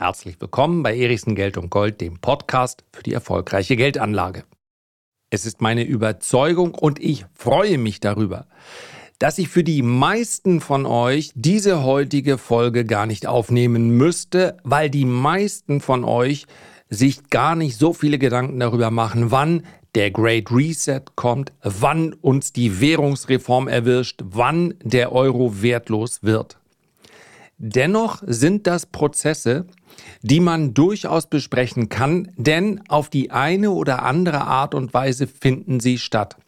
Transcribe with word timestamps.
Herzlich 0.00 0.40
willkommen 0.40 0.82
bei 0.82 0.96
Erichsen 0.96 1.34
Geld 1.34 1.58
und 1.58 1.68
Gold, 1.68 2.00
dem 2.00 2.20
Podcast 2.20 2.84
für 2.90 3.02
die 3.02 3.12
erfolgreiche 3.12 3.76
Geldanlage. 3.76 4.44
Es 5.28 5.44
ist 5.44 5.60
meine 5.60 5.84
Überzeugung 5.84 6.74
und 6.74 6.98
ich 6.98 7.26
freue 7.34 7.76
mich 7.76 8.00
darüber, 8.00 8.46
dass 9.18 9.36
ich 9.36 9.50
für 9.50 9.62
die 9.62 9.82
meisten 9.82 10.62
von 10.62 10.86
euch 10.86 11.32
diese 11.34 11.84
heutige 11.84 12.38
Folge 12.38 12.86
gar 12.86 13.04
nicht 13.04 13.26
aufnehmen 13.26 13.90
müsste, 13.90 14.56
weil 14.64 14.88
die 14.88 15.04
meisten 15.04 15.82
von 15.82 16.04
euch 16.04 16.46
sich 16.88 17.28
gar 17.28 17.54
nicht 17.54 17.76
so 17.76 17.92
viele 17.92 18.18
Gedanken 18.18 18.58
darüber 18.58 18.90
machen, 18.90 19.30
wann 19.30 19.66
der 19.94 20.10
Great 20.12 20.50
Reset 20.50 21.02
kommt, 21.14 21.52
wann 21.62 22.14
uns 22.14 22.54
die 22.54 22.80
Währungsreform 22.80 23.68
erwischt, 23.68 24.22
wann 24.24 24.72
der 24.82 25.12
Euro 25.12 25.60
wertlos 25.60 26.22
wird. 26.22 26.56
Dennoch 27.62 28.22
sind 28.26 28.66
das 28.66 28.86
Prozesse, 28.86 29.66
die 30.22 30.40
man 30.40 30.72
durchaus 30.72 31.28
besprechen 31.28 31.90
kann, 31.90 32.32
denn 32.38 32.80
auf 32.88 33.10
die 33.10 33.32
eine 33.32 33.70
oder 33.72 34.02
andere 34.02 34.40
Art 34.40 34.74
und 34.74 34.94
Weise 34.94 35.26
finden 35.26 35.78
sie 35.78 35.98
statt. 35.98 36.38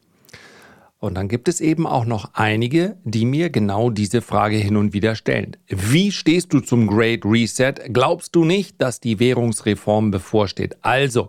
Und 0.99 1.15
dann 1.15 1.29
gibt 1.29 1.49
es 1.49 1.61
eben 1.61 1.87
auch 1.87 2.07
noch 2.07 2.31
einige, 2.33 2.97
die 3.05 3.27
mir 3.27 3.51
genau 3.51 3.91
diese 3.91 4.23
Frage 4.23 4.57
hin 4.57 4.79
und 4.79 4.95
wieder 4.95 5.15
stellen. 5.15 5.59
Wie 5.69 6.13
stehst 6.13 6.55
du 6.55 6.61
zum 6.61 6.87
Great 6.87 7.27
Reset? 7.27 7.75
Glaubst 7.93 8.35
du 8.35 8.47
nicht, 8.47 8.81
dass 8.81 8.99
die 8.99 9.19
Währungsreform 9.21 10.11
bevorsteht? 10.11 10.79
Also, 10.81 11.29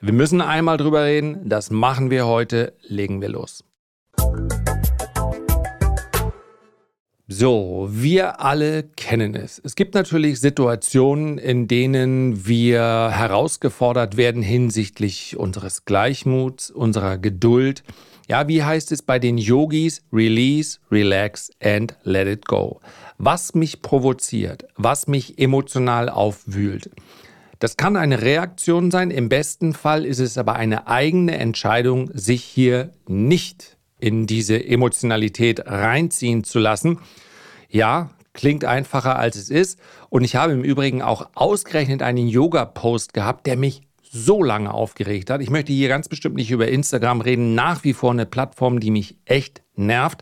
wir 0.00 0.14
müssen 0.14 0.40
einmal 0.40 0.78
drüber 0.78 1.04
reden. 1.04 1.46
Das 1.46 1.70
machen 1.70 2.10
wir 2.10 2.24
heute. 2.24 2.72
Legen 2.88 3.20
wir 3.20 3.28
los. 3.28 3.64
So, 7.26 7.88
wir 7.90 8.42
alle 8.42 8.82
kennen 8.82 9.34
es. 9.34 9.58
Es 9.64 9.76
gibt 9.76 9.94
natürlich 9.94 10.40
Situationen, 10.40 11.38
in 11.38 11.66
denen 11.68 12.46
wir 12.46 12.82
herausgefordert 12.82 14.18
werden 14.18 14.42
hinsichtlich 14.42 15.38
unseres 15.38 15.86
Gleichmuts, 15.86 16.70
unserer 16.70 17.16
Geduld. 17.16 17.82
Ja, 18.28 18.46
wie 18.46 18.62
heißt 18.62 18.92
es 18.92 19.00
bei 19.00 19.18
den 19.18 19.38
Yogis? 19.38 20.02
Release, 20.12 20.80
relax 20.90 21.50
and 21.62 21.96
let 22.02 22.28
it 22.28 22.44
go. 22.44 22.80
Was 23.16 23.54
mich 23.54 23.80
provoziert, 23.80 24.66
was 24.76 25.06
mich 25.06 25.38
emotional 25.38 26.10
aufwühlt. 26.10 26.90
Das 27.58 27.78
kann 27.78 27.96
eine 27.96 28.20
Reaktion 28.20 28.90
sein. 28.90 29.10
Im 29.10 29.30
besten 29.30 29.72
Fall 29.72 30.04
ist 30.04 30.18
es 30.18 30.36
aber 30.36 30.56
eine 30.56 30.88
eigene 30.88 31.38
Entscheidung, 31.38 32.10
sich 32.12 32.44
hier 32.44 32.92
nicht 33.08 33.78
in 34.04 34.26
diese 34.26 34.62
Emotionalität 34.62 35.66
reinziehen 35.66 36.44
zu 36.44 36.58
lassen. 36.58 36.98
Ja, 37.70 38.10
klingt 38.34 38.66
einfacher 38.66 39.18
als 39.18 39.36
es 39.36 39.48
ist. 39.48 39.78
Und 40.10 40.24
ich 40.24 40.36
habe 40.36 40.52
im 40.52 40.62
Übrigen 40.62 41.00
auch 41.00 41.30
ausgerechnet 41.34 42.02
einen 42.02 42.28
Yoga-Post 42.28 43.14
gehabt, 43.14 43.46
der 43.46 43.56
mich 43.56 43.80
so 44.02 44.42
lange 44.42 44.74
aufgeregt 44.74 45.30
hat. 45.30 45.40
Ich 45.40 45.48
möchte 45.48 45.72
hier 45.72 45.88
ganz 45.88 46.10
bestimmt 46.10 46.36
nicht 46.36 46.50
über 46.50 46.68
Instagram 46.68 47.22
reden. 47.22 47.54
Nach 47.54 47.82
wie 47.82 47.94
vor 47.94 48.10
eine 48.10 48.26
Plattform, 48.26 48.78
die 48.78 48.90
mich 48.90 49.16
echt 49.24 49.62
nervt, 49.74 50.20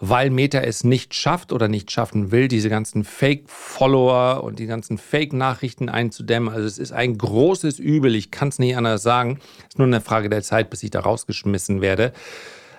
weil 0.00 0.28
Meta 0.28 0.60
es 0.60 0.84
nicht 0.84 1.14
schafft 1.14 1.50
oder 1.50 1.66
nicht 1.66 1.90
schaffen 1.90 2.30
will, 2.30 2.46
diese 2.48 2.68
ganzen 2.68 3.04
Fake-Follower 3.04 4.44
und 4.44 4.58
die 4.58 4.66
ganzen 4.66 4.98
Fake-Nachrichten 4.98 5.88
einzudämmen. 5.88 6.52
Also 6.52 6.66
es 6.66 6.76
ist 6.76 6.92
ein 6.92 7.16
großes 7.16 7.78
Übel. 7.78 8.14
Ich 8.14 8.30
kann 8.30 8.48
es 8.48 8.58
nicht 8.58 8.76
anders 8.76 9.02
sagen. 9.02 9.38
Es 9.60 9.68
ist 9.70 9.78
nur 9.78 9.86
eine 9.86 10.02
Frage 10.02 10.28
der 10.28 10.42
Zeit, 10.42 10.68
bis 10.68 10.82
ich 10.82 10.90
da 10.90 11.00
rausgeschmissen 11.00 11.80
werde. 11.80 12.12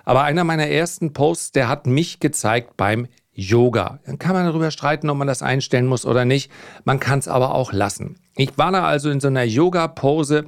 Aber 0.06 0.22
einer 0.22 0.44
meiner 0.44 0.68
ersten 0.68 1.12
Posts, 1.12 1.52
der 1.52 1.68
hat 1.68 1.86
mich 1.86 2.20
gezeigt 2.20 2.76
beim 2.76 3.08
Yoga. 3.34 3.98
Dann 4.06 4.18
kann 4.18 4.34
man 4.34 4.46
darüber 4.46 4.70
streiten, 4.70 5.10
ob 5.10 5.18
man 5.18 5.26
das 5.26 5.42
einstellen 5.42 5.86
muss 5.86 6.06
oder 6.06 6.24
nicht. 6.24 6.50
Man 6.84 7.00
kann 7.00 7.18
es 7.18 7.28
aber 7.28 7.54
auch 7.54 7.72
lassen. 7.72 8.18
Ich 8.36 8.56
war 8.56 8.70
da 8.70 8.86
also 8.86 9.10
in 9.10 9.20
so 9.20 9.26
einer 9.26 9.42
Yoga-Pose 9.42 10.46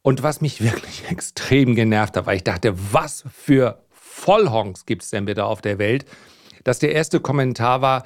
und 0.00 0.22
was 0.22 0.40
mich 0.40 0.60
wirklich 0.62 1.10
extrem 1.10 1.74
genervt 1.74 2.16
hat, 2.16 2.24
weil 2.26 2.36
ich 2.36 2.44
dachte, 2.44 2.74
was 2.92 3.24
für 3.30 3.82
Vollhonks 3.90 4.86
gibt 4.86 5.02
es 5.02 5.10
denn 5.10 5.24
bitte 5.24 5.44
auf 5.44 5.60
der 5.60 5.78
Welt, 5.78 6.06
dass 6.62 6.78
der 6.78 6.92
erste 6.92 7.18
Kommentar 7.18 7.82
war, 7.82 8.04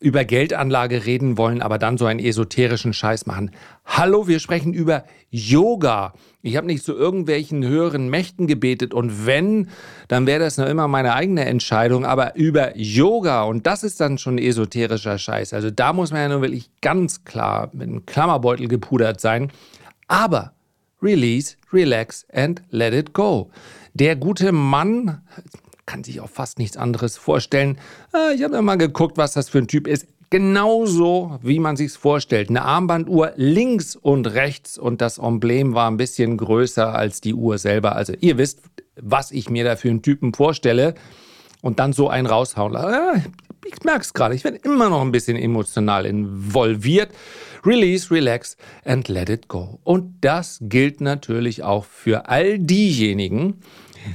über 0.00 0.24
Geldanlage 0.24 1.04
reden 1.04 1.36
wollen, 1.36 1.60
aber 1.60 1.76
dann 1.78 1.98
so 1.98 2.06
einen 2.06 2.20
esoterischen 2.20 2.94
Scheiß 2.94 3.26
machen. 3.26 3.50
Hallo, 3.84 4.26
wir 4.26 4.40
sprechen 4.40 4.72
über 4.72 5.04
Yoga. 5.30 6.14
Ich 6.40 6.56
habe 6.56 6.66
nicht 6.66 6.82
zu 6.82 6.96
irgendwelchen 6.96 7.62
höheren 7.66 8.08
Mächten 8.08 8.46
gebetet 8.46 8.94
und 8.94 9.26
wenn, 9.26 9.68
dann 10.08 10.26
wäre 10.26 10.40
das 10.40 10.56
noch 10.56 10.66
immer 10.66 10.88
meine 10.88 11.12
eigene 11.14 11.44
Entscheidung, 11.44 12.06
aber 12.06 12.34
über 12.34 12.76
Yoga 12.78 13.42
und 13.42 13.66
das 13.66 13.84
ist 13.84 14.00
dann 14.00 14.16
schon 14.16 14.38
esoterischer 14.38 15.18
Scheiß. 15.18 15.52
Also 15.52 15.70
da 15.70 15.92
muss 15.92 16.12
man 16.12 16.22
ja 16.22 16.28
nur 16.30 16.40
wirklich 16.40 16.70
ganz 16.80 17.24
klar 17.24 17.68
mit 17.74 17.88
einem 17.88 18.06
Klammerbeutel 18.06 18.68
gepudert 18.68 19.20
sein. 19.20 19.52
Aber 20.08 20.54
release, 21.02 21.56
relax 21.74 22.26
and 22.32 22.62
let 22.70 22.94
it 22.94 23.12
go. 23.12 23.50
Der 23.92 24.16
gute 24.16 24.52
Mann, 24.52 25.20
kann 25.90 26.04
sich 26.04 26.20
auch 26.20 26.30
fast 26.30 26.60
nichts 26.60 26.76
anderes 26.76 27.16
vorstellen. 27.16 27.76
Ah, 28.12 28.30
ich 28.32 28.44
habe 28.44 28.62
mal 28.62 28.76
geguckt, 28.76 29.16
was 29.16 29.32
das 29.32 29.48
für 29.48 29.58
ein 29.58 29.66
Typ 29.66 29.88
ist. 29.88 30.06
Genauso, 30.30 31.40
wie 31.42 31.58
man 31.58 31.76
sich's 31.76 31.96
vorstellt. 31.96 32.48
Eine 32.48 32.62
Armbanduhr 32.62 33.32
links 33.34 33.96
und 33.96 34.28
rechts 34.28 34.78
und 34.78 35.00
das 35.00 35.18
Emblem 35.18 35.74
war 35.74 35.90
ein 35.90 35.96
bisschen 35.96 36.36
größer 36.36 36.94
als 36.94 37.20
die 37.20 37.34
Uhr 37.34 37.58
selber. 37.58 37.96
Also 37.96 38.12
ihr 38.20 38.38
wisst, 38.38 38.60
was 38.94 39.32
ich 39.32 39.50
mir 39.50 39.64
da 39.64 39.74
für 39.74 39.90
einen 39.90 40.02
Typen 40.02 40.32
vorstelle. 40.32 40.94
Und 41.62 41.78
dann 41.78 41.92
so 41.92 42.08
einen 42.08 42.26
raushauen. 42.26 42.76
Ah, 42.76 43.22
ich 43.66 43.82
merke 43.82 44.02
es 44.02 44.14
gerade, 44.14 44.34
ich 44.34 44.44
werde 44.44 44.58
immer 44.58 44.88
noch 44.88 45.02
ein 45.02 45.12
bisschen 45.12 45.36
emotional 45.36 46.06
involviert. 46.06 47.10
Release, 47.66 48.10
relax 48.10 48.56
and 48.84 49.08
let 49.08 49.28
it 49.28 49.48
go. 49.48 49.80
Und 49.82 50.14
das 50.22 50.58
gilt 50.62 51.00
natürlich 51.00 51.64
auch 51.64 51.84
für 51.84 52.28
all 52.28 52.58
diejenigen, 52.58 53.60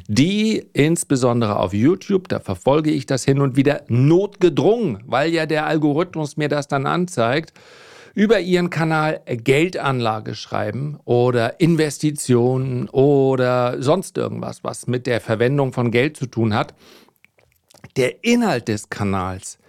die 0.07 0.65
insbesondere 0.73 1.59
auf 1.59 1.73
YouTube, 1.73 2.27
da 2.27 2.39
verfolge 2.39 2.91
ich 2.91 3.05
das 3.05 3.23
hin 3.25 3.41
und 3.41 3.55
wieder, 3.55 3.83
notgedrungen, 3.87 5.03
weil 5.05 5.31
ja 5.31 5.45
der 5.45 5.65
Algorithmus 5.65 6.37
mir 6.37 6.49
das 6.49 6.67
dann 6.67 6.85
anzeigt, 6.87 7.53
über 8.13 8.39
ihren 8.39 8.69
Kanal 8.69 9.21
Geldanlage 9.25 10.35
schreiben 10.35 10.97
oder 11.03 11.59
Investitionen 11.59 12.87
oder 12.89 13.81
sonst 13.81 14.17
irgendwas, 14.17 14.63
was 14.63 14.87
mit 14.87 15.05
der 15.05 15.19
Verwendung 15.19 15.73
von 15.73 15.91
Geld 15.91 16.15
zu 16.15 16.25
tun 16.25 16.53
hat. 16.53 16.73
Der 17.97 18.23
Inhalt 18.23 18.69
des 18.69 18.89
Kanals 18.89 19.59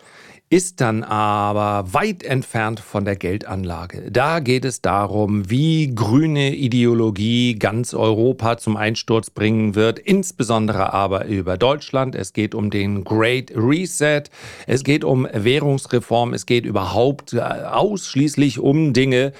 ist 0.48 0.80
dann 0.80 1.02
aber 1.02 1.92
weit 1.92 2.22
entfernt 2.22 2.78
von 2.78 3.04
der 3.04 3.16
Geldanlage. 3.16 4.10
Da 4.12 4.38
geht 4.38 4.64
es 4.64 4.80
darum, 4.80 5.50
wie 5.50 5.92
grüne 5.92 6.54
Ideologie 6.54 7.56
ganz 7.56 7.94
Europa 7.94 8.56
zum 8.56 8.76
Einsturz 8.76 9.30
bringen 9.30 9.74
wird, 9.74 9.98
insbesondere 9.98 10.92
aber 10.92 11.26
über 11.26 11.56
Deutschland. 11.56 12.14
Es 12.14 12.32
geht 12.32 12.54
um 12.54 12.70
den 12.70 13.02
Great 13.02 13.50
Reset, 13.56 14.22
es 14.68 14.84
geht 14.84 15.02
um 15.02 15.26
Währungsreform, 15.32 16.32
es 16.32 16.46
geht 16.46 16.64
überhaupt 16.64 17.32
äh, 17.32 17.40
ausschließlich 17.40 18.60
um 18.60 18.92
Dinge, 18.92 19.32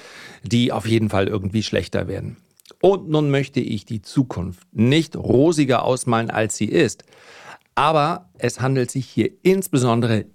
die 0.43 0.73
auf 0.73 0.85
jeden 0.85 1.09
Fall 1.09 1.29
irgendwie 1.29 1.63
schlechter 1.63 2.09
werden. 2.09 2.35
Und 2.81 3.09
nun 3.09 3.31
möchte 3.31 3.61
ich 3.61 3.85
die 3.85 4.01
Zukunft 4.01 4.67
nicht 4.73 5.15
rosiger 5.15 5.83
ausmalen, 5.83 6.29
als 6.29 6.57
sie 6.57 6.65
ist. 6.65 7.05
Aber 7.75 8.29
es 8.39 8.59
handelt 8.59 8.91
sich 8.91 9.07
hier 9.07 9.29
insbesondere 9.43 10.25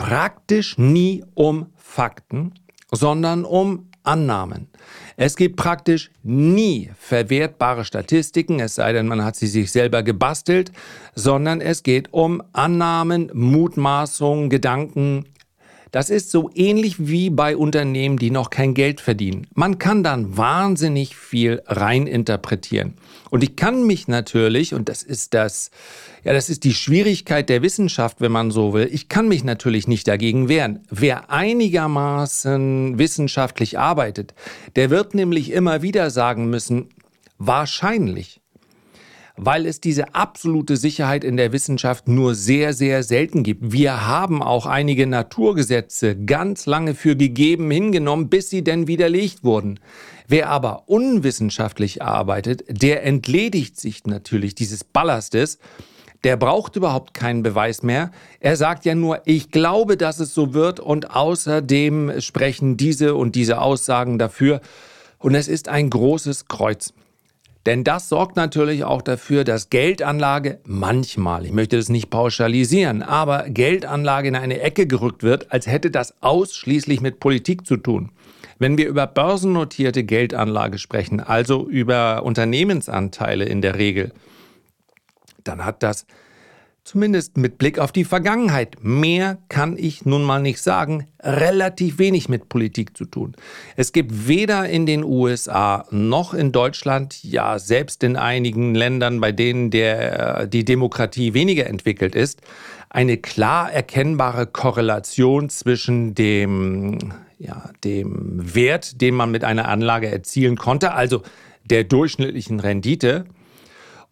praktisch 0.00 0.78
nie 0.78 1.22
um 1.34 1.66
Fakten, 1.76 2.54
sondern 2.90 3.44
um 3.44 3.90
Annahmen. 4.02 4.68
Es 5.18 5.36
gibt 5.36 5.56
praktisch 5.56 6.10
nie 6.22 6.90
verwertbare 6.98 7.84
Statistiken, 7.84 8.60
es 8.60 8.76
sei 8.76 8.94
denn, 8.94 9.06
man 9.06 9.22
hat 9.22 9.36
sie 9.36 9.46
sich 9.46 9.70
selber 9.70 10.02
gebastelt, 10.02 10.72
sondern 11.14 11.60
es 11.60 11.82
geht 11.82 12.14
um 12.14 12.42
Annahmen, 12.54 13.30
Mutmaßungen, 13.34 14.48
Gedanken, 14.48 15.26
das 15.90 16.10
ist 16.10 16.30
so 16.30 16.50
ähnlich 16.54 17.06
wie 17.06 17.30
bei 17.30 17.56
Unternehmen, 17.56 18.18
die 18.18 18.30
noch 18.30 18.50
kein 18.50 18.74
Geld 18.74 19.00
verdienen. 19.00 19.46
Man 19.54 19.78
kann 19.78 20.02
dann 20.04 20.36
wahnsinnig 20.36 21.16
viel 21.16 21.62
reininterpretieren. 21.66 22.94
Und 23.30 23.42
ich 23.42 23.56
kann 23.56 23.86
mich 23.86 24.08
natürlich, 24.08 24.74
und 24.74 24.88
das 24.88 25.02
ist 25.02 25.34
das, 25.34 25.70
ja, 26.24 26.32
das 26.32 26.48
ist 26.48 26.64
die 26.64 26.74
Schwierigkeit 26.74 27.48
der 27.48 27.62
Wissenschaft, 27.62 28.20
wenn 28.20 28.32
man 28.32 28.50
so 28.50 28.72
will, 28.72 28.88
ich 28.90 29.08
kann 29.08 29.28
mich 29.28 29.44
natürlich 29.44 29.88
nicht 29.88 30.06
dagegen 30.08 30.48
wehren. 30.48 30.80
Wer 30.90 31.30
einigermaßen 31.30 32.98
wissenschaftlich 32.98 33.78
arbeitet, 33.78 34.34
der 34.76 34.90
wird 34.90 35.14
nämlich 35.14 35.52
immer 35.52 35.82
wieder 35.82 36.10
sagen 36.10 36.50
müssen, 36.50 36.88
wahrscheinlich 37.38 38.39
weil 39.42 39.64
es 39.64 39.80
diese 39.80 40.14
absolute 40.14 40.76
Sicherheit 40.76 41.24
in 41.24 41.38
der 41.38 41.52
Wissenschaft 41.52 42.08
nur 42.08 42.34
sehr, 42.34 42.74
sehr 42.74 43.02
selten 43.02 43.42
gibt. 43.42 43.72
Wir 43.72 44.06
haben 44.06 44.42
auch 44.42 44.66
einige 44.66 45.06
Naturgesetze 45.06 46.14
ganz 46.14 46.66
lange 46.66 46.94
für 46.94 47.16
gegeben 47.16 47.70
hingenommen, 47.70 48.28
bis 48.28 48.50
sie 48.50 48.62
denn 48.62 48.86
widerlegt 48.86 49.42
wurden. 49.42 49.80
Wer 50.28 50.50
aber 50.50 50.88
unwissenschaftlich 50.88 52.02
arbeitet, 52.02 52.64
der 52.68 53.02
entledigt 53.04 53.80
sich 53.80 54.04
natürlich 54.06 54.54
dieses 54.54 54.84
Ballastes, 54.84 55.58
Der 56.22 56.36
braucht 56.36 56.76
überhaupt 56.76 57.14
keinen 57.14 57.42
Beweis 57.42 57.82
mehr. 57.82 58.10
Er 58.40 58.56
sagt 58.56 58.84
ja 58.84 58.94
nur, 58.94 59.22
ich 59.24 59.50
glaube, 59.50 59.96
dass 59.96 60.20
es 60.20 60.34
so 60.34 60.52
wird 60.52 60.78
und 60.78 61.16
außerdem 61.16 62.20
sprechen 62.20 62.76
diese 62.76 63.14
und 63.14 63.34
diese 63.34 63.60
Aussagen 63.60 64.18
dafür. 64.18 64.60
Und 65.18 65.34
es 65.34 65.48
ist 65.48 65.68
ein 65.68 65.88
großes 65.88 66.46
Kreuz. 66.46 66.92
Denn 67.66 67.84
das 67.84 68.08
sorgt 68.08 68.36
natürlich 68.36 68.84
auch 68.84 69.02
dafür, 69.02 69.44
dass 69.44 69.68
Geldanlage 69.68 70.60
manchmal, 70.64 71.44
ich 71.44 71.52
möchte 71.52 71.76
das 71.76 71.90
nicht 71.90 72.08
pauschalisieren, 72.08 73.02
aber 73.02 73.50
Geldanlage 73.50 74.28
in 74.28 74.36
eine 74.36 74.60
Ecke 74.60 74.86
gerückt 74.86 75.22
wird, 75.22 75.52
als 75.52 75.66
hätte 75.66 75.90
das 75.90 76.22
ausschließlich 76.22 77.02
mit 77.02 77.20
Politik 77.20 77.66
zu 77.66 77.76
tun. 77.76 78.12
Wenn 78.58 78.78
wir 78.78 78.88
über 78.88 79.06
börsennotierte 79.06 80.04
Geldanlage 80.04 80.78
sprechen, 80.78 81.20
also 81.20 81.68
über 81.68 82.22
Unternehmensanteile 82.22 83.44
in 83.44 83.60
der 83.60 83.76
Regel, 83.76 84.12
dann 85.44 85.64
hat 85.64 85.82
das 85.82 86.06
zumindest 86.90 87.36
mit 87.36 87.56
Blick 87.56 87.78
auf 87.78 87.92
die 87.92 88.02
Vergangenheit, 88.02 88.78
mehr 88.82 89.38
kann 89.48 89.76
ich 89.78 90.06
nun 90.06 90.24
mal 90.24 90.42
nicht 90.42 90.60
sagen, 90.60 91.06
relativ 91.20 92.00
wenig 92.00 92.28
mit 92.28 92.48
Politik 92.48 92.96
zu 92.96 93.04
tun. 93.04 93.36
Es 93.76 93.92
gibt 93.92 94.26
weder 94.26 94.68
in 94.68 94.86
den 94.86 95.04
USA 95.04 95.86
noch 95.92 96.34
in 96.34 96.50
Deutschland, 96.50 97.22
ja 97.22 97.60
selbst 97.60 98.02
in 98.02 98.16
einigen 98.16 98.74
Ländern, 98.74 99.20
bei 99.20 99.30
denen 99.30 99.70
der, 99.70 100.48
die 100.48 100.64
Demokratie 100.64 101.32
weniger 101.32 101.68
entwickelt 101.68 102.16
ist, 102.16 102.40
eine 102.88 103.18
klar 103.18 103.70
erkennbare 103.72 104.48
Korrelation 104.48 105.48
zwischen 105.48 106.16
dem, 106.16 106.98
ja, 107.38 107.70
dem 107.84 108.40
Wert, 108.52 109.00
den 109.00 109.14
man 109.14 109.30
mit 109.30 109.44
einer 109.44 109.68
Anlage 109.68 110.10
erzielen 110.10 110.56
konnte, 110.56 110.92
also 110.92 111.22
der 111.62 111.84
durchschnittlichen 111.84 112.58
Rendite, 112.58 113.26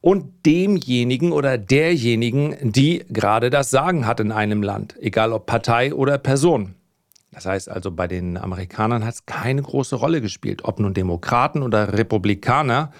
und 0.01 0.47
demjenigen 0.47 1.33
oder 1.33 1.59
derjenigen, 1.59 2.57
die 2.63 3.05
gerade 3.09 3.51
das 3.51 3.71
Sagen 3.71 4.07
hat 4.07 4.21
in 4.21 4.33
einem 4.33 4.63
Land, 4.63 4.95
egal 5.01 5.33
ob 5.33 5.47
Partei 5.47 5.93
oder 5.93 6.19
Person. 6.19 6.75
Das 7.33 7.47
heißt 7.47 7.69
also, 7.69 7.91
bei 7.91 8.09
den 8.09 8.37
Amerikanern 8.37 9.05
hat 9.05 9.15
es 9.15 9.27
keine 9.27 9.63
große 9.63 9.97
Rolle 9.97 10.21
gespielt, 10.21 10.65
ob 10.65 10.81
nun 10.81 10.95
Demokraten 10.95 11.63
oder 11.63 11.93
Republikaner. 11.93 12.91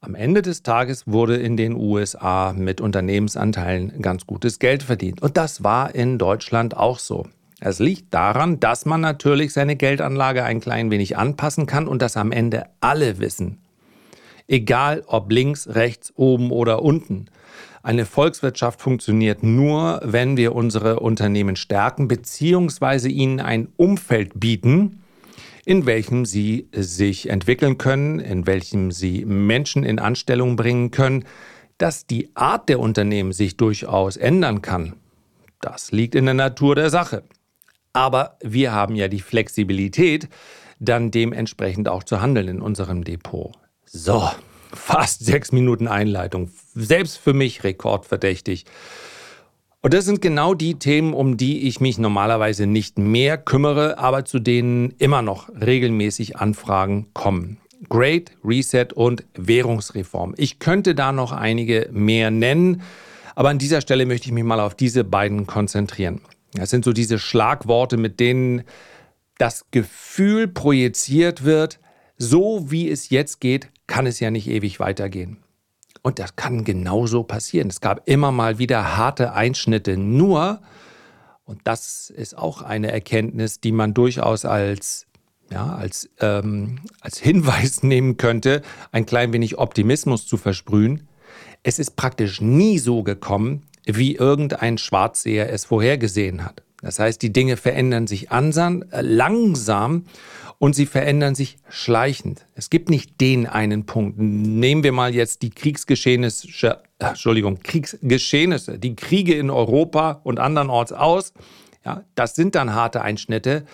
Am 0.00 0.14
Ende 0.14 0.42
des 0.42 0.62
Tages 0.62 1.06
wurde 1.06 1.36
in 1.36 1.56
den 1.56 1.74
USA 1.76 2.52
mit 2.54 2.80
Unternehmensanteilen 2.80 4.02
ganz 4.02 4.26
gutes 4.26 4.58
Geld 4.58 4.82
verdient. 4.82 5.22
Und 5.22 5.36
das 5.36 5.62
war 5.62 5.94
in 5.94 6.18
Deutschland 6.18 6.76
auch 6.76 6.98
so. 6.98 7.26
Es 7.60 7.78
liegt 7.78 8.12
daran, 8.12 8.58
dass 8.58 8.86
man 8.86 9.00
natürlich 9.00 9.52
seine 9.52 9.76
Geldanlage 9.76 10.42
ein 10.42 10.60
klein 10.60 10.90
wenig 10.90 11.16
anpassen 11.16 11.66
kann 11.66 11.86
und 11.86 12.02
dass 12.02 12.16
am 12.16 12.32
Ende 12.32 12.64
alle 12.80 13.20
wissen, 13.20 13.61
egal 14.48 15.02
ob 15.06 15.30
links, 15.30 15.68
rechts, 15.68 16.12
oben 16.16 16.50
oder 16.50 16.82
unten. 16.82 17.26
Eine 17.82 18.06
Volkswirtschaft 18.06 18.80
funktioniert 18.80 19.42
nur, 19.42 20.00
wenn 20.04 20.36
wir 20.36 20.54
unsere 20.54 21.00
Unternehmen 21.00 21.56
stärken 21.56 22.06
bzw. 22.06 23.08
ihnen 23.08 23.40
ein 23.40 23.68
Umfeld 23.76 24.38
bieten, 24.38 25.02
in 25.64 25.86
welchem 25.86 26.24
sie 26.24 26.68
sich 26.72 27.28
entwickeln 27.28 27.78
können, 27.78 28.20
in 28.20 28.46
welchem 28.46 28.92
sie 28.92 29.24
Menschen 29.24 29.84
in 29.84 29.98
Anstellung 29.98 30.56
bringen 30.56 30.90
können. 30.92 31.24
Dass 31.78 32.06
die 32.06 32.30
Art 32.36 32.68
der 32.68 32.78
Unternehmen 32.78 33.32
sich 33.32 33.56
durchaus 33.56 34.16
ändern 34.16 34.62
kann, 34.62 34.94
das 35.60 35.90
liegt 35.90 36.14
in 36.14 36.26
der 36.26 36.34
Natur 36.34 36.76
der 36.76 36.90
Sache. 36.90 37.24
Aber 37.92 38.36
wir 38.42 38.72
haben 38.72 38.94
ja 38.94 39.08
die 39.08 39.20
Flexibilität, 39.20 40.28
dann 40.78 41.10
dementsprechend 41.10 41.88
auch 41.88 42.04
zu 42.04 42.20
handeln 42.20 42.48
in 42.48 42.60
unserem 42.60 43.04
Depot. 43.04 43.52
So, 43.94 44.26
fast 44.72 45.22
sechs 45.22 45.52
Minuten 45.52 45.86
Einleitung. 45.86 46.50
Selbst 46.74 47.18
für 47.18 47.34
mich 47.34 47.62
rekordverdächtig. 47.62 48.64
Und 49.82 49.92
das 49.92 50.06
sind 50.06 50.22
genau 50.22 50.54
die 50.54 50.78
Themen, 50.78 51.12
um 51.12 51.36
die 51.36 51.68
ich 51.68 51.78
mich 51.78 51.98
normalerweise 51.98 52.66
nicht 52.66 52.98
mehr 52.98 53.36
kümmere, 53.36 53.98
aber 53.98 54.24
zu 54.24 54.38
denen 54.38 54.94
immer 54.96 55.20
noch 55.20 55.50
regelmäßig 55.50 56.38
Anfragen 56.38 57.08
kommen. 57.12 57.58
Great 57.90 58.32
Reset 58.42 58.94
und 58.94 59.26
Währungsreform. 59.34 60.32
Ich 60.38 60.58
könnte 60.58 60.94
da 60.94 61.12
noch 61.12 61.32
einige 61.32 61.90
mehr 61.92 62.30
nennen, 62.30 62.80
aber 63.34 63.50
an 63.50 63.58
dieser 63.58 63.82
Stelle 63.82 64.06
möchte 64.06 64.26
ich 64.26 64.32
mich 64.32 64.44
mal 64.44 64.60
auf 64.60 64.74
diese 64.74 65.04
beiden 65.04 65.46
konzentrieren. 65.46 66.22
Das 66.54 66.70
sind 66.70 66.86
so 66.86 66.94
diese 66.94 67.18
Schlagworte, 67.18 67.98
mit 67.98 68.20
denen 68.20 68.62
das 69.36 69.66
Gefühl 69.70 70.48
projiziert 70.48 71.44
wird, 71.44 71.78
so 72.16 72.70
wie 72.70 72.88
es 72.88 73.10
jetzt 73.10 73.40
geht, 73.40 73.68
kann 73.86 74.06
es 74.06 74.20
ja 74.20 74.30
nicht 74.30 74.48
ewig 74.48 74.80
weitergehen. 74.80 75.38
Und 76.02 76.18
das 76.18 76.36
kann 76.36 76.64
genauso 76.64 77.22
passieren. 77.22 77.68
Es 77.68 77.80
gab 77.80 78.08
immer 78.08 78.32
mal 78.32 78.58
wieder 78.58 78.96
harte 78.96 79.34
Einschnitte. 79.34 79.96
Nur, 79.96 80.60
und 81.44 81.60
das 81.64 82.10
ist 82.10 82.36
auch 82.36 82.62
eine 82.62 82.90
Erkenntnis, 82.90 83.60
die 83.60 83.72
man 83.72 83.94
durchaus 83.94 84.44
als, 84.44 85.06
ja, 85.50 85.74
als, 85.74 86.10
ähm, 86.20 86.80
als 87.00 87.18
Hinweis 87.18 87.82
nehmen 87.82 88.16
könnte, 88.16 88.62
ein 88.90 89.06
klein 89.06 89.32
wenig 89.32 89.58
Optimismus 89.58 90.26
zu 90.26 90.36
versprühen. 90.36 91.08
Es 91.62 91.78
ist 91.78 91.94
praktisch 91.94 92.40
nie 92.40 92.78
so 92.78 93.04
gekommen, 93.04 93.62
wie 93.84 94.16
irgendein 94.16 94.78
Schwarzseher 94.78 95.52
es 95.52 95.64
vorhergesehen 95.64 96.44
hat. 96.44 96.62
Das 96.82 96.98
heißt, 96.98 97.22
die 97.22 97.32
Dinge 97.32 97.56
verändern 97.56 98.06
sich 98.06 98.30
äh, 98.30 99.00
langsam 99.00 100.04
und 100.58 100.74
sie 100.74 100.86
verändern 100.86 101.34
sich 101.34 101.58
schleichend. 101.68 102.44
Es 102.54 102.70
gibt 102.70 102.90
nicht 102.90 103.20
den 103.20 103.46
einen 103.46 103.86
Punkt. 103.86 104.18
Nehmen 104.18 104.82
wir 104.82 104.92
mal 104.92 105.14
jetzt 105.14 105.42
die 105.42 105.50
Kriegsgeschehnisse, 105.50 106.48
äh, 106.98 107.06
Entschuldigung, 107.06 107.60
Kriegsgeschehnisse, 107.60 108.78
die 108.78 108.96
Kriege 108.96 109.34
in 109.34 109.48
Europa 109.48 110.20
und 110.24 110.40
andernorts 110.40 110.92
aus. 110.92 111.32
Ja, 111.84 112.04
das 112.14 112.34
sind 112.34 112.54
dann 112.56 112.74
harte 112.74 113.02
Einschnitte, 113.02 113.64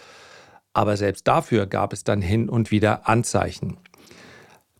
aber 0.73 0.97
selbst 0.97 1.27
dafür 1.27 1.67
gab 1.67 1.93
es 1.93 2.05
dann 2.05 2.23
hin 2.23 2.49
und 2.49 2.71
wieder 2.71 3.09
Anzeichen. 3.09 3.79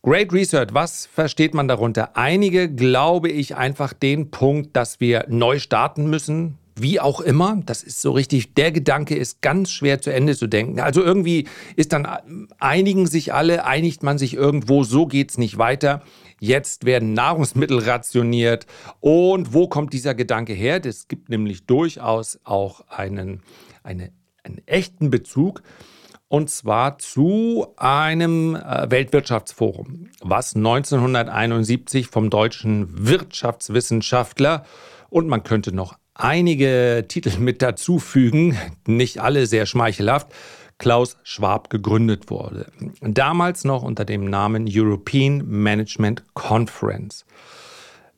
Great 0.01 0.31
Research, 0.31 0.69
was 0.71 1.07
versteht 1.07 1.53
man 1.53 1.67
darunter? 1.67 2.15
Einige 2.15 2.73
glaube 2.73 3.29
ich 3.29 3.55
einfach 3.55 3.93
den 3.93 4.31
Punkt, 4.31 4.75
dass 4.75 4.99
wir 4.99 5.25
neu 5.27 5.59
starten 5.59 6.09
müssen, 6.09 6.57
wie 6.81 6.99
auch 6.99 7.21
immer, 7.21 7.61
das 7.65 7.83
ist 7.83 8.01
so 8.01 8.11
richtig, 8.11 8.53
der 8.53 8.71
Gedanke 8.71 9.15
ist 9.15 9.41
ganz 9.41 9.71
schwer 9.71 10.01
zu 10.01 10.11
Ende 10.11 10.35
zu 10.35 10.47
denken. 10.47 10.79
Also 10.79 11.03
irgendwie 11.03 11.47
ist 11.75 11.93
dann, 11.93 12.07
einigen 12.59 13.07
sich 13.07 13.33
alle, 13.33 13.65
einigt 13.65 14.03
man 14.03 14.17
sich 14.17 14.33
irgendwo, 14.33 14.83
so 14.83 15.05
geht 15.05 15.31
es 15.31 15.37
nicht 15.37 15.57
weiter. 15.57 16.01
Jetzt 16.39 16.85
werden 16.85 17.13
Nahrungsmittel 17.13 17.79
rationiert. 17.79 18.65
Und 18.99 19.53
wo 19.53 19.67
kommt 19.67 19.93
dieser 19.93 20.15
Gedanke 20.15 20.53
her? 20.53 20.83
Es 20.85 21.07
gibt 21.07 21.29
nämlich 21.29 21.65
durchaus 21.65 22.39
auch 22.43 22.81
einen, 22.87 23.41
eine, 23.83 24.11
einen 24.43 24.61
echten 24.65 25.09
Bezug 25.09 25.61
und 26.29 26.49
zwar 26.49 26.99
zu 26.99 27.67
einem 27.75 28.55
äh, 28.55 28.89
Weltwirtschaftsforum, 28.89 30.09
was 30.21 30.55
1971 30.55 32.07
vom 32.07 32.29
deutschen 32.29 33.07
Wirtschaftswissenschaftler 33.07 34.63
und 35.09 35.27
man 35.27 35.43
könnte 35.43 35.71
noch 35.73 35.97
einige 36.19 37.05
Titel 37.07 37.39
mit 37.39 37.61
dazufügen, 37.61 38.57
nicht 38.85 39.19
alle 39.19 39.47
sehr 39.47 39.65
schmeichelhaft, 39.65 40.27
Klaus 40.77 41.17
Schwab 41.23 41.69
gegründet 41.69 42.29
wurde. 42.29 42.71
Damals 43.01 43.65
noch 43.65 43.83
unter 43.83 44.05
dem 44.05 44.25
Namen 44.25 44.65
European 44.69 45.43
Management 45.45 46.23
Conference. 46.33 47.25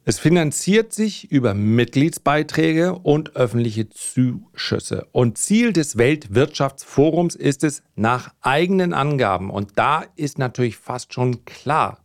Es 0.04 0.18
finanziert 0.18 0.94
sich 0.94 1.32
über 1.32 1.54
Mitgliedsbeiträge 1.54 2.94
und 2.94 3.36
öffentliche 3.36 3.90
Zuschüsse. 3.90 5.08
Und 5.12 5.38
Ziel 5.38 5.74
des 5.74 5.98
Weltwirtschaftsforums 5.98 7.36
ist 7.36 7.64
es, 7.64 7.84
nach 7.96 8.34
eigenen 8.42 8.94
Angaben, 8.94 9.52
und 9.52 9.74
da 9.76 10.06
ist 10.16 10.40
natürlich 10.40 10.78
fast 10.78 11.14
schon 11.14 11.46
klar, 11.46 12.00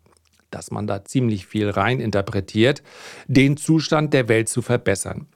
dass 0.51 0.71
man 0.71 0.87
da 0.87 1.05
ziemlich 1.05 1.47
viel 1.47 1.71
rein 1.71 2.01
interpretiert, 2.01 2.83
den 3.29 3.57
Zustand 3.57 4.13
der 4.13 4.29
Welt 4.29 4.49
zu 4.49 4.63
verbessern. 4.63 5.27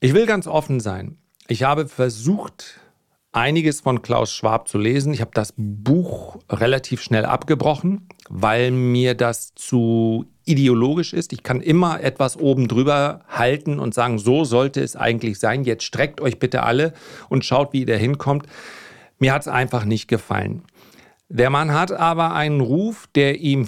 Ich 0.00 0.14
will 0.14 0.26
ganz 0.26 0.46
offen 0.46 0.80
sein. 0.80 1.18
Ich 1.48 1.62
habe 1.62 1.88
versucht, 1.88 2.80
einiges 3.32 3.80
von 3.80 4.02
Klaus 4.02 4.32
Schwab 4.32 4.68
zu 4.68 4.78
lesen. 4.78 5.12
Ich 5.12 5.20
habe 5.20 5.32
das 5.34 5.54
Buch 5.56 6.38
relativ 6.48 7.02
schnell 7.02 7.24
abgebrochen, 7.24 8.08
weil 8.28 8.70
mir 8.70 9.14
das 9.14 9.54
zu 9.54 10.26
ideologisch 10.44 11.12
ist. 11.12 11.32
Ich 11.32 11.42
kann 11.42 11.60
immer 11.60 12.02
etwas 12.02 12.38
oben 12.38 12.68
drüber 12.68 13.24
halten 13.28 13.78
und 13.78 13.94
sagen, 13.94 14.18
so 14.18 14.44
sollte 14.44 14.80
es 14.82 14.96
eigentlich 14.96 15.38
sein. 15.38 15.64
Jetzt 15.64 15.84
streckt 15.84 16.20
euch 16.20 16.38
bitte 16.38 16.62
alle 16.62 16.92
und 17.28 17.44
schaut, 17.44 17.72
wie 17.72 17.84
ihr 17.84 17.96
hinkommt. 17.96 18.46
Mir 19.18 19.32
hat 19.32 19.42
es 19.42 19.48
einfach 19.48 19.84
nicht 19.84 20.08
gefallen. 20.08 20.62
Der 21.28 21.50
Mann 21.50 21.72
hat 21.72 21.92
aber 21.92 22.34
einen 22.34 22.60
Ruf, 22.60 23.08
der 23.14 23.40
ihm 23.40 23.66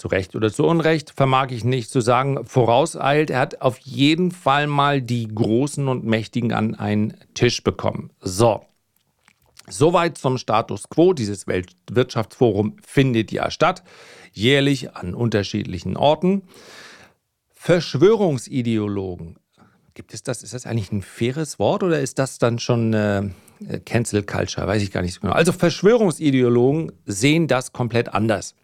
zu 0.00 0.08
Recht 0.08 0.34
oder 0.34 0.50
zu 0.50 0.64
Unrecht, 0.64 1.12
vermag 1.14 1.48
ich 1.50 1.62
nicht 1.62 1.90
zu 1.90 2.00
sagen, 2.00 2.46
vorauseilt. 2.46 3.28
Er 3.28 3.38
hat 3.38 3.60
auf 3.60 3.78
jeden 3.78 4.30
Fall 4.30 4.66
mal 4.66 5.02
die 5.02 5.28
Großen 5.28 5.86
und 5.88 6.04
Mächtigen 6.04 6.52
an 6.52 6.74
einen 6.74 7.14
Tisch 7.34 7.62
bekommen. 7.62 8.10
So. 8.20 8.64
Soweit 9.68 10.16
zum 10.16 10.38
Status 10.38 10.88
quo. 10.88 11.12
Dieses 11.12 11.46
Weltwirtschaftsforum 11.46 12.76
findet 12.82 13.30
ja 13.30 13.50
statt, 13.50 13.84
jährlich 14.32 14.96
an 14.96 15.14
unterschiedlichen 15.14 15.98
Orten. 15.98 16.42
Verschwörungsideologen. 17.54 19.36
Gibt 19.92 20.14
es 20.14 20.22
das? 20.22 20.42
Ist 20.42 20.54
das 20.54 20.64
eigentlich 20.64 20.90
ein 20.92 21.02
faires 21.02 21.58
Wort 21.58 21.82
oder 21.82 22.00
ist 22.00 22.18
das 22.18 22.38
dann 22.38 22.58
schon 22.58 22.94
äh, 22.94 23.28
Cancel 23.84 24.22
Culture? 24.22 24.66
Weiß 24.66 24.82
ich 24.82 24.92
gar 24.92 25.02
nicht 25.02 25.12
so 25.12 25.20
genau. 25.20 25.34
Also 25.34 25.52
Verschwörungsideologen 25.52 26.90
sehen 27.04 27.48
das 27.48 27.74
komplett 27.74 28.14
anders. 28.14 28.54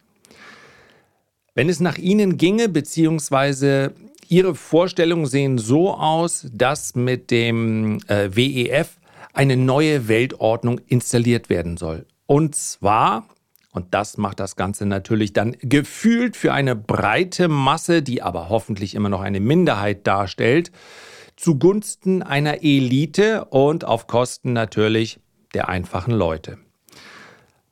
Wenn 1.56 1.70
es 1.70 1.80
nach 1.80 1.96
ihnen 1.96 2.36
ginge, 2.36 2.68
beziehungsweise 2.68 3.94
ihre 4.28 4.54
Vorstellungen 4.54 5.25
sehen 5.25 5.56
so 5.56 5.94
aus, 5.94 6.46
dass 6.52 6.94
mit 6.94 7.30
dem 7.30 7.98
äh, 8.08 8.28
WEF 8.36 8.98
eine 9.32 9.56
neue 9.56 10.06
Weltordnung 10.06 10.82
installiert 10.86 11.48
werden 11.48 11.78
soll. 11.78 12.04
Und 12.26 12.54
zwar 12.54 13.26
und 13.72 13.92
das 13.92 14.16
macht 14.16 14.40
das 14.40 14.56
Ganze 14.56 14.86
natürlich 14.86 15.34
dann 15.34 15.54
gefühlt 15.60 16.36
für 16.36 16.52
eine 16.52 16.75
breite 16.75 17.48
Masse, 17.48 18.02
die 18.02 18.22
aber 18.22 18.48
hoffentlich 18.48 18.94
immer 18.94 19.10
noch 19.10 19.20
eine 19.20 19.40
Minderheit 19.40 20.06
darstellt, 20.06 20.72
zugunsten 21.36 22.22
einer 22.22 22.62
Elite 22.62 23.44
und 23.46 23.84
auf 23.84 24.06
Kosten 24.06 24.54
natürlich 24.54 25.20
der 25.52 25.68
einfachen 25.68 26.14
Leute. 26.14 26.56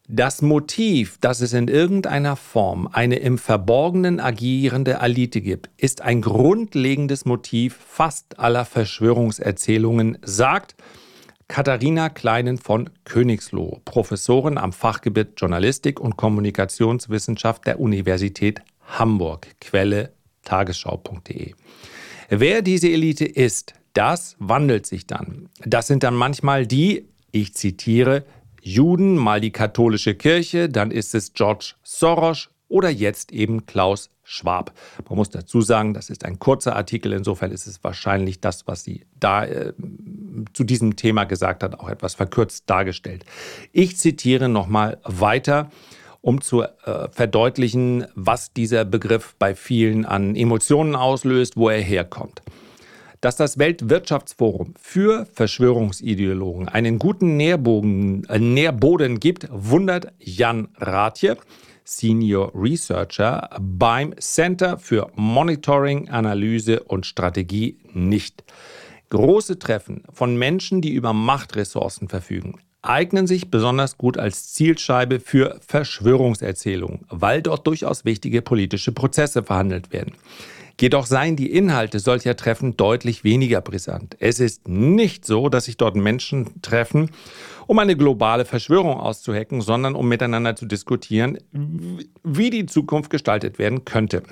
Das 0.07 0.43
Motiv, 0.43 1.17
dass 1.23 1.41
es 1.41 1.55
in 1.55 1.69
irgendeiner 1.69 2.37
Form 2.37 2.87
eine 2.93 3.17
im 3.17 3.39
Verborgenen 3.39 4.21
agierende 4.21 4.99
Elite 5.01 5.41
gibt, 5.41 5.71
ist 5.79 6.03
ein 6.03 6.21
grundlegendes 6.21 7.25
Motiv 7.25 7.79
fast 7.89 8.39
aller 8.39 8.67
Verschwörungserzählungen, 8.67 10.19
sagt 10.21 10.75
Katharina 11.49 12.11
Kleinen 12.11 12.59
von 12.59 12.91
Königsloh, 13.05 13.81
Professorin 13.87 14.59
am 14.59 14.75
Fachgebiet 14.75 15.41
Journalistik 15.41 15.99
und 16.01 16.19
Kommunikationswissenschaft 16.19 17.67
der 17.67 17.81
Universität 17.81 18.61
Hamburg. 18.87 19.49
Quelle 19.59 20.13
tagesschau.de. 20.45 21.55
Wer 22.29 22.61
diese 22.61 22.89
Elite 22.91 23.25
ist, 23.25 23.73
das 23.95 24.37
wandelt 24.39 24.85
sich 24.85 25.07
dann. 25.07 25.49
Das 25.65 25.87
sind 25.87 26.03
dann 26.03 26.15
manchmal 26.15 26.67
die, 26.67 27.09
ich 27.33 27.55
zitiere, 27.55 28.27
Juden, 28.67 29.17
mal 29.17 29.43
die 29.43 29.53
katholische 29.53 30.15
Kirche, 30.15 30.71
dann 30.71 30.91
ist 30.91 31.15
es 31.15 31.35
George 31.35 31.75
Soros 31.83 32.49
oder 32.69 32.89
jetzt 32.89 33.31
eben 33.31 33.67
Klaus 33.67 34.09
Schwab. 34.23 34.73
Man 35.07 35.19
muss 35.19 35.29
dazu 35.29 35.61
sagen, 35.61 35.93
das 35.93 36.09
ist 36.09 36.25
ein 36.25 36.39
kurzer 36.39 36.75
Artikel, 36.75 37.13
insofern 37.13 37.51
ist 37.53 37.67
es 37.67 37.85
wahrscheinlich 37.85 38.41
das, 38.41 38.67
was 38.67 38.83
sie 38.83 39.05
da 39.21 39.45
äh, 39.45 39.75
zu 40.55 40.65
diesem 40.65 40.97
Thema 40.97 41.25
gesagt 41.25 41.63
hat, 41.63 41.79
auch 41.79 41.91
etwas 41.91 42.15
verkürzt 42.15 42.65
dargestellt. 42.71 43.27
Ich 43.73 43.99
zitiere 43.99 44.49
nochmal 44.49 44.97
weiter, 45.05 45.71
um 46.23 46.41
zu 46.41 46.63
äh, 46.63 46.69
verdeutlichen, 47.11 48.07
was 48.15 48.55
dieser 48.55 48.87
Begriff 48.87 49.37
bei 49.39 49.55
vielen 49.55 50.07
an 50.07 50.37
Emotionen 50.37 50.97
auslöst, 50.97 51.59
wo 51.59 51.69
er 51.69 51.83
herkommt. 51.83 52.41
Dass 53.25 53.37
das 53.37 53.57
Weltwirtschaftsforum 53.57 54.75
für 54.79 55.27
Verschwörungsideologen 55.33 56.69
einen 56.69 56.99
guten 56.99 57.39
Nährboden, 57.39 58.29
äh, 58.29 58.39
Nährboden 58.39 59.19
gibt, 59.19 59.49
wundert 59.51 60.13
Jan 60.19 60.69
Rathje. 60.77 61.39
Senior 61.85 62.53
Researcher 62.55 63.49
beim 63.59 64.15
Center 64.19 64.77
für 64.77 65.11
Monitoring, 65.15 66.11
Analyse 66.11 66.83
und 66.83 67.07
Strategie 67.07 67.79
nicht. 67.95 68.45
Große 69.09 69.59
Treffen 69.59 70.03
von 70.13 70.37
Menschen, 70.37 70.83
die 70.83 70.93
über 70.93 71.15
Machtressourcen 71.15 72.11
verfügen, 72.11 72.61
eignen 72.83 73.27
sich 73.27 73.51
besonders 73.51 73.97
gut 73.97 74.19
als 74.19 74.53
Zielscheibe 74.53 75.19
für 75.19 75.59
Verschwörungserzählungen, 75.67 77.07
weil 77.09 77.41
dort 77.41 77.67
durchaus 77.67 78.05
wichtige 78.05 78.43
politische 78.43 78.93
Prozesse 78.93 79.43
verhandelt 79.43 79.95
werden. 79.95 80.13
Jedoch 80.81 81.07
seien 81.07 81.37
die 81.37 81.53
Inhalte 81.53 82.01
solcher 82.01 82.37
Treffen 82.37 82.77
deutlich 82.77 83.23
weniger 83.23 83.61
brisant. 83.61 84.17
Es 84.19 84.41
ist 84.41 84.69
nicht 84.69 85.25
so, 85.25 85.49
dass 85.49 85.67
sich 85.67 85.77
dort 85.77 85.95
Menschen 85.95 86.61
treffen, 86.63 87.11
um 87.67 87.79
eine 87.79 87.97
globale 87.97 88.45
Verschwörung 88.45 88.99
auszuhacken, 88.99 89.61
sondern 89.61 89.95
um 89.95 90.09
miteinander 90.09 90.57
zu 90.57 90.67
diskutieren, 90.67 91.39
wie 92.23 92.51
die 92.51 92.67
Zukunft 92.67 93.11
gestaltet 93.11 93.59
werden 93.59 93.85
könnte. 93.85 94.23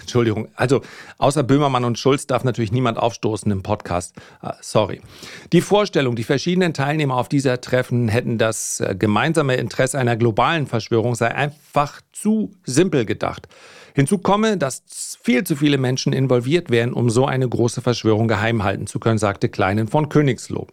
Entschuldigung, 0.00 0.48
also 0.54 0.80
außer 1.18 1.42
Böhmermann 1.42 1.84
und 1.84 1.98
Schulz 1.98 2.26
darf 2.26 2.44
natürlich 2.44 2.72
niemand 2.72 2.96
aufstoßen 2.96 3.52
im 3.52 3.62
Podcast. 3.62 4.16
Uh, 4.42 4.52
sorry. 4.62 5.02
Die 5.52 5.60
Vorstellung, 5.60 6.16
die 6.16 6.24
verschiedenen 6.24 6.72
Teilnehmer 6.72 7.16
auf 7.16 7.28
dieser 7.28 7.60
Treffen 7.60 8.08
hätten 8.08 8.38
das 8.38 8.80
äh, 8.80 8.94
gemeinsame 8.98 9.56
Interesse 9.56 9.98
einer 9.98 10.16
globalen 10.16 10.66
Verschwörung, 10.66 11.14
sei 11.14 11.34
einfach 11.34 12.00
zu 12.12 12.52
simpel 12.64 13.04
gedacht. 13.04 13.48
Hinzu 13.94 14.18
komme, 14.18 14.56
dass 14.56 14.82
viel 15.22 15.44
zu 15.44 15.56
viele 15.56 15.78
Menschen 15.78 16.12
involviert 16.12 16.70
wären, 16.70 16.92
um 16.92 17.10
so 17.10 17.26
eine 17.26 17.48
große 17.48 17.82
Verschwörung 17.82 18.28
geheim 18.28 18.62
halten 18.62 18.86
zu 18.86 19.00
können, 19.00 19.18
sagte 19.18 19.48
Kleinen 19.48 19.88
von 19.88 20.08
Königsloh. 20.08 20.66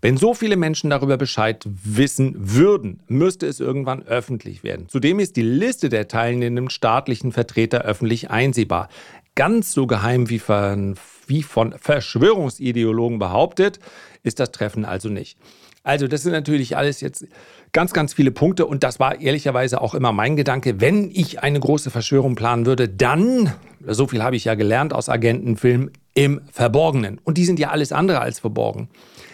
Wenn 0.00 0.16
so 0.16 0.34
viele 0.34 0.56
Menschen 0.56 0.90
darüber 0.90 1.16
Bescheid 1.16 1.64
wissen 1.64 2.34
würden, 2.36 3.00
müsste 3.06 3.46
es 3.46 3.60
irgendwann 3.60 4.02
öffentlich 4.02 4.64
werden. 4.64 4.88
Zudem 4.88 5.20
ist 5.20 5.36
die 5.36 5.42
Liste 5.42 5.90
der 5.90 6.08
teilnehmenden 6.08 6.70
staatlichen 6.70 7.30
Vertreter 7.30 7.82
öffentlich 7.82 8.28
einsehbar. 8.30 8.88
Ganz 9.36 9.72
so 9.72 9.86
geheim 9.86 10.28
wie 10.28 10.40
von, 10.40 10.96
wie 11.28 11.44
von 11.44 11.74
Verschwörungsideologen 11.78 13.20
behauptet, 13.20 13.78
ist 14.24 14.40
das 14.40 14.50
Treffen 14.50 14.84
also 14.84 15.08
nicht. 15.08 15.38
Also 15.84 16.06
das 16.08 16.22
sind 16.22 16.32
natürlich 16.32 16.76
alles 16.76 17.00
jetzt 17.00 17.26
ganz, 17.72 17.92
ganz 17.92 18.12
viele 18.12 18.30
Punkte 18.30 18.66
und 18.66 18.84
das 18.84 19.00
war 19.00 19.20
ehrlicherweise 19.20 19.80
auch 19.80 19.94
immer 19.94 20.12
mein 20.12 20.36
Gedanke, 20.36 20.80
wenn 20.80 21.10
ich 21.10 21.42
eine 21.42 21.58
große 21.58 21.90
Verschwörung 21.90 22.34
planen 22.34 22.66
würde, 22.66 22.88
dann, 22.88 23.52
so 23.86 24.06
viel 24.06 24.22
habe 24.22 24.36
ich 24.36 24.44
ja 24.44 24.54
gelernt 24.54 24.92
aus 24.92 25.08
Agentenfilmen, 25.08 25.90
im 26.14 26.42
Verborgenen. 26.50 27.18
Und 27.24 27.38
die 27.38 27.46
sind 27.46 27.58
ja 27.58 27.70
alles 27.70 27.90
andere 27.90 28.20
als 28.20 28.38
verborgen. 28.38 28.90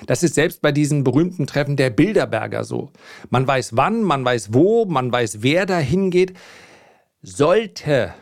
Das 0.06 0.22
ist 0.22 0.36
selbst 0.36 0.62
bei 0.62 0.70
diesen 0.70 1.02
berühmten 1.02 1.48
Treffen 1.48 1.76
der 1.76 1.90
Bilderberger 1.90 2.62
so. 2.62 2.92
Man 3.30 3.46
weiß 3.46 3.76
wann, 3.76 4.02
man 4.02 4.24
weiß 4.24 4.54
wo, 4.54 4.84
man 4.84 5.10
weiß 5.10 5.42
wer 5.42 5.66
da 5.66 5.78
hingeht. 5.78 6.34
Sollte, 7.20 8.14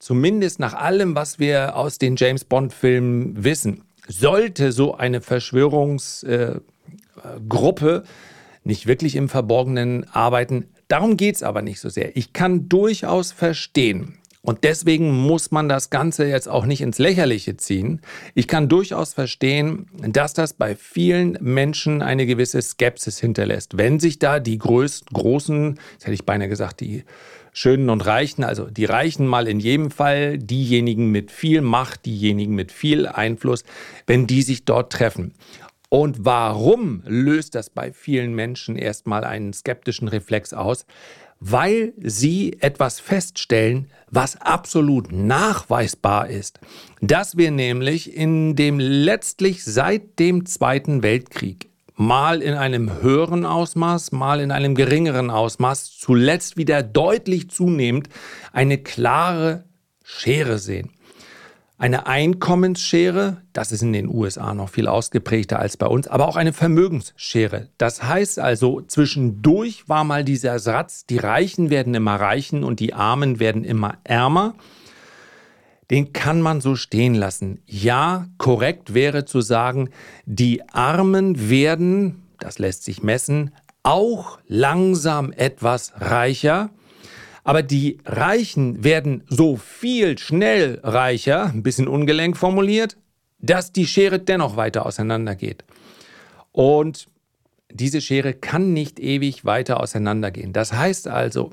zumindest 0.00 0.58
nach 0.58 0.74
allem, 0.74 1.14
was 1.14 1.38
wir 1.38 1.76
aus 1.76 1.98
den 1.98 2.16
James 2.16 2.44
Bond-Filmen 2.44 3.44
wissen, 3.44 3.84
sollte 4.08 4.72
so 4.72 4.96
eine 4.96 5.20
Verschwörungsgruppe 5.20 6.62
äh, 7.14 8.02
nicht 8.64 8.86
wirklich 8.86 9.16
im 9.16 9.28
Verborgenen 9.28 10.06
arbeiten. 10.10 10.66
Darum 10.88 11.16
geht 11.16 11.36
es 11.36 11.42
aber 11.42 11.62
nicht 11.62 11.80
so 11.80 11.88
sehr. 11.88 12.16
Ich 12.16 12.32
kann 12.32 12.68
durchaus 12.68 13.32
verstehen, 13.32 14.18
und 14.44 14.64
deswegen 14.64 15.12
muss 15.12 15.52
man 15.52 15.68
das 15.68 15.88
Ganze 15.90 16.26
jetzt 16.26 16.48
auch 16.48 16.66
nicht 16.66 16.80
ins 16.80 16.98
Lächerliche 16.98 17.56
ziehen. 17.56 18.00
Ich 18.34 18.48
kann 18.48 18.68
durchaus 18.68 19.14
verstehen, 19.14 19.86
dass 20.00 20.34
das 20.34 20.52
bei 20.52 20.74
vielen 20.74 21.38
Menschen 21.40 22.02
eine 22.02 22.26
gewisse 22.26 22.60
Skepsis 22.60 23.20
hinterlässt. 23.20 23.78
Wenn 23.78 24.00
sich 24.00 24.18
da 24.18 24.40
die 24.40 24.58
größten, 24.58 25.14
großen, 25.14 25.78
jetzt 25.92 26.04
hätte 26.04 26.14
ich 26.14 26.26
beinahe 26.26 26.48
gesagt, 26.48 26.80
die 26.80 27.04
Schönen 27.52 27.88
und 27.88 28.04
Reichen, 28.04 28.42
also 28.42 28.64
die 28.68 28.86
Reichen 28.86 29.28
mal 29.28 29.46
in 29.46 29.60
jedem 29.60 29.92
Fall, 29.92 30.38
diejenigen 30.38 31.12
mit 31.12 31.30
viel 31.30 31.60
Macht, 31.60 32.06
diejenigen 32.06 32.56
mit 32.56 32.72
viel 32.72 33.06
Einfluss, 33.06 33.62
wenn 34.06 34.26
die 34.26 34.42
sich 34.42 34.64
dort 34.64 34.92
treffen. 34.92 35.34
Und 35.92 36.24
warum 36.24 37.02
löst 37.04 37.54
das 37.54 37.68
bei 37.68 37.92
vielen 37.92 38.34
Menschen 38.34 38.76
erstmal 38.76 39.24
einen 39.24 39.52
skeptischen 39.52 40.08
Reflex 40.08 40.54
aus? 40.54 40.86
weil 41.44 41.92
sie 41.98 42.56
etwas 42.60 43.00
feststellen, 43.00 43.90
was 44.08 44.40
absolut 44.40 45.10
nachweisbar 45.10 46.28
ist, 46.28 46.60
dass 47.00 47.36
wir 47.36 47.50
nämlich 47.50 48.16
in 48.16 48.54
dem 48.54 48.78
letztlich 48.78 49.64
seit 49.64 50.20
dem 50.20 50.46
Zweiten 50.46 51.02
Weltkrieg 51.02 51.68
mal 51.96 52.42
in 52.42 52.54
einem 52.54 53.02
höheren 53.02 53.44
Ausmaß, 53.44 54.12
mal 54.12 54.38
in 54.38 54.52
einem 54.52 54.76
geringeren 54.76 55.30
Ausmaß, 55.30 55.98
zuletzt 55.98 56.56
wieder 56.56 56.84
deutlich 56.84 57.50
zunehmend 57.50 58.08
eine 58.52 58.78
klare 58.78 59.64
Schere 60.04 60.60
sehen. 60.60 60.90
Eine 61.78 62.06
Einkommensschere, 62.06 63.38
das 63.52 63.72
ist 63.72 63.82
in 63.82 63.92
den 63.92 64.08
USA 64.08 64.54
noch 64.54 64.68
viel 64.68 64.86
ausgeprägter 64.86 65.58
als 65.58 65.76
bei 65.76 65.86
uns, 65.86 66.06
aber 66.06 66.28
auch 66.28 66.36
eine 66.36 66.52
Vermögensschere. 66.52 67.68
Das 67.76 68.04
heißt 68.04 68.38
also, 68.38 68.82
zwischendurch 68.82 69.88
war 69.88 70.04
mal 70.04 70.22
dieser 70.22 70.58
Satz, 70.58 71.06
die 71.06 71.18
Reichen 71.18 71.70
werden 71.70 71.94
immer 71.94 72.16
reichen 72.16 72.62
und 72.62 72.78
die 72.78 72.94
Armen 72.94 73.40
werden 73.40 73.64
immer 73.64 73.98
ärmer. 74.04 74.54
Den 75.90 76.12
kann 76.12 76.40
man 76.40 76.60
so 76.60 76.76
stehen 76.76 77.14
lassen. 77.14 77.60
Ja, 77.66 78.28
korrekt 78.38 78.94
wäre 78.94 79.24
zu 79.24 79.40
sagen, 79.40 79.90
die 80.24 80.62
Armen 80.68 81.50
werden, 81.50 82.22
das 82.38 82.58
lässt 82.58 82.84
sich 82.84 83.02
messen, 83.02 83.50
auch 83.82 84.38
langsam 84.46 85.32
etwas 85.32 85.92
reicher 85.96 86.70
aber 87.44 87.62
die 87.62 87.98
Reichen 88.04 88.84
werden 88.84 89.24
so 89.28 89.56
viel 89.56 90.18
schnell 90.18 90.80
reicher, 90.82 91.46
ein 91.46 91.62
bisschen 91.62 91.88
ungelenk 91.88 92.36
formuliert, 92.36 92.96
dass 93.38 93.72
die 93.72 93.86
Schere 93.86 94.18
dennoch 94.18 94.56
weiter 94.56 94.86
auseinandergeht. 94.86 95.64
Und 96.52 97.08
diese 97.70 98.00
Schere 98.00 98.34
kann 98.34 98.72
nicht 98.72 99.00
ewig 99.00 99.44
weiter 99.44 99.80
auseinandergehen. 99.80 100.52
Das 100.52 100.72
heißt 100.72 101.08
also, 101.08 101.50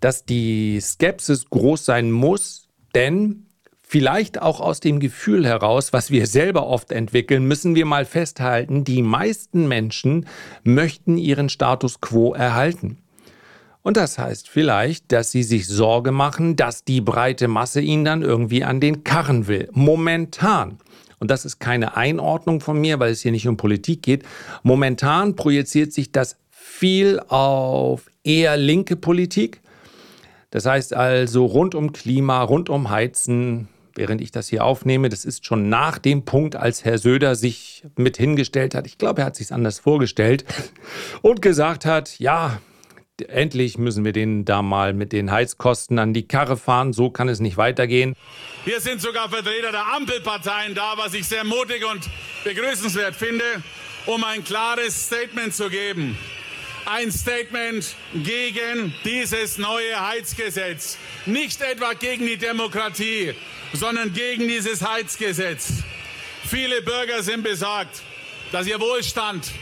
dass 0.00 0.24
die 0.24 0.80
Skepsis 0.80 1.48
groß 1.50 1.84
sein 1.84 2.10
muss, 2.10 2.68
denn 2.94 3.46
Vielleicht 3.92 4.40
auch 4.40 4.60
aus 4.60 4.78
dem 4.78 5.00
Gefühl 5.00 5.44
heraus, 5.44 5.92
was 5.92 6.12
wir 6.12 6.28
selber 6.28 6.68
oft 6.68 6.92
entwickeln, 6.92 7.46
müssen 7.46 7.74
wir 7.74 7.86
mal 7.86 8.04
festhalten, 8.04 8.84
die 8.84 9.02
meisten 9.02 9.66
Menschen 9.66 10.28
möchten 10.62 11.18
ihren 11.18 11.48
Status 11.48 12.00
quo 12.00 12.32
erhalten. 12.32 12.98
Und 13.82 13.96
das 13.96 14.18
heißt 14.18 14.48
vielleicht, 14.48 15.10
dass 15.10 15.30
sie 15.30 15.42
sich 15.42 15.66
Sorge 15.66 16.12
machen, 16.12 16.56
dass 16.56 16.84
die 16.84 17.00
breite 17.00 17.48
Masse 17.48 17.80
ihn 17.80 18.04
dann 18.04 18.22
irgendwie 18.22 18.62
an 18.64 18.80
den 18.80 19.04
Karren 19.04 19.46
will. 19.46 19.68
Momentan. 19.72 20.78
Und 21.18 21.30
das 21.30 21.44
ist 21.44 21.60
keine 21.60 21.96
Einordnung 21.96 22.60
von 22.60 22.80
mir, 22.80 22.98
weil 22.98 23.12
es 23.12 23.20
hier 23.20 23.32
nicht 23.32 23.48
um 23.48 23.56
Politik 23.56 24.02
geht. 24.02 24.24
Momentan 24.62 25.36
projiziert 25.36 25.92
sich 25.92 26.12
das 26.12 26.36
viel 26.50 27.20
auf 27.28 28.10
eher 28.24 28.56
linke 28.56 28.96
Politik. 28.96 29.60
Das 30.50 30.66
heißt 30.66 30.94
also 30.94 31.46
rund 31.46 31.74
um 31.74 31.92
Klima, 31.92 32.42
rund 32.42 32.68
um 32.70 32.90
Heizen, 32.90 33.68
während 33.94 34.20
ich 34.20 34.30
das 34.30 34.48
hier 34.48 34.64
aufnehme. 34.64 35.08
Das 35.08 35.24
ist 35.24 35.46
schon 35.46 35.68
nach 35.68 35.98
dem 35.98 36.24
Punkt, 36.24 36.56
als 36.56 36.84
Herr 36.84 36.98
Söder 36.98 37.34
sich 37.34 37.84
mit 37.96 38.16
hingestellt 38.16 38.74
hat. 38.74 38.86
Ich 38.86 38.98
glaube, 38.98 39.22
er 39.22 39.26
hat 39.26 39.36
sich 39.36 39.52
anders 39.52 39.78
vorgestellt 39.78 40.44
und 41.22 41.42
gesagt 41.42 41.84
hat, 41.84 42.18
ja, 42.18 42.60
endlich 43.28 43.78
müssen 43.78 44.04
wir 44.04 44.12
denen 44.12 44.44
da 44.44 44.62
mal 44.62 44.94
mit 44.94 45.12
den 45.12 45.30
Heizkosten 45.30 45.98
an 45.98 46.14
die 46.14 46.26
Karre 46.26 46.56
fahren. 46.56 46.92
So 46.92 47.10
kann 47.10 47.28
es 47.28 47.40
nicht 47.40 47.56
weitergehen. 47.56 48.16
Hier 48.64 48.80
sind 48.80 49.00
sogar 49.00 49.28
Vertreter 49.28 49.72
der 49.72 49.86
Ampelparteien 49.94 50.74
da, 50.74 50.94
was 50.96 51.14
ich 51.14 51.26
sehr 51.26 51.44
mutig 51.44 51.84
und 51.84 52.08
begrüßenswert 52.44 53.16
finde, 53.16 53.44
um 54.06 54.22
ein 54.24 54.44
klares 54.44 55.06
Statement 55.06 55.54
zu 55.54 55.70
geben. 55.70 56.18
Ein 56.86 57.12
Statement 57.12 57.94
gegen 58.14 58.94
dieses 59.04 59.58
neue 59.58 60.08
Heizgesetz. 60.08 60.98
Nicht 61.26 61.60
etwa 61.60 61.92
gegen 61.92 62.26
die 62.26 62.38
Demokratie, 62.38 63.34
sondern 63.72 64.12
gegen 64.12 64.48
dieses 64.48 64.86
Heizgesetz. 64.86 65.82
Viele 66.46 66.82
Bürger 66.82 67.22
sind 67.22 67.42
besorgt, 67.42 68.02
dass 68.50 68.66
ihr 68.66 68.80
Wohlstand, 68.80 69.52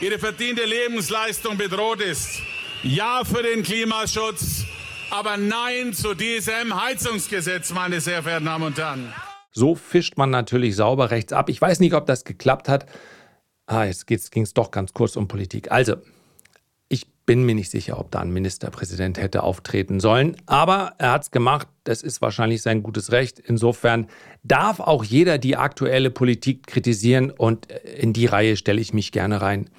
ihre 0.00 0.18
verdiente 0.18 0.64
Lebensleistung 0.64 1.56
bedroht 1.56 2.00
ist. 2.00 2.42
Ja 2.82 3.22
für 3.24 3.42
den 3.42 3.62
Klimaschutz, 3.62 4.64
aber 5.10 5.36
nein 5.36 5.92
zu 5.92 6.14
diesem 6.14 6.82
Heizungsgesetz, 6.82 7.72
meine 7.72 8.00
sehr 8.00 8.22
verehrten 8.22 8.46
Damen 8.46 8.64
und 8.64 8.78
Herren. 8.78 9.12
So 9.52 9.74
fischt 9.74 10.16
man 10.16 10.30
natürlich 10.30 10.76
sauber 10.76 11.10
rechts 11.10 11.32
ab. 11.32 11.50
Ich 11.50 11.60
weiß 11.60 11.80
nicht, 11.80 11.92
ob 11.92 12.06
das 12.06 12.24
geklappt 12.24 12.68
hat. 12.68 12.86
Ah, 13.66 13.84
jetzt 13.84 14.06
ging 14.06 14.42
es 14.42 14.54
doch 14.54 14.70
ganz 14.70 14.94
kurz 14.94 15.16
um 15.16 15.28
Politik. 15.28 15.70
Also, 15.70 15.96
bin 17.30 17.44
mir 17.44 17.54
nicht 17.54 17.70
sicher, 17.70 18.00
ob 18.00 18.10
da 18.10 18.18
ein 18.18 18.32
Ministerpräsident 18.32 19.16
hätte 19.16 19.44
auftreten 19.44 20.00
sollen. 20.00 20.34
Aber 20.46 20.94
er 20.98 21.12
hat 21.12 21.22
es 21.22 21.30
gemacht. 21.30 21.68
Das 21.84 22.02
ist 22.02 22.20
wahrscheinlich 22.20 22.60
sein 22.60 22.82
gutes 22.82 23.12
Recht. 23.12 23.38
Insofern 23.38 24.08
darf 24.42 24.80
auch 24.80 25.04
jeder 25.04 25.38
die 25.38 25.56
aktuelle 25.56 26.10
Politik 26.10 26.66
kritisieren 26.66 27.30
und 27.30 27.68
in 27.70 28.12
die 28.12 28.26
Reihe 28.26 28.56
stelle 28.56 28.80
ich 28.80 28.92
mich 28.92 29.12
gerne 29.12 29.40
rein. 29.40 29.70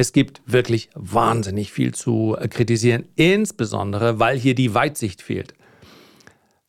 Es 0.00 0.12
gibt 0.12 0.42
wirklich 0.46 0.90
wahnsinnig 0.94 1.72
viel 1.72 1.92
zu 1.92 2.36
kritisieren, 2.50 3.06
insbesondere 3.16 4.20
weil 4.20 4.38
hier 4.38 4.54
die 4.54 4.72
Weitsicht 4.72 5.22
fehlt. 5.22 5.54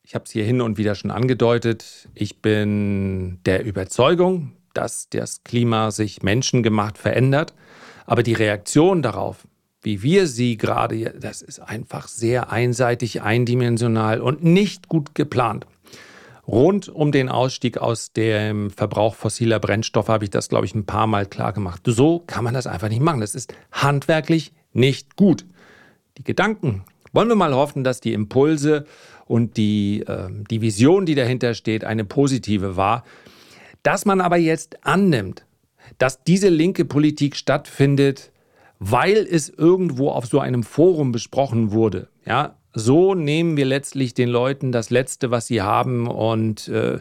Ich 0.02 0.16
habe 0.16 0.26
es 0.26 0.32
hier 0.32 0.44
hin 0.44 0.62
und 0.62 0.80
wieder 0.80 0.96
schon 0.96 1.12
angedeutet. 1.12 2.10
Ich 2.16 2.42
bin 2.42 3.38
der 3.46 3.64
Überzeugung, 3.64 4.54
dass 4.74 5.10
das 5.10 5.44
Klima 5.44 5.92
sich 5.92 6.24
menschengemacht 6.24 6.98
verändert. 6.98 7.54
Aber 8.08 8.24
die 8.24 8.34
Reaktion 8.34 9.04
darauf, 9.04 9.48
wie 9.84 10.02
wir 10.02 10.26
sie 10.26 10.58
gerade, 10.58 11.14
das 11.20 11.44
ist 11.44 11.60
einfach 11.60 12.08
sehr 12.08 12.52
einseitig, 12.52 13.22
eindimensional 13.22 14.22
und 14.22 14.44
nicht 14.44 14.88
gut 14.88 15.14
geplant. 15.14 15.68
Rund 16.50 16.90
um 16.90 17.12
den 17.12 17.30
Ausstieg 17.30 17.78
aus 17.78 18.12
dem 18.12 18.72
Verbrauch 18.72 19.14
fossiler 19.14 19.60
Brennstoffe 19.60 20.08
habe 20.08 20.24
ich 20.24 20.32
das, 20.32 20.50
glaube 20.50 20.66
ich, 20.66 20.74
ein 20.74 20.88
paar 20.88 21.06
Mal 21.06 21.28
klar 21.28 21.54
gemacht. 21.54 21.82
So 21.86 22.24
kann 22.26 22.44
man 22.44 22.56
das 22.56 22.66
einfach 22.66 22.90
nicht 22.90 23.04
machen. 23.04 23.22
Das 23.22 23.36
ist 23.36 23.54
handwerklich 23.72 24.52
nicht 24.74 25.16
gut. 25.16 25.46
Die 26.18 26.24
Gedanken, 26.24 26.84
wollen 27.14 27.28
wir 27.28 27.36
mal 27.36 27.54
hoffen, 27.54 27.84
dass 27.84 28.02
die 28.02 28.14
Impulse 28.14 28.86
und 29.28 29.58
die, 29.58 30.02
äh, 30.08 30.28
die 30.50 30.62
Vision, 30.62 31.06
die 31.06 31.14
dahinter 31.14 31.54
steht, 31.54 31.84
eine 31.84 32.04
positive 32.04 32.76
war. 32.76 33.04
Dass 33.84 34.06
man 34.06 34.20
aber 34.20 34.38
jetzt 34.38 34.84
annimmt, 34.84 35.46
dass 36.00 36.24
diese 36.24 36.50
linke 36.50 36.84
Politik 36.84 37.36
stattfindet, 37.36 38.32
weil 38.80 39.18
es 39.18 39.50
irgendwo 39.50 40.10
auf 40.10 40.26
so 40.26 40.40
einem 40.40 40.64
Forum 40.64 41.12
besprochen 41.12 41.72
wurde. 41.72 42.08
Ja, 42.26 42.56
so 42.80 43.14
nehmen 43.14 43.58
wir 43.58 43.66
letztlich 43.66 44.14
den 44.14 44.30
Leuten 44.30 44.72
das 44.72 44.90
Letzte, 44.90 45.32
was 45.32 45.48
sie 45.48 45.62
haben 45.62 46.08
und 46.08 46.68
äh, 46.70 47.00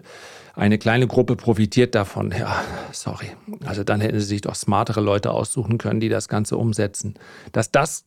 eine 0.58 0.78
kleine 0.78 1.06
Gruppe 1.06 1.36
profitiert 1.36 1.94
davon. 1.94 2.34
Ja, 2.36 2.64
sorry. 2.92 3.26
Also 3.64 3.84
dann 3.84 4.00
hätten 4.00 4.18
sie 4.18 4.26
sich 4.26 4.40
doch 4.40 4.56
smartere 4.56 5.00
Leute 5.00 5.30
aussuchen 5.30 5.78
können, 5.78 6.00
die 6.00 6.08
das 6.08 6.28
Ganze 6.28 6.56
umsetzen. 6.56 7.14
Dass 7.52 7.70
das 7.70 8.04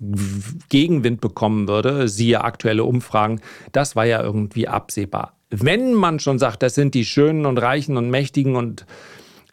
Gegenwind 0.68 1.22
bekommen 1.22 1.70
würde, 1.70 2.10
siehe 2.10 2.44
aktuelle 2.44 2.84
Umfragen, 2.84 3.40
das 3.72 3.96
war 3.96 4.06
ja 4.06 4.22
irgendwie 4.22 4.68
absehbar. 4.68 5.38
Wenn 5.50 5.94
man 5.94 6.20
schon 6.20 6.40
sagt, 6.40 6.62
das 6.62 6.76
sind 6.76 6.94
die 6.94 7.06
Schönen 7.06 7.46
und 7.46 7.58
Reichen 7.58 7.96
und 7.96 8.10
Mächtigen 8.10 8.56
und 8.58 8.86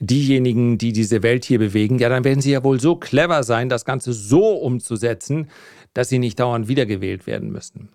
diejenigen, 0.00 0.78
die 0.78 0.92
diese 0.92 1.22
Welt 1.22 1.44
hier 1.44 1.58
bewegen, 1.58 1.98
ja, 1.98 2.08
dann 2.08 2.24
werden 2.24 2.40
sie 2.40 2.52
ja 2.52 2.64
wohl 2.64 2.80
so 2.80 2.96
clever 2.96 3.42
sein, 3.42 3.68
das 3.68 3.84
Ganze 3.84 4.12
so 4.12 4.54
umzusetzen, 4.54 5.48
dass 5.94 6.08
sie 6.08 6.18
nicht 6.18 6.38
dauernd 6.38 6.68
wiedergewählt 6.68 7.26
werden 7.26 7.50
müssen. 7.50 7.88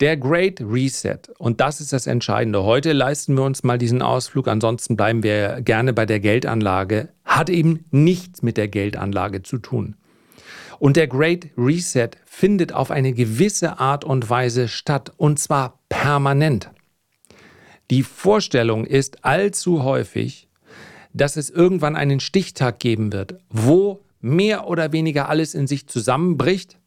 Der 0.00 0.16
Great 0.16 0.60
Reset, 0.60 1.20
und 1.38 1.60
das 1.60 1.80
ist 1.80 1.92
das 1.92 2.08
Entscheidende. 2.08 2.64
Heute 2.64 2.92
leisten 2.92 3.36
wir 3.36 3.44
uns 3.44 3.62
mal 3.62 3.78
diesen 3.78 4.02
Ausflug, 4.02 4.48
ansonsten 4.48 4.96
bleiben 4.96 5.22
wir 5.22 5.60
gerne 5.60 5.92
bei 5.92 6.04
der 6.04 6.18
Geldanlage, 6.18 7.10
hat 7.24 7.48
eben 7.48 7.84
nichts 7.92 8.42
mit 8.42 8.56
der 8.56 8.66
Geldanlage 8.66 9.44
zu 9.44 9.58
tun. 9.58 9.94
Und 10.80 10.96
der 10.96 11.06
Great 11.06 11.50
Reset 11.56 12.10
findet 12.26 12.72
auf 12.72 12.90
eine 12.90 13.12
gewisse 13.12 13.78
Art 13.78 14.04
und 14.04 14.28
Weise 14.28 14.66
statt, 14.66 15.12
und 15.16 15.38
zwar 15.38 15.78
permanent. 15.88 16.70
Die 17.92 18.02
Vorstellung 18.02 18.86
ist 18.86 19.24
allzu 19.24 19.84
häufig, 19.84 20.48
dass 21.12 21.36
es 21.36 21.50
irgendwann 21.50 21.94
einen 21.94 22.18
Stichtag 22.18 22.80
geben 22.80 23.12
wird, 23.12 23.38
wo 23.48 24.02
mehr 24.20 24.66
oder 24.66 24.90
weniger 24.90 25.28
alles 25.28 25.54
in 25.54 25.68
sich 25.68 25.86
zusammenbricht. 25.86 26.78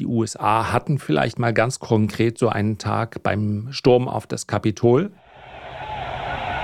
Die 0.00 0.06
USA 0.06 0.72
hatten 0.72 0.98
vielleicht 0.98 1.38
mal 1.38 1.52
ganz 1.52 1.78
konkret 1.78 2.36
so 2.36 2.48
einen 2.48 2.78
Tag 2.78 3.22
beim 3.22 3.68
Sturm 3.70 4.08
auf 4.08 4.26
das 4.26 4.48
Kapitol. 4.48 5.12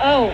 Oh, 0.04 0.30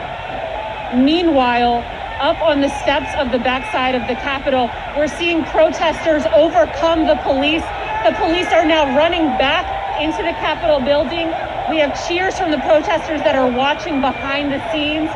meanwhile, 0.94 1.84
up 2.22 2.40
on 2.40 2.62
the 2.62 2.70
steps 2.80 3.12
of 3.20 3.30
the 3.32 3.38
backside 3.38 3.94
of 3.94 4.08
the 4.08 4.14
Capitol, 4.14 4.70
we're 4.96 5.12
seeing 5.18 5.44
protesters 5.44 6.24
overcome 6.34 7.06
the 7.06 7.16
police. 7.22 7.64
The 8.06 8.14
police 8.16 8.50
are 8.54 8.64
now 8.64 8.86
running 8.96 9.28
back 9.36 9.66
into 10.00 10.22
the 10.22 10.32
Capitol 10.40 10.80
building. 10.80 11.28
We 11.68 11.76
have 11.80 11.92
cheers 12.08 12.38
from 12.38 12.50
the 12.50 12.62
protesters 12.64 13.20
that 13.24 13.36
are 13.36 13.50
watching 13.50 14.00
behind 14.00 14.50
the 14.50 14.60
scenes. 14.72 15.10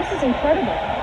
This 0.00 0.16
is 0.16 0.22
incredible. 0.22 0.95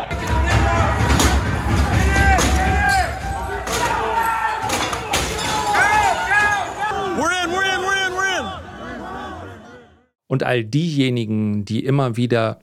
Und 10.33 10.41
all 10.41 10.65
diejenigen, 10.65 11.63
die 11.63 11.85
immer 11.85 12.17
wieder 12.17 12.59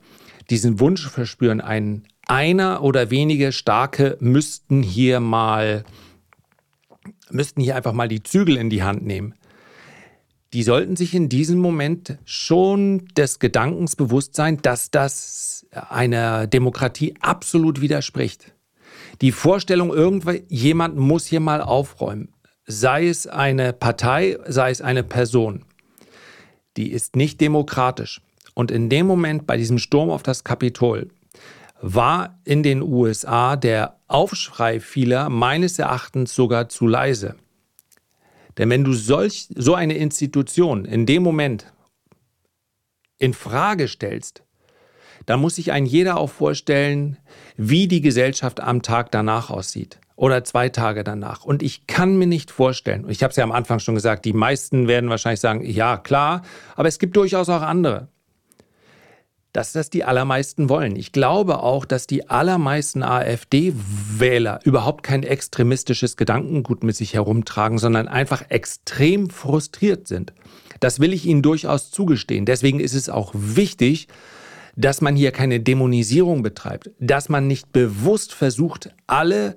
diesen 0.49 0.81
Wunsch 0.81 1.07
verspüren, 1.07 1.61
ein 1.61 2.03
einer 2.27 2.83
oder 2.83 3.11
wenige 3.11 3.53
Starke 3.53 4.17
müssten 4.19 4.83
hier 4.83 5.21
mal, 5.21 5.85
müssten 7.29 7.61
hier 7.61 7.77
einfach 7.77 7.93
mal 7.93 8.09
die 8.09 8.23
Zügel 8.23 8.57
in 8.57 8.69
die 8.69 8.83
Hand 8.83 9.05
nehmen. 9.05 9.35
Die 10.51 10.63
sollten 10.63 10.97
sich 10.97 11.15
in 11.15 11.29
diesem 11.29 11.59
Moment 11.59 12.17
schon 12.25 13.05
des 13.15 13.39
Gedankens 13.39 13.95
bewusst 13.95 14.35
sein, 14.35 14.57
dass 14.61 14.91
das 14.91 15.65
einer 15.71 16.47
Demokratie 16.47 17.13
absolut 17.21 17.79
widerspricht. 17.79 18.53
Die 19.21 19.31
Vorstellung, 19.31 19.93
irgendjemand 19.93 20.97
muss 20.97 21.25
hier 21.25 21.39
mal 21.39 21.61
aufräumen, 21.61 22.33
sei 22.65 23.07
es 23.07 23.27
eine 23.27 23.71
Partei, 23.71 24.37
sei 24.45 24.71
es 24.71 24.81
eine 24.81 25.03
Person, 25.03 25.63
die 26.77 26.91
ist 26.91 27.15
nicht 27.15 27.41
demokratisch. 27.41 28.21
Und 28.53 28.71
in 28.71 28.89
dem 28.89 29.07
Moment 29.07 29.47
bei 29.47 29.57
diesem 29.57 29.77
Sturm 29.77 30.09
auf 30.09 30.23
das 30.23 30.43
Kapitol 30.43 31.09
war 31.81 32.39
in 32.43 32.63
den 32.63 32.81
USA 32.81 33.55
der 33.55 33.99
Aufschrei 34.07 34.79
vieler 34.79 35.29
meines 35.29 35.79
Erachtens 35.79 36.35
sogar 36.35 36.69
zu 36.69 36.85
leise. 36.85 37.35
Denn 38.57 38.69
wenn 38.69 38.83
du 38.83 38.93
solch, 38.93 39.47
so 39.55 39.73
eine 39.73 39.95
Institution 39.95 40.85
in 40.85 41.05
dem 41.05 41.23
Moment 41.23 41.71
in 43.17 43.33
Frage 43.33 43.87
stellst, 43.87 44.43
dann 45.25 45.39
muss 45.39 45.55
sich 45.55 45.71
ein 45.71 45.85
jeder 45.85 46.17
auch 46.17 46.29
vorstellen, 46.29 47.17
wie 47.55 47.87
die 47.87 48.01
Gesellschaft 48.01 48.59
am 48.59 48.81
Tag 48.81 49.11
danach 49.11 49.49
aussieht 49.49 50.00
oder 50.21 50.43
zwei 50.43 50.69
Tage 50.69 51.03
danach. 51.03 51.45
Und 51.45 51.63
ich 51.63 51.87
kann 51.87 52.15
mir 52.15 52.27
nicht 52.27 52.51
vorstellen, 52.51 53.09
ich 53.09 53.23
habe 53.23 53.31
es 53.31 53.37
ja 53.37 53.43
am 53.43 53.51
Anfang 53.51 53.79
schon 53.79 53.95
gesagt, 53.95 54.23
die 54.23 54.33
meisten 54.33 54.87
werden 54.87 55.09
wahrscheinlich 55.09 55.39
sagen, 55.39 55.65
ja 55.65 55.97
klar, 55.97 56.43
aber 56.75 56.87
es 56.87 56.99
gibt 56.99 57.15
durchaus 57.15 57.49
auch 57.49 57.63
andere. 57.63 58.07
dass 59.53 59.73
das 59.73 59.89
die 59.89 60.03
allermeisten 60.03 60.69
wollen. 60.69 60.95
Ich 60.95 61.11
glaube 61.11 61.61
auch, 61.61 61.85
dass 61.85 62.07
die 62.07 62.29
allermeisten 62.29 63.03
AfD-Wähler 63.03 64.59
überhaupt 64.63 65.03
kein 65.03 65.23
extremistisches 65.23 66.15
Gedankengut 66.15 66.83
mit 66.83 66.95
sich 66.95 67.13
herumtragen, 67.13 67.77
sondern 67.77 68.07
einfach 68.07 68.43
extrem 68.49 69.29
frustriert 69.29 70.07
sind. 70.07 70.33
Das 70.79 70.99
will 70.99 71.13
ich 71.13 71.25
Ihnen 71.25 71.41
durchaus 71.41 71.91
zugestehen. 71.91 72.45
Deswegen 72.45 72.79
ist 72.79 72.93
es 72.93 73.09
auch 73.09 73.33
wichtig, 73.35 74.07
dass 74.77 75.01
man 75.01 75.17
hier 75.17 75.31
keine 75.31 75.59
Dämonisierung 75.59 76.43
betreibt, 76.43 76.91
dass 76.99 77.27
man 77.27 77.45
nicht 77.47 77.73
bewusst 77.73 78.33
versucht, 78.33 78.95
alle 79.05 79.55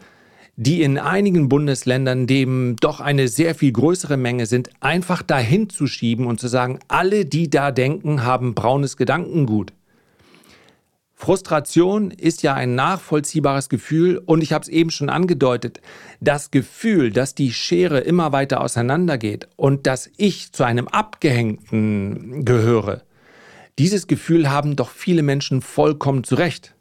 die 0.56 0.82
in 0.82 0.98
einigen 0.98 1.48
Bundesländern, 1.48 2.26
dem 2.26 2.76
doch 2.80 3.00
eine 3.00 3.28
sehr 3.28 3.54
viel 3.54 3.72
größere 3.72 4.16
Menge 4.16 4.46
sind, 4.46 4.70
einfach 4.80 5.22
dahin 5.22 5.68
zu 5.68 5.86
schieben 5.86 6.26
und 6.26 6.40
zu 6.40 6.48
sagen, 6.48 6.78
alle, 6.88 7.24
die 7.24 7.50
da 7.50 7.70
denken, 7.72 8.24
haben 8.24 8.54
braunes 8.54 8.96
Gedankengut. 8.96 9.72
Frustration 11.16 12.10
ist 12.10 12.42
ja 12.42 12.54
ein 12.54 12.74
nachvollziehbares 12.74 13.68
Gefühl 13.68 14.18
und 14.18 14.42
ich 14.42 14.52
habe 14.52 14.62
es 14.62 14.68
eben 14.68 14.90
schon 14.90 15.08
angedeutet, 15.08 15.80
das 16.20 16.50
Gefühl, 16.50 17.10
dass 17.10 17.34
die 17.34 17.52
Schere 17.52 18.00
immer 18.00 18.32
weiter 18.32 18.60
auseinandergeht 18.60 19.48
und 19.56 19.86
dass 19.86 20.10
ich 20.16 20.52
zu 20.52 20.64
einem 20.64 20.86
Abgehängten 20.86 22.44
gehöre, 22.44 23.02
dieses 23.78 24.06
Gefühl 24.06 24.50
haben 24.50 24.76
doch 24.76 24.90
viele 24.90 25.22
Menschen 25.22 25.62
vollkommen 25.62 26.24
zu 26.24 26.34
Recht. 26.34 26.74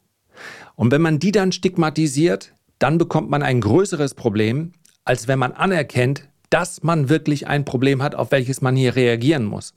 Und 0.76 0.92
wenn 0.92 1.02
man 1.02 1.20
die 1.20 1.32
dann 1.32 1.52
stigmatisiert, 1.52 2.54
dann 2.84 2.98
bekommt 2.98 3.30
man 3.30 3.44
ein 3.44 3.62
größeres 3.62 4.14
Problem, 4.14 4.74
als 5.06 5.30
wenn 5.30 5.40
man 5.40 5.54
anerkennt, 5.54 6.28
dass 6.50 6.84
man 6.84 7.08
wirklich 7.08 7.48
ein 7.48 7.64
Problem 7.64 8.04
hat, 8.04 8.14
auf 8.14 8.32
welches 8.32 8.60
man 8.60 8.76
hier 8.76 8.98
reagieren 8.98 9.46
muss. 9.46 9.74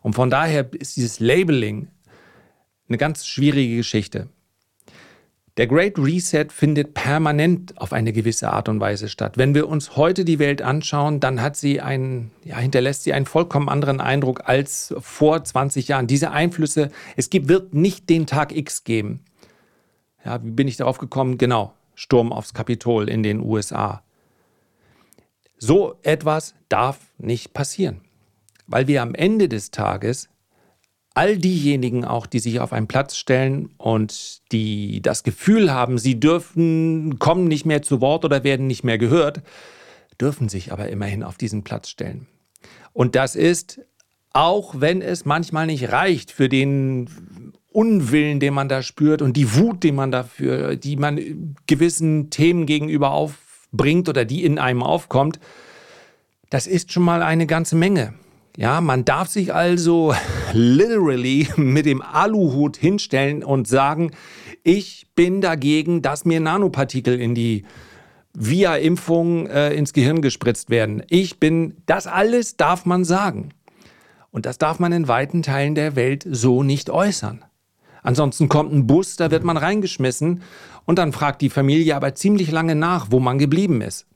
Und 0.00 0.14
von 0.14 0.28
daher 0.28 0.68
ist 0.72 0.96
dieses 0.96 1.20
Labeling 1.20 1.86
eine 2.88 2.98
ganz 2.98 3.28
schwierige 3.28 3.76
Geschichte. 3.76 4.28
Der 5.56 5.68
Great 5.68 5.96
Reset 6.00 6.46
findet 6.50 6.94
permanent 6.94 7.80
auf 7.80 7.92
eine 7.92 8.12
gewisse 8.12 8.52
Art 8.52 8.68
und 8.68 8.80
Weise 8.80 9.08
statt. 9.08 9.38
Wenn 9.38 9.54
wir 9.54 9.68
uns 9.68 9.94
heute 9.94 10.24
die 10.24 10.40
Welt 10.40 10.62
anschauen, 10.62 11.20
dann 11.20 11.40
hat 11.42 11.56
sie 11.56 11.80
einen, 11.80 12.32
ja, 12.42 12.58
hinterlässt 12.58 13.04
sie 13.04 13.12
einen 13.12 13.26
vollkommen 13.26 13.68
anderen 13.68 14.00
Eindruck 14.00 14.48
als 14.48 14.92
vor 14.98 15.44
20 15.44 15.86
Jahren. 15.86 16.08
Diese 16.08 16.32
Einflüsse, 16.32 16.90
es 17.16 17.30
gibt, 17.30 17.48
wird 17.48 17.72
nicht 17.72 18.10
den 18.10 18.26
Tag 18.26 18.52
X 18.56 18.82
geben. 18.82 19.20
Ja, 20.24 20.42
wie 20.42 20.50
bin 20.50 20.66
ich 20.66 20.76
darauf 20.76 20.98
gekommen? 20.98 21.38
Genau, 21.38 21.74
Sturm 21.94 22.32
aufs 22.32 22.54
Kapitol 22.54 23.08
in 23.08 23.22
den 23.22 23.40
USA. 23.40 24.02
So 25.58 25.96
etwas 26.02 26.54
darf 26.68 26.98
nicht 27.18 27.52
passieren, 27.52 28.00
weil 28.66 28.88
wir 28.88 29.02
am 29.02 29.14
Ende 29.14 29.48
des 29.48 29.70
Tages 29.70 30.28
all 31.14 31.36
diejenigen 31.36 32.04
auch, 32.04 32.26
die 32.26 32.38
sich 32.38 32.60
auf 32.60 32.72
einen 32.72 32.88
Platz 32.88 33.16
stellen 33.16 33.70
und 33.76 34.40
die 34.52 35.02
das 35.02 35.22
Gefühl 35.22 35.72
haben, 35.72 35.98
sie 35.98 36.18
dürfen, 36.18 37.18
kommen 37.18 37.44
nicht 37.44 37.66
mehr 37.66 37.82
zu 37.82 38.00
Wort 38.00 38.24
oder 38.24 38.44
werden 38.44 38.66
nicht 38.66 38.82
mehr 38.82 38.98
gehört, 38.98 39.42
dürfen 40.20 40.48
sich 40.48 40.72
aber 40.72 40.88
immerhin 40.88 41.22
auf 41.22 41.36
diesen 41.36 41.64
Platz 41.64 41.88
stellen. 41.88 42.26
Und 42.92 43.14
das 43.14 43.36
ist, 43.36 43.80
auch 44.32 44.80
wenn 44.80 45.02
es 45.02 45.24
manchmal 45.24 45.66
nicht 45.66 45.92
reicht 45.92 46.30
für 46.30 46.48
den 46.48 47.52
Unwillen, 47.72 48.40
den 48.40 48.54
man 48.54 48.68
da 48.68 48.82
spürt 48.82 49.22
und 49.22 49.36
die 49.36 49.54
Wut, 49.54 49.82
die 49.82 49.92
man 49.92 50.10
dafür, 50.10 50.76
die 50.76 50.96
man 50.96 51.56
gewissen 51.66 52.30
Themen 52.30 52.66
gegenüber 52.66 53.10
aufbringt 53.10 54.08
oder 54.08 54.24
die 54.24 54.44
in 54.44 54.58
einem 54.58 54.82
aufkommt, 54.82 55.40
das 56.50 56.66
ist 56.66 56.92
schon 56.92 57.02
mal 57.02 57.22
eine 57.22 57.46
ganze 57.46 57.76
Menge. 57.76 58.14
Ja, 58.56 58.82
man 58.82 59.04
darf 59.04 59.28
sich 59.28 59.54
also 59.54 60.14
literally 60.52 61.48
mit 61.56 61.86
dem 61.86 62.02
Aluhut 62.02 62.76
hinstellen 62.76 63.42
und 63.42 63.66
sagen, 63.66 64.10
ich 64.62 65.06
bin 65.14 65.40
dagegen, 65.40 66.02
dass 66.02 66.24
mir 66.24 66.40
Nanopartikel 66.40 67.18
in 67.18 67.34
die 67.34 67.64
via 68.34 68.76
Impfung 68.76 69.46
äh, 69.46 69.74
ins 69.74 69.92
Gehirn 69.92 70.22
gespritzt 70.22 70.70
werden. 70.70 71.02
Ich 71.08 71.40
bin, 71.40 71.76
das 71.86 72.06
alles 72.06 72.56
darf 72.56 72.86
man 72.86 73.04
sagen. 73.04 73.50
Und 74.30 74.46
das 74.46 74.58
darf 74.58 74.78
man 74.78 74.92
in 74.92 75.08
weiten 75.08 75.42
Teilen 75.42 75.74
der 75.74 75.96
Welt 75.96 76.26
so 76.28 76.62
nicht 76.62 76.88
äußern. 76.88 77.44
Ansonsten 78.02 78.48
kommt 78.48 78.72
ein 78.72 78.86
Bus, 78.86 79.16
da 79.16 79.30
wird 79.30 79.44
man 79.44 79.56
reingeschmissen 79.56 80.42
und 80.84 80.98
dann 80.98 81.12
fragt 81.12 81.40
die 81.40 81.50
Familie 81.50 81.96
aber 81.96 82.14
ziemlich 82.14 82.50
lange 82.50 82.74
nach, 82.74 83.06
wo 83.10 83.20
man 83.20 83.38
geblieben 83.38 83.80
ist. 83.80 84.06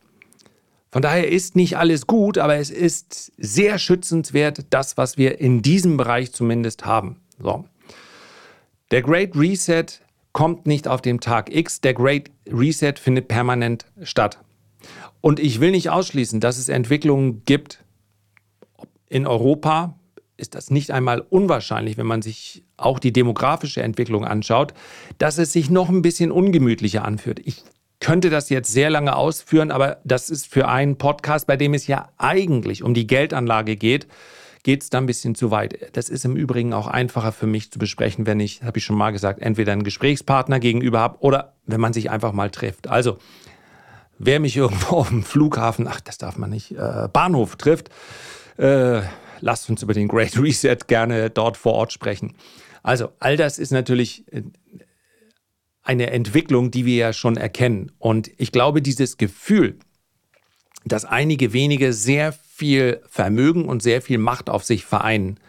Von 0.90 1.02
daher 1.02 1.30
ist 1.30 1.56
nicht 1.56 1.76
alles 1.76 2.06
gut, 2.06 2.38
aber 2.38 2.56
es 2.56 2.70
ist 2.70 3.32
sehr 3.36 3.78
schützenswert, 3.78 4.66
das, 4.70 4.96
was 4.96 5.18
wir 5.18 5.40
in 5.40 5.62
diesem 5.62 5.96
Bereich 5.96 6.32
zumindest 6.32 6.84
haben. 6.84 7.20
So. 7.38 7.64
Der 8.90 9.02
Great 9.02 9.36
Reset 9.36 9.86
kommt 10.32 10.66
nicht 10.66 10.88
auf 10.88 11.02
dem 11.02 11.20
Tag 11.20 11.54
X, 11.54 11.80
der 11.80 11.94
Great 11.94 12.30
Reset 12.48 12.94
findet 12.96 13.28
permanent 13.28 13.86
statt. 14.02 14.38
Und 15.20 15.40
ich 15.40 15.60
will 15.60 15.70
nicht 15.70 15.90
ausschließen, 15.90 16.40
dass 16.40 16.58
es 16.58 16.68
Entwicklungen 16.68 17.44
gibt 17.44 17.84
in 19.08 19.26
Europa, 19.26 19.98
ist 20.36 20.54
das 20.54 20.70
nicht 20.70 20.90
einmal 20.90 21.20
unwahrscheinlich, 21.20 21.96
wenn 21.96 22.06
man 22.06 22.22
sich 22.22 22.65
auch 22.76 22.98
die 22.98 23.12
demografische 23.12 23.82
Entwicklung 23.82 24.24
anschaut, 24.24 24.74
dass 25.18 25.38
es 25.38 25.52
sich 25.52 25.70
noch 25.70 25.88
ein 25.88 26.02
bisschen 26.02 26.30
ungemütlicher 26.30 27.04
anfühlt. 27.04 27.40
Ich 27.44 27.64
könnte 28.00 28.30
das 28.30 28.50
jetzt 28.50 28.72
sehr 28.72 28.90
lange 28.90 29.16
ausführen, 29.16 29.70
aber 29.70 29.98
das 30.04 30.30
ist 30.30 30.46
für 30.46 30.68
einen 30.68 30.96
Podcast, 30.96 31.46
bei 31.46 31.56
dem 31.56 31.74
es 31.74 31.86
ja 31.86 32.10
eigentlich 32.18 32.82
um 32.82 32.94
die 32.94 33.06
Geldanlage 33.06 33.76
geht, 33.76 34.06
geht 34.62 34.82
es 34.82 34.90
da 34.90 34.98
ein 34.98 35.06
bisschen 35.06 35.34
zu 35.36 35.50
weit. 35.50 35.96
Das 35.96 36.08
ist 36.08 36.24
im 36.24 36.36
Übrigen 36.36 36.72
auch 36.72 36.88
einfacher 36.88 37.32
für 37.32 37.46
mich 37.46 37.70
zu 37.70 37.78
besprechen, 37.78 38.26
wenn 38.26 38.40
ich, 38.40 38.62
habe 38.62 38.78
ich 38.78 38.84
schon 38.84 38.96
mal 38.96 39.12
gesagt, 39.12 39.40
entweder 39.40 39.72
einen 39.72 39.84
Gesprächspartner 39.84 40.58
gegenüber 40.58 40.98
habe 40.98 41.18
oder 41.20 41.54
wenn 41.66 41.80
man 41.80 41.92
sich 41.92 42.10
einfach 42.10 42.32
mal 42.32 42.50
trifft. 42.50 42.88
Also, 42.88 43.18
wer 44.18 44.40
mich 44.40 44.56
irgendwo 44.56 44.96
auf 44.96 45.08
dem 45.08 45.22
Flughafen, 45.22 45.86
ach, 45.88 46.00
das 46.00 46.18
darf 46.18 46.36
man 46.36 46.50
nicht, 46.50 46.72
äh, 46.72 47.08
Bahnhof 47.12 47.56
trifft, 47.56 47.90
äh, 48.58 49.02
lasst 49.40 49.70
uns 49.70 49.82
über 49.82 49.94
den 49.94 50.08
Great 50.08 50.36
Reset 50.36 50.78
gerne 50.88 51.30
dort 51.30 51.56
vor 51.56 51.74
Ort 51.74 51.92
sprechen. 51.92 52.34
Also 52.86 53.08
all 53.18 53.36
das 53.36 53.58
ist 53.58 53.72
natürlich 53.72 54.32
äh, 54.32 54.42
eine 55.82 56.10
Entwicklung, 56.10 56.70
die 56.70 56.86
wir 56.86 56.94
ja 56.94 57.12
schon 57.12 57.36
erkennen. 57.36 57.90
Und 57.98 58.30
ich 58.36 58.52
glaube, 58.52 58.80
dieses 58.80 59.16
Gefühl, 59.16 59.76
dass 60.84 61.04
einige 61.04 61.52
wenige 61.52 61.92
sehr 61.92 62.32
viel 62.32 63.02
Vermögen 63.08 63.64
und 63.64 63.82
sehr 63.82 64.02
viel 64.02 64.18
Macht 64.18 64.48
auf 64.48 64.62
sich 64.62 64.84
vereinen, 64.84 65.40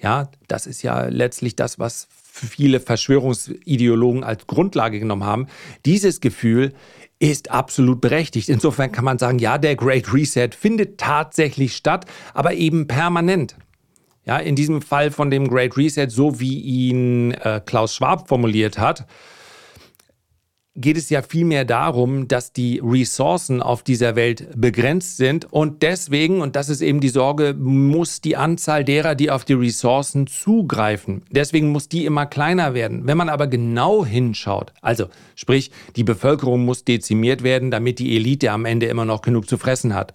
ja, 0.00 0.32
das 0.48 0.66
ist 0.66 0.82
ja 0.82 1.04
letztlich 1.04 1.54
das, 1.54 1.78
was 1.78 2.08
viele 2.10 2.80
Verschwörungsideologen 2.80 4.24
als 4.24 4.48
Grundlage 4.48 4.98
genommen 4.98 5.24
haben. 5.24 5.46
Dieses 5.86 6.20
Gefühl 6.20 6.72
ist 7.20 7.52
absolut 7.52 8.00
berechtigt. 8.00 8.48
Insofern 8.48 8.90
kann 8.90 9.04
man 9.04 9.18
sagen, 9.18 9.38
ja, 9.38 9.58
der 9.58 9.76
Great 9.76 10.12
Reset 10.12 10.50
findet 10.58 10.98
tatsächlich 10.98 11.76
statt, 11.76 12.06
aber 12.34 12.54
eben 12.54 12.88
permanent. 12.88 13.54
Ja, 14.30 14.38
in 14.38 14.54
diesem 14.54 14.80
Fall 14.80 15.10
von 15.10 15.28
dem 15.28 15.48
Great 15.48 15.76
Reset, 15.76 16.06
so 16.08 16.38
wie 16.38 16.60
ihn 16.60 17.32
äh, 17.32 17.60
Klaus 17.66 17.96
Schwab 17.96 18.28
formuliert 18.28 18.78
hat, 18.78 19.04
geht 20.76 20.96
es 20.96 21.10
ja 21.10 21.20
vielmehr 21.22 21.64
darum, 21.64 22.28
dass 22.28 22.52
die 22.52 22.80
Ressourcen 22.80 23.60
auf 23.60 23.82
dieser 23.82 24.14
Welt 24.14 24.46
begrenzt 24.54 25.16
sind 25.16 25.52
und 25.52 25.82
deswegen, 25.82 26.42
und 26.42 26.54
das 26.54 26.68
ist 26.68 26.80
eben 26.80 27.00
die 27.00 27.08
Sorge, 27.08 27.54
muss 27.58 28.20
die 28.20 28.36
Anzahl 28.36 28.84
derer, 28.84 29.16
die 29.16 29.32
auf 29.32 29.44
die 29.44 29.54
Ressourcen 29.54 30.28
zugreifen, 30.28 31.24
deswegen 31.32 31.72
muss 31.72 31.88
die 31.88 32.04
immer 32.04 32.26
kleiner 32.26 32.72
werden. 32.72 33.08
Wenn 33.08 33.16
man 33.16 33.30
aber 33.30 33.48
genau 33.48 34.06
hinschaut, 34.06 34.72
also 34.80 35.06
sprich, 35.34 35.72
die 35.96 36.04
Bevölkerung 36.04 36.64
muss 36.64 36.84
dezimiert 36.84 37.42
werden, 37.42 37.72
damit 37.72 37.98
die 37.98 38.14
Elite 38.14 38.52
am 38.52 38.64
Ende 38.64 38.86
immer 38.86 39.04
noch 39.04 39.22
genug 39.22 39.48
zu 39.48 39.58
fressen 39.58 39.92
hat. 39.92 40.14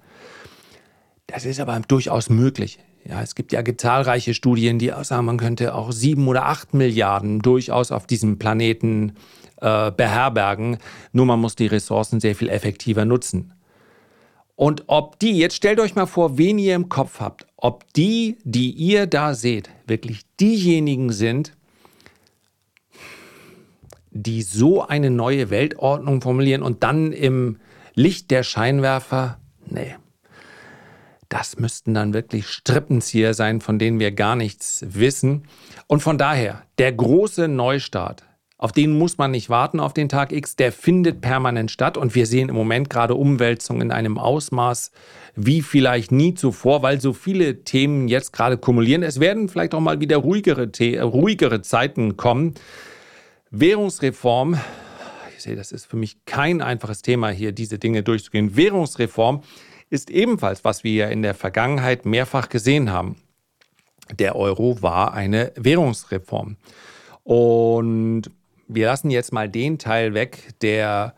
Das 1.27 1.43
ist 1.43 1.59
aber 1.59 1.77
durchaus 1.85 2.29
möglich. 2.29 2.79
Ja, 3.07 3.21
es 3.21 3.35
gibt 3.35 3.51
ja 3.51 3.61
zahlreiche 3.77 4.33
Studien, 4.33 4.79
die 4.79 4.91
sagen, 5.03 5.25
man 5.25 5.37
könnte 5.37 5.75
auch 5.75 5.91
sieben 5.91 6.27
oder 6.27 6.47
acht 6.47 6.73
Milliarden 6.73 7.39
durchaus 7.39 7.91
auf 7.91 8.07
diesem 8.07 8.39
Planeten 8.39 9.13
äh, 9.61 9.91
beherbergen. 9.91 10.77
Nur 11.11 11.27
man 11.27 11.39
muss 11.39 11.55
die 11.55 11.67
Ressourcen 11.67 12.19
sehr 12.19 12.35
viel 12.35 12.49
effektiver 12.49 13.05
nutzen. 13.05 13.53
Und 14.55 14.85
ob 14.87 15.19
die, 15.19 15.37
jetzt 15.37 15.55
stellt 15.55 15.79
euch 15.79 15.95
mal 15.95 16.07
vor, 16.07 16.37
wen 16.37 16.57
ihr 16.57 16.75
im 16.75 16.89
Kopf 16.89 17.19
habt, 17.19 17.45
ob 17.57 17.91
die, 17.93 18.37
die 18.43 18.71
ihr 18.71 19.05
da 19.05 19.35
seht, 19.35 19.69
wirklich 19.85 20.21
diejenigen 20.39 21.11
sind, 21.11 21.55
die 24.11 24.41
so 24.41 24.81
eine 24.81 25.11
neue 25.11 25.49
Weltordnung 25.49 26.21
formulieren 26.21 26.63
und 26.63 26.83
dann 26.83 27.11
im 27.11 27.57
Licht 27.95 28.31
der 28.31 28.43
Scheinwerfer, 28.43 29.39
nee, 29.65 29.95
das 31.29 31.57
müssten 31.57 31.93
dann 31.93 32.13
wirklich 32.13 32.47
Strippenzieher 32.47 33.33
sein, 33.33 33.61
von 33.61 33.79
denen 33.79 33.99
wir 33.99 34.11
gar 34.11 34.35
nichts 34.35 34.85
wissen. 34.87 35.47
Und 35.87 36.01
von 36.01 36.17
daher, 36.17 36.63
der 36.77 36.91
große 36.93 37.47
Neustart 37.47 38.23
Auf 38.57 38.71
den 38.71 38.97
muss 38.97 39.17
man 39.17 39.31
nicht 39.31 39.49
warten 39.49 39.81
auf 39.81 39.93
den 39.93 40.07
Tag 40.07 40.31
X, 40.31 40.55
der 40.55 40.71
findet 40.71 41.19
permanent 41.19 41.71
statt 41.71 41.97
und 41.97 42.15
wir 42.15 42.25
sehen 42.25 42.47
im 42.47 42.55
Moment 42.55 42.89
gerade 42.89 43.13
Umwälzungen 43.15 43.81
in 43.81 43.91
einem 43.91 44.17
Ausmaß 44.17 44.91
wie 45.35 45.61
vielleicht 45.61 46.13
nie 46.13 46.35
zuvor, 46.35 46.81
weil 46.81 47.01
so 47.01 47.11
viele 47.11 47.65
Themen 47.65 48.07
jetzt 48.07 48.31
gerade 48.31 48.57
kumulieren. 48.57 49.03
Es 49.03 49.19
werden 49.19 49.49
vielleicht 49.49 49.75
auch 49.75 49.81
mal 49.81 49.99
wieder 49.99 50.17
ruhigere, 50.17 50.71
ruhigere 51.01 51.61
Zeiten 51.63 52.15
kommen. 52.15 52.53
Währungsreform, 53.51 54.57
ich 55.35 55.43
sehe, 55.43 55.57
das 55.57 55.73
ist 55.73 55.85
für 55.85 55.97
mich 55.97 56.23
kein 56.25 56.61
einfaches 56.61 57.01
Thema 57.01 57.29
hier, 57.29 57.51
diese 57.51 57.77
Dinge 57.77 58.03
durchzugehen. 58.03 58.55
Währungsreform 58.55 59.43
ist 59.95 60.09
ebenfalls, 60.09 60.63
was 60.63 60.83
wir 60.83 60.93
ja 60.93 61.07
in 61.07 61.21
der 61.21 61.33
Vergangenheit 61.33 62.05
mehrfach 62.05 62.49
gesehen 62.49 62.91
haben. 62.91 63.15
Der 64.19 64.35
Euro 64.35 64.81
war 64.81 65.13
eine 65.13 65.51
Währungsreform. 65.55 66.57
Und 67.23 68.23
wir 68.67 68.85
lassen 68.85 69.09
jetzt 69.09 69.33
mal 69.33 69.49
den 69.49 69.79
Teil 69.79 70.13
weg, 70.13 70.53
der 70.61 71.15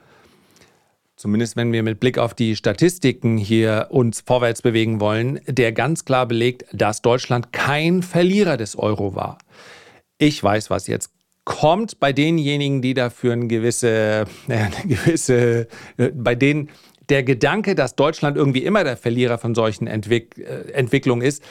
zumindest 1.18 1.56
wenn 1.58 1.74
wir 1.74 1.84
mit 1.84 2.00
Blick 2.00 2.18
auf 2.18 2.34
die 2.34 2.56
Statistiken 2.56 3.38
hier 3.38 3.88
uns 3.90 4.22
vorwärts 4.22 4.62
bewegen 4.62 5.02
wollen, 5.02 5.42
der 5.48 5.72
ganz 5.74 6.06
klar 6.06 6.28
belegt, 6.28 6.66
dass 6.72 7.02
Deutschland 7.02 7.52
kein 7.52 8.04
Verlierer 8.04 8.56
des 8.56 8.78
Euro 8.78 9.16
war. 9.16 9.40
Ich 10.20 10.42
weiß, 10.42 10.70
was 10.70 10.88
jetzt 10.88 11.12
kommt 11.44 12.00
bei 12.00 12.14
denjenigen, 12.14 12.82
die 12.82 12.94
dafür 12.94 13.34
eine 13.34 13.48
gewisse, 13.48 14.26
eine 14.48 14.70
gewisse, 14.86 15.68
äh, 15.98 16.12
bei 16.14 16.36
denen 16.36 16.70
der 17.10 17.24
Gedanke, 17.24 17.76
dass 17.76 17.96
Deutschland 17.96 18.38
irgendwie 18.38 18.64
immer 18.64 18.84
der 18.84 18.98
Verlierer 18.98 19.38
von 19.38 19.56
solchen 19.56 19.88
Entwick 19.88 20.38
äh, 20.38 20.72
Entwicklungen 20.72 21.26
ist, 21.26 21.44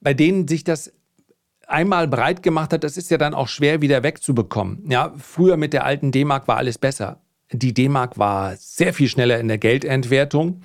bei 0.00 0.14
denen 0.14 0.48
sich 0.48 0.64
das 0.64 0.92
einmal 1.66 2.08
breit 2.08 2.42
gemacht 2.42 2.72
hat, 2.72 2.84
das 2.84 2.96
ist 2.96 3.10
ja 3.10 3.18
dann 3.18 3.34
auch 3.34 3.48
schwer 3.48 3.80
wieder 3.80 4.02
wegzubekommen. 4.02 4.90
Ja, 4.90 5.12
früher 5.18 5.56
mit 5.56 5.72
der 5.72 5.84
alten 5.84 6.12
D-Mark 6.12 6.48
war 6.48 6.56
alles 6.56 6.78
besser. 6.78 7.20
Die 7.50 7.74
D-Mark 7.74 8.18
war 8.18 8.56
sehr 8.56 8.94
viel 8.94 9.08
schneller 9.08 9.38
in 9.38 9.48
der 9.48 9.58
Geldentwertung. 9.58 10.62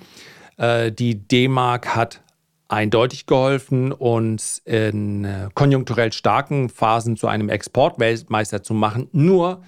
Äh, 0.56 0.92
die 0.92 1.16
D-Mark 1.16 1.94
hat 1.94 2.22
eindeutig 2.68 3.26
geholfen, 3.26 3.92
uns 3.92 4.60
in 4.64 5.24
äh, 5.24 5.48
konjunkturell 5.54 6.12
starken 6.12 6.68
Phasen 6.68 7.16
zu 7.16 7.26
einem 7.26 7.48
Exportweltmeister 7.48 8.62
zu 8.62 8.74
machen. 8.74 9.08
Nur, 9.12 9.62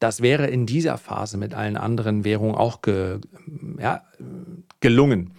das 0.00 0.22
wäre 0.22 0.46
in 0.46 0.66
dieser 0.66 0.98
Phase 0.98 1.36
mit 1.36 1.54
allen 1.54 1.76
anderen 1.76 2.24
Währungen 2.24 2.56
auch 2.56 2.82
ge, 2.82 3.18
ja, 3.78 4.02
gelungen. 4.80 5.32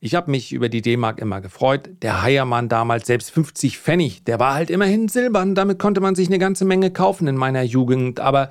Ich 0.00 0.14
habe 0.14 0.30
mich 0.30 0.52
über 0.52 0.68
die 0.68 0.80
D-Mark 0.80 1.18
immer 1.18 1.40
gefreut. 1.40 1.90
Der 2.02 2.22
Heiermann 2.22 2.68
damals, 2.68 3.08
selbst 3.08 3.32
50 3.32 3.78
Pfennig, 3.78 4.22
der 4.24 4.38
war 4.38 4.54
halt 4.54 4.70
immerhin 4.70 5.08
silbern. 5.08 5.56
Damit 5.56 5.80
konnte 5.80 6.00
man 6.00 6.14
sich 6.14 6.28
eine 6.28 6.38
ganze 6.38 6.64
Menge 6.64 6.92
kaufen 6.92 7.26
in 7.26 7.36
meiner 7.36 7.62
Jugend. 7.62 8.20
Aber 8.20 8.50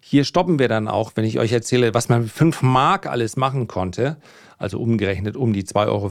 hier 0.00 0.24
stoppen 0.24 0.58
wir 0.58 0.68
dann 0.68 0.88
auch, 0.88 1.12
wenn 1.14 1.26
ich 1.26 1.38
euch 1.38 1.52
erzähle, 1.52 1.92
was 1.92 2.08
man 2.08 2.22
mit 2.22 2.30
5 2.30 2.62
Mark 2.62 3.06
alles 3.06 3.36
machen 3.36 3.68
konnte. 3.68 4.16
Also 4.56 4.80
umgerechnet 4.80 5.36
um 5.36 5.52
die 5.52 5.64
2,50 5.64 5.84
Euro. 5.88 6.10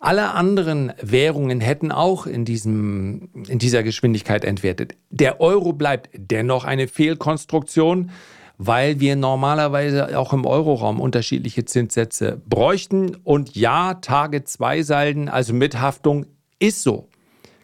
Alle 0.00 0.32
anderen 0.32 0.92
Währungen 1.00 1.60
hätten 1.60 1.90
auch 1.90 2.26
in, 2.26 2.44
diesem, 2.44 3.28
in 3.48 3.58
dieser 3.58 3.82
Geschwindigkeit 3.82 4.44
entwertet. 4.44 4.94
Der 5.10 5.40
Euro 5.40 5.72
bleibt 5.72 6.10
dennoch 6.14 6.64
eine 6.64 6.88
Fehlkonstruktion 6.88 8.10
weil 8.58 9.00
wir 9.00 9.16
normalerweise 9.16 10.18
auch 10.18 10.32
im 10.32 10.46
Euroraum 10.46 11.00
unterschiedliche 11.00 11.64
Zinssätze 11.64 12.40
bräuchten. 12.48 13.14
Und 13.16 13.54
ja, 13.54 13.94
Tage 13.94 14.44
2 14.44 14.82
Salden, 14.82 15.28
also 15.28 15.52
mit 15.52 15.80
Haftung, 15.80 16.26
ist 16.58 16.82
so. 16.82 17.08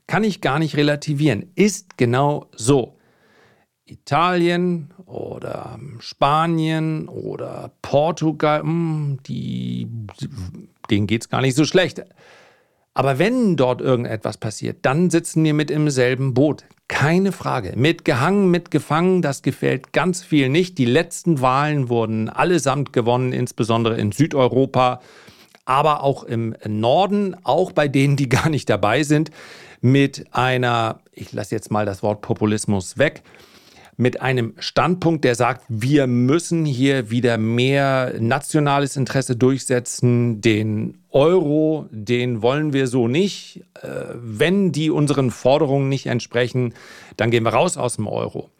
Kann 0.06 0.24
ich 0.24 0.40
gar 0.40 0.58
nicht 0.58 0.76
relativieren. 0.76 1.50
Ist 1.54 1.96
genau 1.96 2.46
so. 2.54 2.98
Italien 3.84 4.92
oder 5.06 5.78
Spanien 5.98 7.08
oder 7.08 7.72
Portugal, 7.82 8.62
hm, 8.62 9.18
die, 9.26 9.86
denen 10.90 11.06
geht 11.06 11.22
es 11.22 11.28
gar 11.28 11.40
nicht 11.40 11.56
so 11.56 11.64
schlecht. 11.64 12.02
Aber 12.94 13.18
wenn 13.18 13.56
dort 13.56 13.80
irgendetwas 13.80 14.36
passiert, 14.36 14.78
dann 14.82 15.08
sitzen 15.08 15.42
wir 15.44 15.54
mit 15.54 15.70
im 15.70 15.88
selben 15.88 16.34
Boot. 16.34 16.64
Keine 16.88 17.32
Frage. 17.32 17.72
Mitgehangen, 17.74 18.50
mitgefangen, 18.50 19.22
das 19.22 19.40
gefällt 19.40 19.94
ganz 19.94 20.22
viel 20.22 20.50
nicht. 20.50 20.76
Die 20.76 20.84
letzten 20.84 21.40
Wahlen 21.40 21.88
wurden 21.88 22.28
allesamt 22.28 22.92
gewonnen, 22.92 23.32
insbesondere 23.32 23.98
in 23.98 24.12
Südeuropa, 24.12 25.00
aber 25.64 26.02
auch 26.02 26.24
im 26.24 26.54
Norden, 26.66 27.34
auch 27.44 27.72
bei 27.72 27.88
denen, 27.88 28.16
die 28.16 28.28
gar 28.28 28.50
nicht 28.50 28.68
dabei 28.68 29.04
sind, 29.04 29.30
mit 29.80 30.26
einer, 30.32 31.00
ich 31.12 31.32
lasse 31.32 31.54
jetzt 31.54 31.70
mal 31.70 31.86
das 31.86 32.02
Wort 32.02 32.20
Populismus 32.20 32.98
weg, 32.98 33.22
mit 33.96 34.22
einem 34.22 34.54
Standpunkt, 34.58 35.24
der 35.24 35.34
sagt, 35.34 35.64
wir 35.68 36.06
müssen 36.06 36.64
hier 36.64 37.10
wieder 37.10 37.36
mehr 37.36 38.14
nationales 38.18 38.96
Interesse 38.96 39.36
durchsetzen. 39.36 40.40
Den 40.40 40.98
Euro, 41.10 41.86
den 41.90 42.40
wollen 42.40 42.72
wir 42.72 42.86
so 42.86 43.06
nicht. 43.06 43.62
Äh, 43.82 43.88
wenn 44.14 44.72
die 44.72 44.90
unseren 44.90 45.30
Forderungen 45.30 45.88
nicht 45.88 46.06
entsprechen, 46.06 46.74
dann 47.16 47.30
gehen 47.30 47.44
wir 47.44 47.52
raus 47.52 47.76
aus 47.76 47.96
dem 47.96 48.06
Euro. 48.06 48.50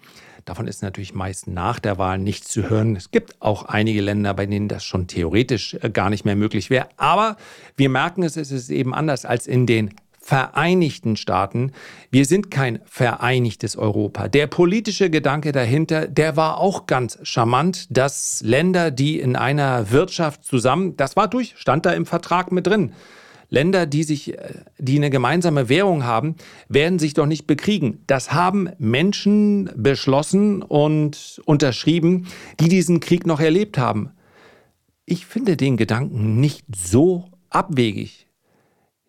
Davon 0.45 0.67
ist 0.67 0.83
natürlich 0.83 1.15
meist 1.15 1.47
nach 1.47 1.79
der 1.79 1.99
Wahl 1.99 2.19
nichts 2.19 2.49
zu 2.49 2.69
hören. 2.69 2.97
Es 2.97 3.11
gibt 3.11 3.41
auch 3.41 3.65
einige 3.65 4.01
Länder, 4.01 4.35
bei 4.35 4.47
denen 4.47 4.69
das 4.69 4.85
schon 4.85 5.07
theoretisch 5.07 5.75
äh, 5.81 5.89
gar 5.89 6.11
nicht 6.11 6.25
mehr 6.25 6.37
möglich 6.37 6.69
wäre. 6.69 6.89
Aber 6.97 7.37
wir 7.77 7.89
merken 7.89 8.23
es, 8.23 8.37
es 8.37 8.51
ist 8.51 8.71
eben 8.71 8.93
anders 8.93 9.25
als 9.25 9.47
in 9.47 9.67
den 9.67 9.95
Vereinigten 10.25 11.17
Staaten. 11.17 11.73
Wir 12.13 12.27
sind 12.27 12.49
kein 12.51 12.79
vereinigtes 12.85 13.77
Europa. 13.77 14.29
Der 14.29 14.47
politische 14.47 15.11
Gedanke 15.11 15.51
dahinter, 15.51 16.07
der 16.07 16.37
war 16.37 16.59
auch 16.59 16.87
ganz 16.87 17.19
charmant, 17.25 17.89
dass 17.91 18.41
Länder, 18.45 18.93
die 18.93 19.19
in 19.19 19.35
einer 19.35 19.91
Wirtschaft 19.91 20.45
zusammen, 20.45 20.97
das 20.97 21.17
war 21.17 21.27
durch, 21.27 21.55
stand 21.57 21.87
da 21.87 21.93
im 21.93 22.07
Vertrag 22.07 22.53
mit 22.53 22.69
drin. 22.69 22.93
Länder, 23.49 23.85
die 23.85 24.05
sich, 24.05 24.39
äh, 24.39 24.55
die 24.79 24.97
eine 24.97 25.11
gemeinsame 25.11 25.69
Währung 25.69 26.05
haben, 26.05 26.37
werden 26.69 27.01
sich 27.01 27.15
doch 27.15 27.27
nicht 27.27 27.49
bekriegen. 27.49 28.03
Das 28.07 28.33
haben 28.33 28.71
Menschen 28.79 29.71
beschlossen 29.75 30.63
und 30.63 31.43
unterschrieben, 31.47 32.29
die 32.61 32.69
diesen 32.69 33.01
Krieg 33.01 33.27
noch 33.27 33.41
erlebt 33.41 33.77
haben. 33.77 34.13
Ich 35.05 35.27
finde 35.27 35.57
den 35.57 35.77
Gedanken 35.77 36.39
nicht 36.41 36.65
so 36.75 37.25
abwegig. 37.51 38.29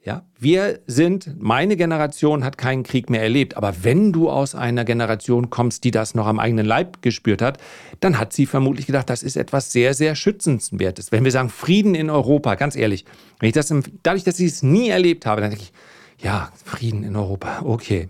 Ja, 0.06 0.24
wir 0.38 0.82
sind, 0.86 1.42
meine 1.42 1.78
Generation 1.78 2.44
hat 2.44 2.58
keinen 2.58 2.84
Krieg 2.84 3.10
mehr 3.10 3.22
erlebt, 3.22 3.56
aber 3.56 3.74
wenn 3.84 4.12
du 4.12 4.30
aus 4.30 4.54
einer 4.54 4.84
Generation 4.84 5.50
kommst, 5.50 5.86
die 5.86 5.92
das 5.92 6.14
noch 6.14 6.28
am 6.28 6.40
eigenen 6.40 6.66
Leib 6.66 7.02
gespürt 7.02 7.42
hat, 7.42 7.58
dann 8.02 8.20
hat 8.20 8.34
sie 8.34 8.46
vermutlich 8.46 8.86
gedacht, 8.86 9.10
das 9.10 9.24
ist 9.24 9.38
etwas 9.38 9.72
sehr, 9.72 9.94
sehr 9.94 10.16
schützenswertes. 10.16 11.14
Wenn 11.14 11.24
wir 11.24 11.32
sagen 11.32 11.48
Frieden 11.48 11.96
in 11.96 12.10
Europa, 12.10 12.56
ganz 12.56 12.76
ehrlich, 12.76 13.06
wenn 13.40 13.48
ich 13.48 13.54
das, 13.54 13.74
dadurch, 14.04 14.26
dass 14.26 14.42
ich 14.42 14.48
es 14.48 14.62
nie 14.62 14.90
erlebt 14.90 15.26
habe, 15.26 15.40
dann 15.40 15.52
denke 15.52 15.64
ich, 15.64 15.74
ja, 16.22 16.52
Frieden 16.66 17.04
in 17.04 17.16
Europa, 17.16 17.62
okay. 17.64 18.10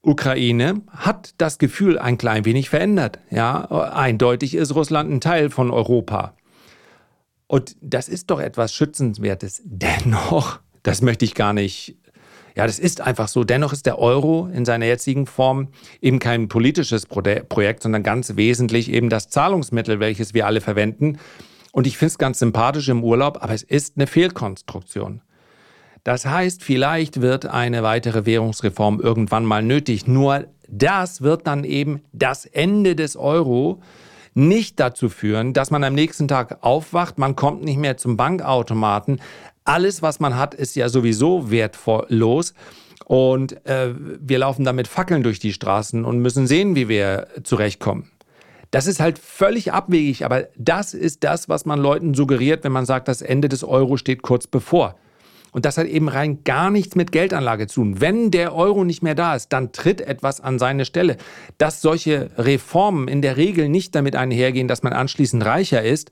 Ukraine 0.00 0.80
hat 0.88 1.34
das 1.36 1.58
Gefühl 1.58 1.98
ein 1.98 2.16
klein 2.16 2.46
wenig 2.46 2.70
verändert. 2.70 3.18
Ja, 3.30 3.66
eindeutig 3.92 4.54
ist 4.54 4.74
Russland 4.74 5.10
ein 5.10 5.20
Teil 5.20 5.50
von 5.50 5.70
Europa. 5.70 6.32
Und 7.48 7.76
das 7.80 8.08
ist 8.08 8.30
doch 8.30 8.40
etwas 8.40 8.72
Schützenswertes. 8.74 9.62
Dennoch, 9.64 10.60
das 10.82 11.02
möchte 11.02 11.24
ich 11.24 11.34
gar 11.34 11.54
nicht. 11.54 11.96
Ja, 12.54 12.66
das 12.66 12.78
ist 12.78 13.00
einfach 13.00 13.28
so. 13.28 13.42
Dennoch 13.42 13.72
ist 13.72 13.86
der 13.86 13.98
Euro 13.98 14.48
in 14.52 14.64
seiner 14.64 14.84
jetzigen 14.84 15.26
Form 15.26 15.68
eben 16.00 16.18
kein 16.18 16.48
politisches 16.48 17.06
Projekt, 17.06 17.82
sondern 17.82 18.02
ganz 18.02 18.36
wesentlich 18.36 18.92
eben 18.92 19.08
das 19.08 19.30
Zahlungsmittel, 19.30 19.98
welches 19.98 20.34
wir 20.34 20.46
alle 20.46 20.60
verwenden. 20.60 21.18
Und 21.72 21.86
ich 21.86 21.96
finde 21.96 22.12
es 22.12 22.18
ganz 22.18 22.38
sympathisch 22.38 22.88
im 22.88 23.02
Urlaub, 23.02 23.42
aber 23.42 23.54
es 23.54 23.62
ist 23.62 23.96
eine 23.96 24.06
Fehlkonstruktion. 24.06 25.22
Das 26.04 26.26
heißt, 26.26 26.62
vielleicht 26.62 27.20
wird 27.20 27.46
eine 27.46 27.82
weitere 27.82 28.26
Währungsreform 28.26 29.00
irgendwann 29.00 29.44
mal 29.44 29.62
nötig. 29.62 30.06
Nur 30.06 30.46
das 30.68 31.22
wird 31.22 31.46
dann 31.46 31.64
eben 31.64 32.02
das 32.12 32.44
Ende 32.44 32.94
des 32.94 33.16
Euro 33.16 33.80
nicht 34.38 34.78
dazu 34.78 35.08
führen, 35.08 35.52
dass 35.52 35.70
man 35.70 35.82
am 35.82 35.94
nächsten 35.94 36.28
Tag 36.28 36.58
aufwacht, 36.62 37.18
man 37.18 37.34
kommt 37.34 37.64
nicht 37.64 37.76
mehr 37.76 37.96
zum 37.96 38.16
Bankautomaten. 38.16 39.20
Alles, 39.64 40.00
was 40.00 40.20
man 40.20 40.36
hat, 40.36 40.54
ist 40.54 40.76
ja 40.76 40.88
sowieso 40.88 41.50
wertlos. 41.50 42.54
Und 43.04 43.66
äh, 43.66 43.94
wir 43.96 44.38
laufen 44.38 44.64
damit 44.64 44.86
Fackeln 44.86 45.22
durch 45.22 45.40
die 45.40 45.52
Straßen 45.52 46.04
und 46.04 46.20
müssen 46.20 46.46
sehen, 46.46 46.76
wie 46.76 46.88
wir 46.88 47.26
zurechtkommen. 47.42 48.10
Das 48.70 48.86
ist 48.86 49.00
halt 49.00 49.18
völlig 49.18 49.72
abwegig, 49.72 50.24
aber 50.24 50.48
das 50.56 50.94
ist 50.94 51.24
das, 51.24 51.48
was 51.48 51.64
man 51.64 51.80
Leuten 51.80 52.14
suggeriert, 52.14 52.64
wenn 52.64 52.72
man 52.72 52.86
sagt, 52.86 53.08
das 53.08 53.22
Ende 53.22 53.48
des 53.48 53.64
Euro 53.64 53.96
steht 53.96 54.22
kurz 54.22 54.46
bevor. 54.46 54.94
Und 55.52 55.64
das 55.64 55.78
hat 55.78 55.86
eben 55.86 56.08
rein 56.08 56.44
gar 56.44 56.70
nichts 56.70 56.94
mit 56.94 57.12
Geldanlage 57.12 57.66
zu 57.66 57.80
tun. 57.80 58.00
Wenn 58.00 58.30
der 58.30 58.54
Euro 58.54 58.84
nicht 58.84 59.02
mehr 59.02 59.14
da 59.14 59.34
ist, 59.34 59.52
dann 59.52 59.72
tritt 59.72 60.00
etwas 60.00 60.40
an 60.40 60.58
seine 60.58 60.84
Stelle. 60.84 61.16
Dass 61.56 61.80
solche 61.80 62.30
Reformen 62.36 63.08
in 63.08 63.22
der 63.22 63.36
Regel 63.36 63.68
nicht 63.68 63.94
damit 63.94 64.16
einhergehen, 64.16 64.68
dass 64.68 64.82
man 64.82 64.92
anschließend 64.92 65.44
reicher 65.44 65.82
ist, 65.82 66.10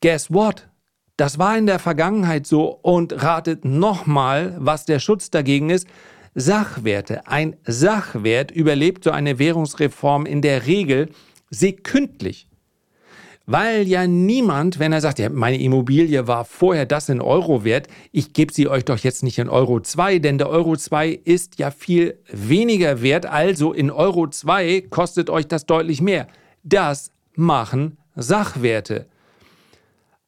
guess 0.00 0.32
what? 0.32 0.68
Das 1.16 1.38
war 1.38 1.56
in 1.56 1.66
der 1.66 1.78
Vergangenheit 1.78 2.46
so 2.46 2.78
und 2.82 3.22
ratet 3.22 3.64
nochmal, 3.64 4.56
was 4.58 4.86
der 4.86 4.98
Schutz 4.98 5.30
dagegen 5.30 5.70
ist. 5.70 5.86
Sachwerte. 6.34 7.26
Ein 7.26 7.56
Sachwert 7.64 8.50
überlebt 8.50 9.04
so 9.04 9.10
eine 9.10 9.38
Währungsreform 9.38 10.24
in 10.24 10.40
der 10.40 10.66
Regel 10.66 11.10
sekündlich. 11.50 12.48
Weil 13.46 13.88
ja 13.88 14.06
niemand, 14.06 14.78
wenn 14.78 14.92
er 14.92 15.00
sagt, 15.00 15.18
ja, 15.18 15.28
meine 15.28 15.60
Immobilie 15.60 16.28
war 16.28 16.44
vorher 16.44 16.86
das 16.86 17.08
in 17.08 17.20
Euro 17.20 17.64
wert, 17.64 17.88
ich 18.12 18.32
gebe 18.32 18.52
sie 18.52 18.68
euch 18.68 18.84
doch 18.84 18.98
jetzt 18.98 19.22
nicht 19.22 19.38
in 19.38 19.48
Euro 19.48 19.80
2, 19.80 20.20
denn 20.20 20.38
der 20.38 20.48
Euro 20.48 20.76
2 20.76 21.08
ist 21.24 21.58
ja 21.58 21.70
viel 21.70 22.18
weniger 22.30 23.02
wert, 23.02 23.26
also 23.26 23.72
in 23.72 23.90
Euro 23.90 24.28
2 24.28 24.82
kostet 24.90 25.28
euch 25.28 25.48
das 25.48 25.66
deutlich 25.66 26.00
mehr. 26.00 26.28
Das 26.62 27.10
machen 27.34 27.98
Sachwerte. 28.14 29.06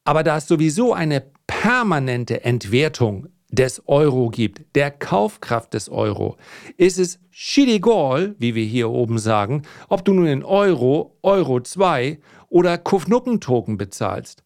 Aber 0.05 0.23
da 0.23 0.39
es 0.39 0.49
sowieso 0.49 0.93
eine 0.93 1.23
permanente 1.47 2.45
Entwertung 2.45 3.29
des 3.55 3.83
Euro 3.87 4.29
gibt, 4.31 4.75
der 4.75 4.91
Kaufkraft 4.91 5.75
des 5.75 5.89
Euro, 5.89 6.37
ist 6.77 6.99
es 6.99 7.19
schiedegal, 7.31 8.35
wie 8.39 8.55
wir 8.55 8.65
hier 8.65 8.91
oben 8.91 9.19
sagen, 9.19 9.63
ob 9.89 10.05
du 10.05 10.15
nun 10.15 10.27
in 10.27 10.45
Euro, 10.45 11.17
Euro 11.23 11.61
2 11.61 12.19
oder 12.49 12.79
Kufnucken-Token 12.79 13.77
bezahlst. 13.77 14.45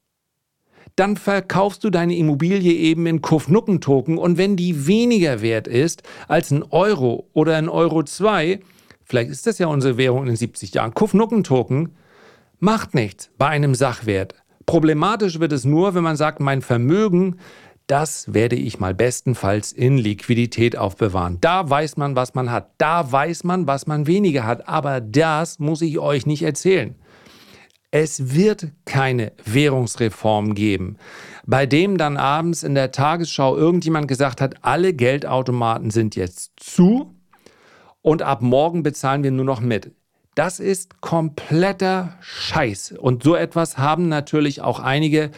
Dann 0.96 1.16
verkaufst 1.16 1.84
du 1.84 1.90
deine 1.90 2.16
Immobilie 2.16 2.72
eben 2.72 3.06
in 3.06 3.22
Kufnucken-Token 3.22 4.18
und 4.18 4.36
wenn 4.38 4.56
die 4.56 4.86
weniger 4.86 5.42
wert 5.42 5.68
ist 5.68 6.02
als 6.26 6.50
ein 6.50 6.64
Euro 6.70 7.28
oder 7.34 7.56
ein 7.56 7.68
Euro 7.68 8.02
2, 8.02 8.60
vielleicht 9.04 9.30
ist 9.30 9.46
das 9.46 9.58
ja 9.58 9.68
unsere 9.68 9.96
Währung 9.96 10.26
in 10.26 10.36
70 10.36 10.74
Jahren, 10.74 10.94
Kufnucken-Token, 10.94 11.90
macht 12.58 12.94
nichts 12.94 13.30
bei 13.38 13.46
einem 13.46 13.74
Sachwert. 13.74 14.34
Problematisch 14.66 15.40
wird 15.40 15.52
es 15.52 15.64
nur, 15.64 15.94
wenn 15.94 16.02
man 16.02 16.16
sagt, 16.16 16.40
mein 16.40 16.60
Vermögen 16.60 17.36
das 17.88 18.32
werde 18.32 18.54
ich 18.54 18.78
mal 18.78 18.94
bestenfalls 18.94 19.72
in 19.72 19.96
Liquidität 19.96 20.76
aufbewahren. 20.76 21.38
Da 21.40 21.68
weiß 21.68 21.96
man, 21.96 22.14
was 22.14 22.34
man 22.34 22.50
hat. 22.50 22.70
Da 22.76 23.10
weiß 23.10 23.44
man, 23.44 23.66
was 23.66 23.86
man 23.86 24.06
weniger 24.06 24.44
hat. 24.44 24.68
Aber 24.68 25.00
das 25.00 25.58
muss 25.58 25.80
ich 25.80 25.98
euch 25.98 26.26
nicht 26.26 26.42
erzählen. 26.42 26.94
Es 27.90 28.34
wird 28.34 28.68
keine 28.84 29.32
Währungsreform 29.42 30.54
geben, 30.54 30.98
bei 31.46 31.64
dem 31.64 31.96
dann 31.96 32.18
abends 32.18 32.62
in 32.62 32.74
der 32.74 32.92
Tagesschau 32.92 33.56
irgendjemand 33.56 34.06
gesagt 34.06 34.42
hat, 34.42 34.56
alle 34.60 34.92
Geldautomaten 34.92 35.90
sind 35.90 36.14
jetzt 36.14 36.52
zu 36.56 37.14
und 38.02 38.20
ab 38.20 38.42
morgen 38.42 38.82
bezahlen 38.82 39.22
wir 39.22 39.30
nur 39.30 39.46
noch 39.46 39.60
mit. 39.60 39.92
Das 40.34 40.60
ist 40.60 41.00
kompletter 41.00 42.18
Scheiß. 42.20 42.92
Und 42.92 43.22
so 43.22 43.34
etwas 43.34 43.78
haben 43.78 44.10
natürlich 44.10 44.60
auch 44.60 44.80
einige 44.80 45.30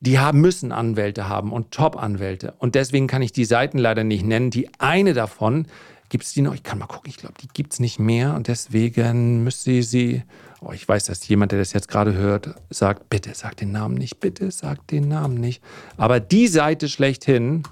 die 0.00 0.18
haben, 0.18 0.40
müssen 0.40 0.72
Anwälte 0.72 1.28
haben 1.28 1.52
und 1.52 1.70
Top-Anwälte. 1.72 2.54
Und 2.58 2.74
deswegen 2.74 3.06
kann 3.06 3.22
ich 3.22 3.32
die 3.32 3.44
Seiten 3.44 3.78
leider 3.78 4.02
nicht 4.02 4.24
nennen. 4.24 4.50
Die 4.50 4.68
eine 4.78 5.12
davon, 5.12 5.66
gibt 6.08 6.24
es 6.24 6.32
die 6.32 6.40
noch? 6.40 6.54
Ich 6.54 6.62
kann 6.62 6.78
mal 6.78 6.86
gucken, 6.86 7.10
ich 7.10 7.18
glaube, 7.18 7.34
die 7.40 7.48
gibt 7.48 7.74
es 7.74 7.80
nicht 7.80 7.98
mehr. 7.98 8.34
Und 8.34 8.48
deswegen 8.48 9.44
müsste 9.44 9.82
sie, 9.82 10.22
oh, 10.62 10.72
ich 10.72 10.88
weiß, 10.88 11.04
dass 11.04 11.28
jemand, 11.28 11.52
der 11.52 11.58
das 11.58 11.74
jetzt 11.74 11.88
gerade 11.88 12.14
hört, 12.14 12.54
sagt, 12.70 13.10
bitte 13.10 13.34
sag 13.34 13.58
den 13.58 13.72
Namen 13.72 13.94
nicht, 13.94 14.20
bitte 14.20 14.50
sag 14.50 14.86
den 14.88 15.08
Namen 15.08 15.34
nicht. 15.34 15.62
Aber 15.98 16.18
die 16.18 16.48
Seite 16.48 16.88
schlechthin, 16.88 17.62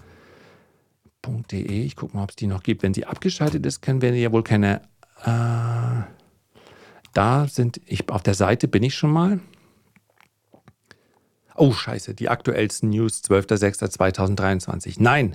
ich 1.51 1.97
gucke 1.97 2.17
mal, 2.17 2.25
ob 2.25 2.31
es 2.31 2.37
die 2.37 2.47
noch 2.47 2.63
gibt. 2.63 2.83
Wenn 2.83 2.95
sie 2.95 3.07
abgeschaltet 3.07 3.65
ist, 3.65 3.81
können 3.81 4.03
wir 4.03 4.15
ja 4.15 4.33
wohl 4.33 4.43
keine... 4.43 4.83
Äh, 5.25 6.03
da 7.15 7.49
sind, 7.49 7.81
ich, 7.87 8.09
auf 8.11 8.23
der 8.23 8.35
Seite 8.35 8.69
bin 8.69 8.83
ich 8.83 8.95
schon 8.95 9.11
mal. 9.11 9.41
Oh 11.59 11.73
scheiße, 11.73 12.15
die 12.15 12.29
aktuellsten 12.29 12.91
News 12.91 13.21
12.06.2023. 13.25 14.95
Nein, 14.99 15.35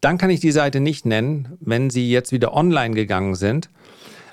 dann 0.00 0.18
kann 0.18 0.30
ich 0.30 0.38
die 0.38 0.52
Seite 0.52 0.78
nicht 0.78 1.04
nennen, 1.04 1.58
wenn 1.58 1.90
sie 1.90 2.08
jetzt 2.10 2.30
wieder 2.30 2.54
online 2.54 2.94
gegangen 2.94 3.34
sind. 3.34 3.70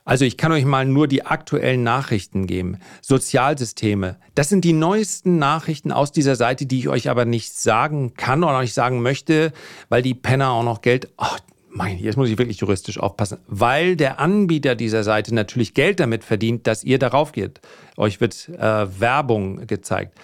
Also 0.05 0.23
ich 0.23 0.37
kann 0.37 0.51
euch 0.51 0.65
mal 0.65 0.85
nur 0.85 1.07
die 1.07 1.25
aktuellen 1.25 1.81
Nachrichten 1.81 2.45
geben. 2.45 2.77
Sozialsysteme. 3.01 4.17
Das 4.35 4.49
sind 4.49 4.65
die 4.65 4.73
neuesten 4.73 5.39
Nachrichten 5.39 5.91
aus 5.91 6.11
dieser 6.11 6.35
Seite, 6.35 6.67
die 6.67 6.77
ich 6.77 6.89
euch 6.89 7.09
aber 7.09 7.25
nicht 7.25 7.55
sagen 7.55 8.13
kann 8.15 8.43
oder 8.43 8.61
nicht 8.61 8.75
sagen 8.75 9.01
möchte, 9.01 9.51
weil 9.89 10.03
die 10.03 10.13
Penner 10.13 10.51
auch 10.51 10.63
noch 10.63 10.81
Geld... 10.81 11.09
Oh, 11.17 11.25
mein, 11.69 11.97
jetzt 11.97 12.17
muss 12.17 12.29
ich 12.29 12.37
wirklich 12.37 12.59
juristisch 12.59 12.99
aufpassen, 12.99 13.39
weil 13.47 13.95
der 13.95 14.19
Anbieter 14.19 14.75
dieser 14.75 15.03
Seite 15.03 15.33
natürlich 15.33 15.73
Geld 15.73 15.99
damit 15.99 16.23
verdient, 16.23 16.67
dass 16.67 16.83
ihr 16.83 16.99
darauf 16.99 17.31
geht. 17.31 17.61
Euch 17.97 18.21
wird 18.21 18.49
äh, 18.49 18.99
Werbung 18.99 19.65
gezeigt. 19.65 20.19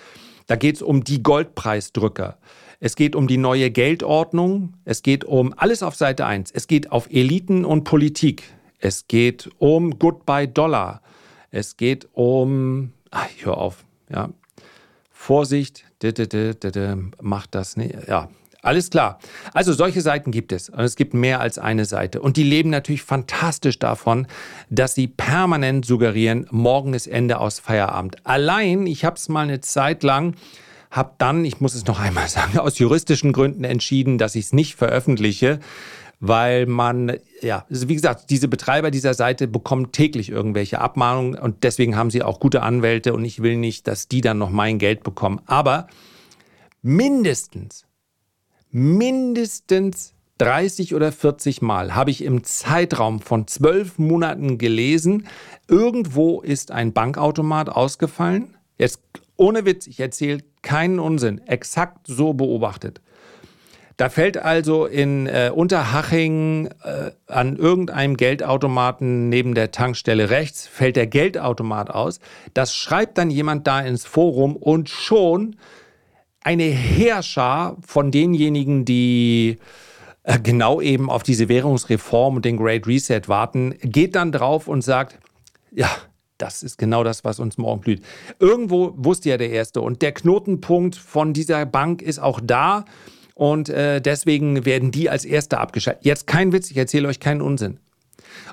Da 0.48 0.56
geht 0.56 0.78
es 0.78 0.82
um 0.82 1.04
die 1.04 1.22
Goldpreisdrücker. 1.22 2.38
Es 2.80 2.96
geht 2.96 3.16
um 3.16 3.28
die 3.28 3.38
neue 3.38 3.70
Geldordnung. 3.70 4.74
Es 4.86 5.04
geht 5.04 5.26
um 5.26 5.54
alles 5.58 5.84
auf 5.84 5.96
Seite 5.96 6.26
1. 6.26 6.52
Es 6.52 6.68
geht 6.68 6.92
auf 6.92 7.10
Eliten 7.12 7.66
und 7.66 7.84
Politik. 7.84 8.44
Es 8.80 9.08
geht 9.08 9.50
um 9.58 10.00
Goodbye 10.00 10.48
Dollar. 10.48 11.02
Es 11.52 11.78
geht 11.78 12.08
um. 12.14 12.94
Ach, 13.12 13.28
hör 13.40 13.58
auf. 13.58 13.84
Ja. 14.10 14.30
Vorsicht. 15.12 15.84
Macht 17.22 17.56
das 17.56 17.76
nicht. 17.76 18.08
Ja, 18.08 18.30
alles 18.62 18.90
klar. 18.90 19.20
Also 19.54 19.74
solche 19.74 20.02
Seiten 20.02 20.32
gibt 20.32 20.52
es. 20.52 20.70
Und 20.70 20.82
es 20.82 20.96
gibt 20.96 21.14
mehr 21.14 21.40
als 21.40 21.58
eine 21.58 21.86
Seite. 21.86 22.22
Und 22.22 22.38
die 22.38 22.44
leben 22.44 22.70
natürlich 22.70 23.04
fantastisch 23.04 23.80
davon, 23.80 24.28
dass 24.70 24.96
sie 24.96 25.08
permanent 25.08 25.86
suggerieren, 25.86 26.48
morgen 26.52 26.94
ist 26.94 27.08
Ende 27.08 27.40
aus 27.40 27.60
Feierabend. 27.60 28.26
Allein, 28.26 28.88
ich 28.88 29.06
habe 29.06 29.16
es 29.16 29.30
mal 29.30 29.44
eine 29.44 29.62
Zeit 29.62 30.04
lang, 30.04 30.36
habe 30.92 31.14
dann, 31.18 31.46
ich 31.46 31.62
muss 31.62 31.76
es 31.76 31.86
noch 31.86 32.00
einmal 32.00 32.28
sagen, 32.30 32.58
aus 32.58 32.80
juristischen 32.80 33.32
Gründen 33.32 33.64
entschieden, 33.64 34.18
dass 34.18 34.36
ich 34.36 34.46
es 34.46 34.54
nicht 34.54 34.76
veröffentliche, 34.76 35.60
weil 36.20 36.66
man, 36.66 37.18
ja, 37.42 37.66
also 37.70 37.88
wie 37.90 37.96
gesagt, 37.96 38.32
diese 38.32 38.48
Betreiber 38.48 38.90
dieser 38.90 39.14
Seite 39.14 39.48
bekommen 39.48 39.92
täglich 39.92 40.30
irgendwelche 40.30 40.82
Abmahnungen 40.82 41.38
und 41.38 41.64
deswegen 41.64 41.96
haben 41.96 42.10
sie 42.10 42.24
auch 42.24 42.40
gute 42.40 42.64
Anwälte 42.64 43.14
und 43.14 43.24
ich 43.24 43.44
will 43.44 43.56
nicht, 43.56 43.88
dass 43.88 44.08
die 44.08 44.22
dann 44.22 44.40
noch 44.40 44.50
mein 44.50 44.80
Geld 44.80 45.04
bekommen. 45.04 45.42
Aber 45.46 45.88
mindestens 46.82 47.87
mindestens 48.78 50.14
30 50.38 50.94
oder 50.94 51.12
40 51.12 51.64
Mal 51.64 51.96
habe 51.96 52.12
ich 52.12 52.24
im 52.24 52.44
Zeitraum 52.44 53.22
von 53.22 53.48
zwölf 53.48 53.98
Monaten 53.98 54.60
gelesen, 54.60 55.28
irgendwo 55.68 56.42
ist 56.42 56.72
ein 56.72 56.94
Bankautomat 56.94 57.70
ausgefallen. 57.70 58.56
Jetzt 58.78 59.02
ohne 59.36 59.66
Witz, 59.66 59.88
ich 59.88 60.00
erzähle 60.00 60.44
keinen 60.62 61.00
Unsinn, 61.00 61.42
exakt 61.48 62.06
so 62.06 62.34
beobachtet. 62.34 63.02
Da 63.98 64.10
fällt 64.10 64.38
also 64.38 64.86
in 64.86 65.26
äh, 65.26 65.52
Unterhaching 65.52 66.70
äh, 66.84 67.10
an 67.26 67.56
irgendeinem 67.56 68.16
Geldautomaten 68.16 69.28
neben 69.30 69.56
der 69.56 69.72
Tankstelle 69.72 70.30
rechts, 70.30 70.68
fällt 70.68 70.98
der 70.98 71.08
Geldautomat 71.08 71.90
aus. 71.90 72.20
Das 72.54 72.76
schreibt 72.76 73.18
dann 73.18 73.32
jemand 73.32 73.66
da 73.66 73.80
ins 73.80 74.06
Forum 74.06 74.56
und 74.56 74.88
schon 74.88 75.56
eine 76.48 76.64
Heerschar 76.64 77.76
von 77.86 78.10
denjenigen, 78.10 78.86
die 78.86 79.58
äh, 80.24 80.40
genau 80.40 80.80
eben 80.80 81.10
auf 81.10 81.24
diese 81.24 81.50
Währungsreform 81.50 82.38
und 82.38 82.46
den 82.46 82.56
Great 82.56 82.88
Reset 82.88 83.24
warten, 83.28 83.76
geht 83.82 84.16
dann 84.16 84.32
drauf 84.32 84.70
und 84.70 84.82
sagt, 84.82 85.20
ja, 85.72 85.90
das 86.38 86.64
ist 86.64 86.78
genau 86.78 87.04
das, 87.04 87.26
was 87.26 87.42
uns 87.42 87.58
morgen 87.58 87.82
blüht. 87.82 88.02
Irgendwo 88.40 88.94
wusste 88.96 89.28
ja 89.28 89.38
der 89.38 89.50
Erste 89.50 89.82
und 89.82 90.02
der 90.02 90.14
Knotenpunkt 90.14 90.96
von 90.96 91.34
dieser 91.34 91.66
Bank 91.66 92.02
ist 92.02 92.20
auch 92.20 92.40
da 92.42 92.86
und 93.36 93.68
äh, 93.68 94.00
deswegen 94.00 94.64
werden 94.64 94.92
die 94.92 95.10
als 95.10 95.26
Erste 95.26 95.58
abgeschaltet. 95.58 96.06
Jetzt 96.06 96.28
kein 96.28 96.54
Witz, 96.54 96.72
ich 96.72 96.78
erzähle 96.78 97.10
euch 97.10 97.20
keinen 97.20 97.42
Unsinn. 97.42 97.78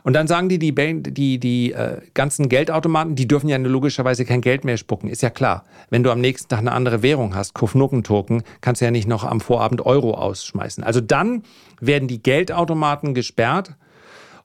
Und 0.03 0.13
dann 0.13 0.27
sagen 0.27 0.49
die, 0.49 0.59
die, 0.59 0.75
die, 0.75 1.39
die 1.39 1.73
äh, 1.73 2.01
ganzen 2.15 2.49
Geldautomaten, 2.49 3.15
die 3.15 3.27
dürfen 3.27 3.49
ja 3.49 3.57
logischerweise 3.57 4.25
kein 4.25 4.41
Geld 4.41 4.65
mehr 4.65 4.77
spucken. 4.77 5.09
Ist 5.09 5.23
ja 5.23 5.31
klar. 5.31 5.65
Wenn 5.91 6.03
du 6.03 6.11
am 6.11 6.21
nächsten 6.21 6.49
Tag 6.49 6.61
eine 6.61 6.73
andere 6.73 7.03
Währung 7.03 7.35
hast, 7.35 7.55
Kufnucken-Token, 7.55 8.43
kannst 8.61 8.81
du 8.81 8.85
ja 8.85 8.91
nicht 8.91 9.09
noch 9.09 9.25
am 9.25 9.41
Vorabend 9.41 9.85
Euro 9.87 10.15
ausschmeißen. 10.15 10.85
Also 10.85 11.01
dann 11.01 11.43
werden 11.81 12.09
die 12.09 12.23
Geldautomaten 12.23 13.15
gesperrt 13.15 13.75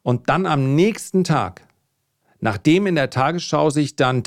und 0.03 0.29
dann 0.29 0.45
am 0.45 0.75
nächsten 0.75 1.23
Tag, 1.23 1.63
nachdem 2.39 2.87
in 2.87 2.95
der 2.95 3.09
Tagesschau 3.09 3.69
sich 3.69 3.95
dann 3.95 4.23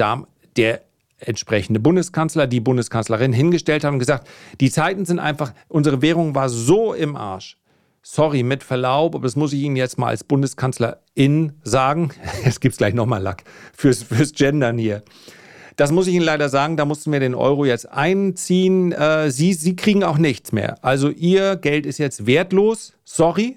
der 0.57 0.83
entsprechende 1.19 1.81
Bundeskanzler, 1.81 2.47
die 2.47 2.61
Bundeskanzlerin 2.61 3.33
hingestellt 3.33 3.85
haben 3.85 3.95
und 3.95 4.01
gesagt, 4.01 4.29
die 4.61 4.71
Zeiten 4.71 5.05
sind 5.05 5.19
einfach, 5.19 5.53
unsere 5.69 6.03
Währung 6.03 6.35
war 6.35 6.49
so 6.49 6.95
im 6.95 7.17
Arsch 7.17 7.57
sorry, 8.03 8.43
mit 8.43 8.63
Verlaub, 8.63 9.15
aber 9.15 9.25
das 9.25 9.37
muss 9.37 9.53
ich 9.53 9.61
Ihnen 9.63 9.77
jetzt 9.77 9.99
mal 9.99 10.09
als 10.09 10.25
Bundeskanzlerin 10.25 11.53
sagen. 11.63 12.11
Jetzt 12.45 12.61
gibt 12.61 12.73
es 12.73 12.79
gleich 12.79 12.95
nochmal 12.95 13.23
Lack 13.23 13.45
fürs, 13.77 14.03
fürs 14.03 14.33
Gendern 14.33 14.77
hier. 14.77 15.03
Das 15.77 15.91
muss 15.91 16.07
ich 16.07 16.15
Ihnen 16.15 16.25
leider 16.25 16.49
sagen, 16.49 16.77
da 16.77 16.85
mussten 16.85 17.13
wir 17.13 17.21
den 17.21 17.35
Euro 17.35 17.65
jetzt 17.65 17.91
einziehen. 17.91 18.93
Äh, 18.93 19.31
Sie, 19.31 19.55
Sie 19.55 19.75
kriegen 19.75 20.05
auch 20.05 20.19
nichts 20.19 20.53
mehr. 20.53 20.77
Also 20.85 21.09
Ihr 21.09 21.57
Geld 21.57 21.87
ist 21.87 21.99
jetzt 21.99 22.27
wertlos, 22.27 22.93
sorry, 23.05 23.57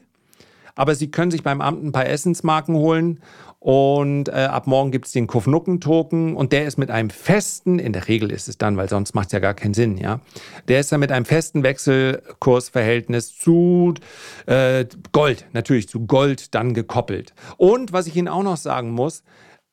aber 0.75 0.95
Sie 0.95 1.11
können 1.11 1.31
sich 1.31 1.43
beim 1.43 1.59
Amt 1.59 1.83
ein 1.83 1.91
paar 1.91 2.07
Essensmarken 2.07 2.75
holen 2.75 3.19
Und 3.65 4.29
äh, 4.29 4.33
ab 4.33 4.67
morgen 4.67 4.91
gibt 4.91 5.07
es 5.07 5.11
den 5.11 5.25
Kofnucken-Token 5.25 6.35
und 6.35 6.51
der 6.51 6.67
ist 6.67 6.77
mit 6.77 6.91
einem 6.91 7.09
festen, 7.09 7.79
in 7.79 7.93
der 7.93 8.07
Regel 8.07 8.31
ist 8.31 8.47
es 8.47 8.59
dann, 8.59 8.77
weil 8.77 8.87
sonst 8.87 9.15
macht 9.15 9.29
es 9.29 9.31
ja 9.31 9.39
gar 9.39 9.55
keinen 9.55 9.73
Sinn, 9.73 9.97
ja. 9.97 10.19
Der 10.67 10.81
ist 10.81 10.91
dann 10.91 10.99
mit 10.99 11.11
einem 11.11 11.25
festen 11.25 11.63
Wechselkursverhältnis 11.63 13.35
zu 13.35 13.95
äh, 14.45 14.85
Gold, 15.13 15.47
natürlich 15.53 15.89
zu 15.89 16.05
Gold 16.05 16.53
dann 16.53 16.75
gekoppelt. 16.75 17.33
Und 17.57 17.91
was 17.91 18.05
ich 18.05 18.15
Ihnen 18.15 18.27
auch 18.27 18.43
noch 18.43 18.57
sagen 18.57 18.91
muss, 18.91 19.23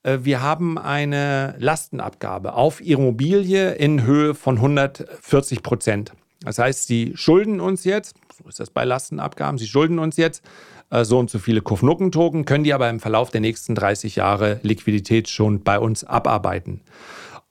äh, 0.01 0.17
wir 0.23 0.41
haben 0.41 0.79
eine 0.79 1.53
Lastenabgabe 1.59 2.53
auf 2.53 2.81
Immobilie 2.81 3.73
in 3.73 4.07
Höhe 4.07 4.33
von 4.33 4.55
140 4.55 5.61
Prozent. 5.61 6.13
Das 6.43 6.59
heißt, 6.59 6.87
Sie 6.87 7.13
schulden 7.15 7.59
uns 7.59 7.83
jetzt, 7.83 8.15
so 8.37 8.49
ist 8.49 8.59
das 8.59 8.69
bei 8.69 8.83
Lastenabgaben, 8.83 9.57
Sie 9.57 9.67
schulden 9.67 9.99
uns 9.99 10.17
jetzt 10.17 10.43
äh, 10.89 11.05
so 11.05 11.19
und 11.19 11.29
so 11.29 11.39
viele 11.39 11.61
Kofnucken-Token, 11.61 12.45
können 12.45 12.63
die 12.63 12.73
aber 12.73 12.89
im 12.89 12.99
Verlauf 12.99 13.31
der 13.31 13.41
nächsten 13.41 13.75
30 13.75 14.15
Jahre 14.15 14.59
Liquidität 14.63 15.29
schon 15.29 15.63
bei 15.63 15.79
uns 15.79 16.03
abarbeiten. 16.03 16.81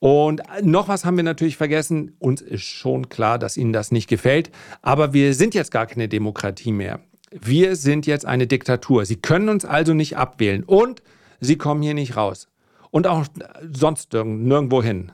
Und 0.03 0.43
noch 0.63 0.89
was 0.89 1.05
haben 1.05 1.17
wir 1.17 1.23
natürlich 1.23 1.57
vergessen. 1.57 2.17
Uns 2.19 2.41
ist 2.41 2.65
schon 2.65 3.09
klar, 3.09 3.39
dass 3.39 3.57
Ihnen 3.57 3.73
das 3.73 3.93
nicht 3.93 4.09
gefällt. 4.09 4.51
Aber 4.83 5.13
wir 5.13 5.33
sind 5.33 5.55
jetzt 5.55 5.71
gar 5.71 5.87
keine 5.87 6.09
Demokratie 6.09 6.73
mehr. 6.73 6.99
Wir 7.31 7.77
sind 7.77 8.07
jetzt 8.09 8.27
eine 8.27 8.49
Diktatur. 8.49 9.05
Sie 9.07 9.15
können 9.15 9.49
uns 9.49 9.65
also 9.65 9.95
nicht 9.95 10.17
abwählen. 10.17 10.65
Und 10.65 11.05
Sie 11.39 11.57
kommen 11.57 11.83
hier 11.83 11.95
nicht 11.95 12.17
raus. 12.17 12.49
Und 12.91 13.07
auch 13.07 13.27
sonst 13.73 14.13
nirgendwo 14.13 14.83
hin. 14.83 15.13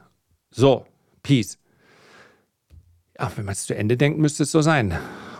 So, 0.50 0.86
Peace. 1.22 1.58
Ja, 3.18 3.32
wenn 3.34 3.44
man 3.44 3.52
es 3.52 3.66
zu 3.66 3.74
Ende 3.74 3.96
denkt, 3.96 4.18
müsste 4.18 4.44
es 4.44 4.52
so 4.52 4.62
sein. 4.62 4.96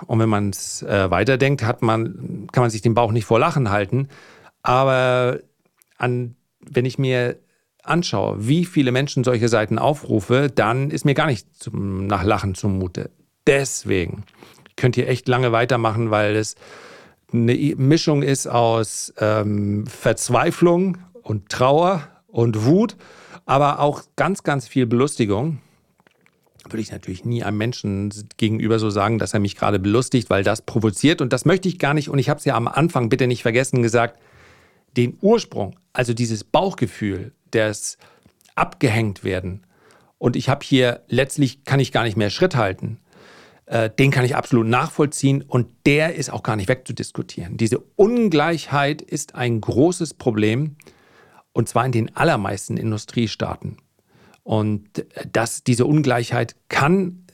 Und 0.07 0.19
wenn 0.19 0.29
man 0.29 0.51
es 0.51 0.83
äh, 0.83 1.11
weiterdenkt, 1.11 1.63
hat 1.63 1.83
man, 1.83 2.49
kann 2.51 2.63
man 2.63 2.71
sich 2.71 2.83
den 2.83 2.95
Bauch 2.95 3.13
nicht 3.13 3.25
vor 3.25 3.39
Lachen 3.39 3.71
halten. 3.71 4.09
Aber 4.63 5.39
an, 5.97 6.35
wenn 6.61 6.85
ich 6.85 6.99
mir 6.99 7.37
anschaue, 7.85 8.47
wie 8.47 8.65
viele 8.65 8.93
Menschen 8.93 9.23
solche 9.23 9.49
Seiten 9.49 9.79
aufrufe, 9.79 10.51
dann 10.53 10.91
ist 10.91 11.05
mir 11.05 11.15
gar 11.15 11.27
nicht 11.27 11.55
zum, 11.55 12.07
nach 12.07 12.25
Lachen 12.25 12.55
zumute. 12.55 13.11
Deswegen 13.47 14.25
könnt 14.77 14.97
ihr 14.97 15.09
echt 15.09 15.29
lange 15.29 15.53
weitermachen, 15.53 16.11
weil 16.11 16.37
es 16.37 16.57
eine 17.33 17.55
Mischung 17.77 18.23
ist 18.23 18.47
aus 18.47 19.13
ähm, 19.19 19.87
Verzweiflung 19.87 20.99
und 21.23 21.49
Trauer 21.49 22.09
und 22.27 22.65
Wut, 22.65 22.97
aber 23.47 23.81
auch 23.81 24.03
ganz, 24.17 24.43
ganz 24.43 24.67
viel 24.67 24.87
Belustigung 24.87 25.61
würde 26.73 26.83
ich 26.83 26.93
natürlich 26.93 27.25
nie 27.25 27.43
einem 27.43 27.59
Menschen 27.59 28.13
gegenüber 28.37 28.79
so 28.79 28.91
sagen, 28.91 29.19
dass 29.19 29.35
er 29.35 29.41
mich 29.41 29.57
gerade 29.57 29.79
belustigt, 29.79 30.31
weil 30.31 30.43
das 30.43 30.63
provoziert. 30.63 31.21
Und 31.21 31.33
das 31.33 31.45
möchte 31.45 31.69
ich 31.69 31.79
gar 31.79 31.95
nicht. 31.95 32.09
Und 32.09 32.19
ich 32.19 32.29
habe 32.29 32.39
es 32.39 32.45
ja 32.45 32.55
am 32.55 32.69
Anfang 32.69 33.09
bitte 33.09 33.27
nicht 33.27 33.43
vergessen 33.43 33.83
gesagt, 33.83 34.19
den 34.97 35.17
Ursprung, 35.21 35.77
also 35.93 36.15
dieses 36.15 36.45
Bauchgefühl, 36.45 37.33
das 37.51 37.99
abgehängt 38.55 39.25
werden. 39.25 39.65
Und 40.19 40.37
ich 40.37 40.49
habe 40.49 40.65
hier 40.65 41.03
letztlich, 41.09 41.65
kann 41.65 41.81
ich 41.81 41.93
gar 41.93 42.03
nicht 42.03 42.17
mehr 42.17 42.31
Schritt 42.31 42.57
halten. 42.57 42.99
Äh, 43.67 43.91
den 43.91 44.11
kann 44.11 44.25
ich 44.25 44.35
absolut 44.35 44.67
nachvollziehen 44.67 45.43
und 45.43 45.69
der 45.87 46.15
ist 46.15 46.33
auch 46.33 46.43
gar 46.43 46.57
nicht 46.57 46.69
wegzudiskutieren. 46.69 47.57
Diese 47.57 47.79
Ungleichheit 47.97 49.03
ist 49.03 49.35
ein 49.35 49.61
großes 49.61 50.15
Problem 50.15 50.77
und 51.53 51.69
zwar 51.69 51.85
in 51.85 51.93
den 51.93 52.17
allermeisten 52.17 52.77
Industriestaaten. 52.77 53.77
Und 54.49 55.05
dass 55.31 55.63
diese 55.63 55.85
Ungleichheit 55.85 56.57
kann 56.71 57.27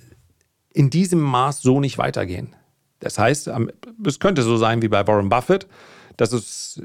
in 0.72 0.90
diesem 0.90 1.20
Maß 1.20 1.62
so 1.62 1.78
nicht 1.78 1.96
weitergehen. 1.96 2.56
Das 2.98 3.20
heißt, 3.20 3.52
es 4.04 4.18
könnte 4.18 4.42
so 4.42 4.56
sein 4.56 4.82
wie 4.82 4.88
bei 4.88 5.06
Warren 5.06 5.28
Buffett. 5.28 5.68
Dass 6.16 6.32
es, 6.32 6.82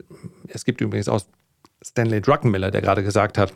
es 0.47 0.65
gibt 0.65 0.81
übrigens 0.81 1.09
auch 1.09 1.21
Stanley 1.83 2.21
Druckenmiller, 2.21 2.69
der 2.69 2.81
gerade 2.81 3.01
gesagt 3.01 3.39
hat, 3.39 3.53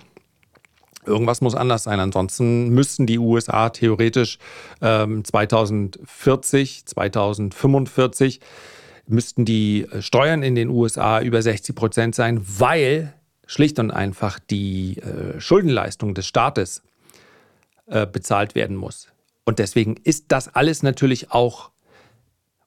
irgendwas 1.06 1.42
muss 1.42 1.54
anders 1.54 1.84
sein. 1.84 2.00
Ansonsten 2.00 2.70
müssten 2.70 3.06
die 3.06 3.20
USA 3.20 3.70
theoretisch 3.70 4.40
ähm, 4.82 5.24
2040, 5.24 6.88
2045 6.88 8.40
müssten 9.06 9.46
die 9.46 9.86
Steuern 10.00 10.42
in 10.42 10.56
den 10.56 10.70
USA 10.70 11.22
über 11.22 11.40
60 11.40 11.76
Prozent 11.76 12.16
sein, 12.16 12.44
weil 12.44 13.14
schlicht 13.46 13.80
und 13.80 13.92
einfach 13.92 14.40
die 14.40 14.98
äh, 14.98 15.40
Schuldenleistung 15.40 16.14
des 16.14 16.28
Staates 16.28 16.84
äh, 17.88 18.08
bezahlt 18.08 18.56
werden 18.56 18.76
muss. 18.76 19.10
Und 19.46 19.60
deswegen 19.60 19.98
ist 20.04 20.26
das 20.30 20.54
alles 20.54 20.84
natürlich 20.84 21.32
auch, 21.32 21.72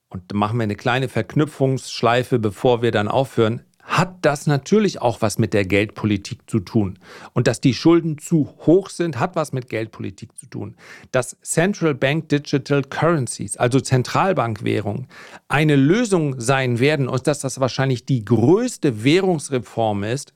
und 0.08 0.30
da 0.30 0.36
machen 0.36 0.58
wir 0.58 0.64
eine 0.64 0.76
kleine 0.76 1.08
Verknüpfungsschleife, 1.08 2.38
bevor 2.38 2.82
wir 2.82 2.90
dann 2.92 3.08
aufhören, 3.08 3.62
hat 3.86 4.16
das 4.22 4.48
natürlich 4.48 5.00
auch 5.00 5.22
was 5.22 5.38
mit 5.38 5.54
der 5.54 5.64
Geldpolitik 5.64 6.50
zu 6.50 6.58
tun. 6.58 6.98
Und 7.34 7.46
dass 7.46 7.60
die 7.60 7.72
Schulden 7.72 8.18
zu 8.18 8.52
hoch 8.66 8.90
sind, 8.90 9.20
hat 9.20 9.36
was 9.36 9.52
mit 9.52 9.68
Geldpolitik 9.68 10.36
zu 10.36 10.46
tun. 10.46 10.74
Dass 11.12 11.36
Central 11.40 11.94
Bank 11.94 12.28
Digital 12.28 12.82
Currencies, 12.82 13.56
also 13.56 13.80
Zentralbankwährungen, 13.80 15.06
eine 15.48 15.76
Lösung 15.76 16.40
sein 16.40 16.80
werden 16.80 17.08
und 17.08 17.28
dass 17.28 17.38
das 17.38 17.60
wahrscheinlich 17.60 18.04
die 18.04 18.24
größte 18.24 19.04
Währungsreform 19.04 20.02
ist, 20.02 20.34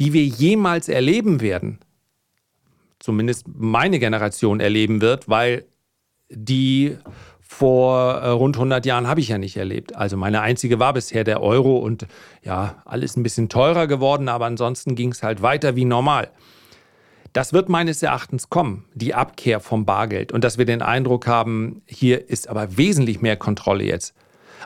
die 0.00 0.12
wir 0.12 0.24
jemals 0.24 0.88
erleben 0.88 1.40
werden, 1.40 1.78
zumindest 2.98 3.46
meine 3.48 3.98
Generation 3.98 4.60
erleben 4.60 5.00
wird, 5.00 5.28
weil 5.28 5.64
die 6.30 6.96
vor 7.40 8.14
äh, 8.14 8.28
rund 8.30 8.56
100 8.56 8.84
Jahren 8.84 9.06
habe 9.06 9.20
ich 9.20 9.28
ja 9.28 9.38
nicht 9.38 9.56
erlebt. 9.56 9.94
Also 9.94 10.16
meine 10.16 10.40
einzige 10.40 10.78
war 10.78 10.92
bisher 10.92 11.22
der 11.22 11.40
Euro 11.42 11.76
und 11.76 12.06
ja, 12.42 12.82
alles 12.84 13.16
ein 13.16 13.22
bisschen 13.22 13.48
teurer 13.48 13.86
geworden, 13.86 14.28
aber 14.28 14.46
ansonsten 14.46 14.96
ging 14.96 15.12
es 15.12 15.22
halt 15.22 15.42
weiter 15.42 15.76
wie 15.76 15.84
normal. 15.84 16.30
Das 17.32 17.52
wird 17.52 17.68
meines 17.68 18.02
Erachtens 18.02 18.48
kommen, 18.48 18.84
die 18.94 19.14
Abkehr 19.14 19.60
vom 19.60 19.84
Bargeld 19.84 20.32
und 20.32 20.44
dass 20.44 20.58
wir 20.58 20.64
den 20.64 20.82
Eindruck 20.82 21.26
haben, 21.26 21.82
hier 21.86 22.28
ist 22.28 22.48
aber 22.48 22.76
wesentlich 22.76 23.20
mehr 23.20 23.36
Kontrolle 23.36 23.84
jetzt. 23.84 24.14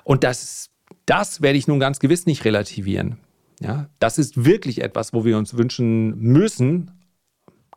Und 0.05 0.25
das, 0.25 0.71
das 1.07 1.43
werde 1.43 1.59
ich 1.59 1.67
nun 1.67 1.81
ganz 1.81 1.99
gewiss 1.99 2.27
nicht 2.27 2.45
relativieren. 2.45 3.19
Ja, 3.61 3.89
das 3.99 4.19
ist 4.19 4.45
wirklich 4.45 4.83
etwas, 4.83 5.13
wo 5.13 5.25
wir 5.25 5.37
uns 5.37 5.57
wünschen 5.57 6.17
müssen. 6.19 6.93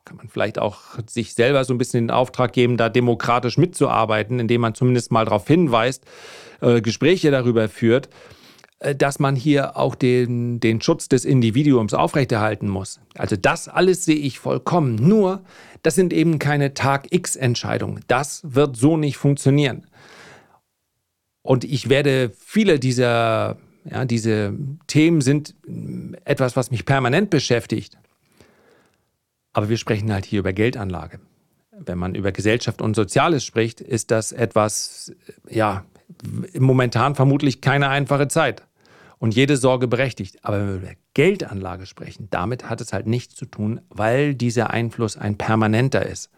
Kann 0.06 0.18
man 0.18 0.30
vielleicht 0.30 0.60
auch 0.60 0.82
sich 1.08 1.34
selber 1.34 1.64
so 1.64 1.74
ein 1.74 1.78
bisschen 1.78 2.08
den 2.08 2.12
Auftrag 2.12 2.54
geben, 2.54 2.78
da 2.78 2.90
demokratisch 2.90 3.58
mitzuarbeiten, 3.58 4.40
indem 4.40 4.62
man 4.62 4.76
zumindest 4.76 5.12
mal 5.12 5.26
darauf 5.26 5.48
hinweist, 5.48 6.06
äh, 6.62 6.82
Gespräche 6.82 7.32
darüber 7.32 7.70
führt, 7.70 8.10
äh, 8.80 8.96
dass 8.96 9.20
man 9.20 9.36
hier 9.36 9.78
auch 9.78 9.96
den, 9.96 10.60
den 10.60 10.82
Schutz 10.82 11.08
des 11.08 11.26
Individuums 11.26 11.94
aufrechterhalten 11.94 12.68
muss. 12.68 13.00
Also 13.16 13.36
das 13.36 13.68
alles 13.68 14.06
sehe 14.06 14.16
ich 14.16 14.40
vollkommen. 14.40 14.96
Nur, 14.96 15.44
das 15.84 15.96
sind 15.96 16.14
eben 16.14 16.40
keine 16.40 16.74
Tag-X-Entscheidungen. 16.74 18.04
Das 18.08 18.42
wird 18.44 18.76
so 18.78 18.98
nicht 18.98 19.18
funktionieren. 19.18 19.88
Und 21.44 21.64
ich 21.64 21.90
werde 21.90 22.32
viele 22.38 22.80
dieser 22.80 23.58
ja, 23.84 24.06
diese 24.06 24.54
Themen 24.88 25.22
sind 25.22 25.56
etwas, 26.26 26.56
was 26.56 26.72
mich 26.72 26.86
permanent 26.86 27.30
beschäftigt. 27.30 27.98
Aber 29.54 29.70
wir 29.70 29.78
sprechen 29.78 30.12
halt 30.14 30.26
hier 30.26 30.40
über 30.40 30.54
Geldanlage. 30.54 31.20
Wenn 31.72 31.98
man 31.98 32.16
über 32.16 32.32
Gesellschaft 32.32 32.82
und 32.82 32.96
Soziales 32.96 33.44
spricht, 33.44 33.82
ist 33.82 34.12
das 34.12 34.32
etwas, 34.32 35.12
ja, 35.50 35.84
momentan 36.58 37.16
vermutlich 37.16 37.62
keine 37.62 37.90
einfache 37.90 38.28
Zeit. 38.28 38.68
Und 39.18 39.36
jede 39.36 39.58
Sorge 39.58 39.88
berechtigt. 39.88 40.40
Aber 40.44 40.60
wenn 40.60 40.68
wir 40.68 40.76
über 40.76 41.00
Geldanlage 41.14 41.86
sprechen, 41.86 42.28
damit 42.32 42.70
hat 42.70 42.82
es 42.82 42.92
halt 42.94 43.08
nichts 43.08 43.36
zu 43.36 43.46
tun, 43.46 43.82
weil 43.90 44.34
dieser 44.34 44.72
Einfluss 44.72 45.18
ein 45.18 45.38
permanenter 45.38 46.06
ist. 46.06 46.32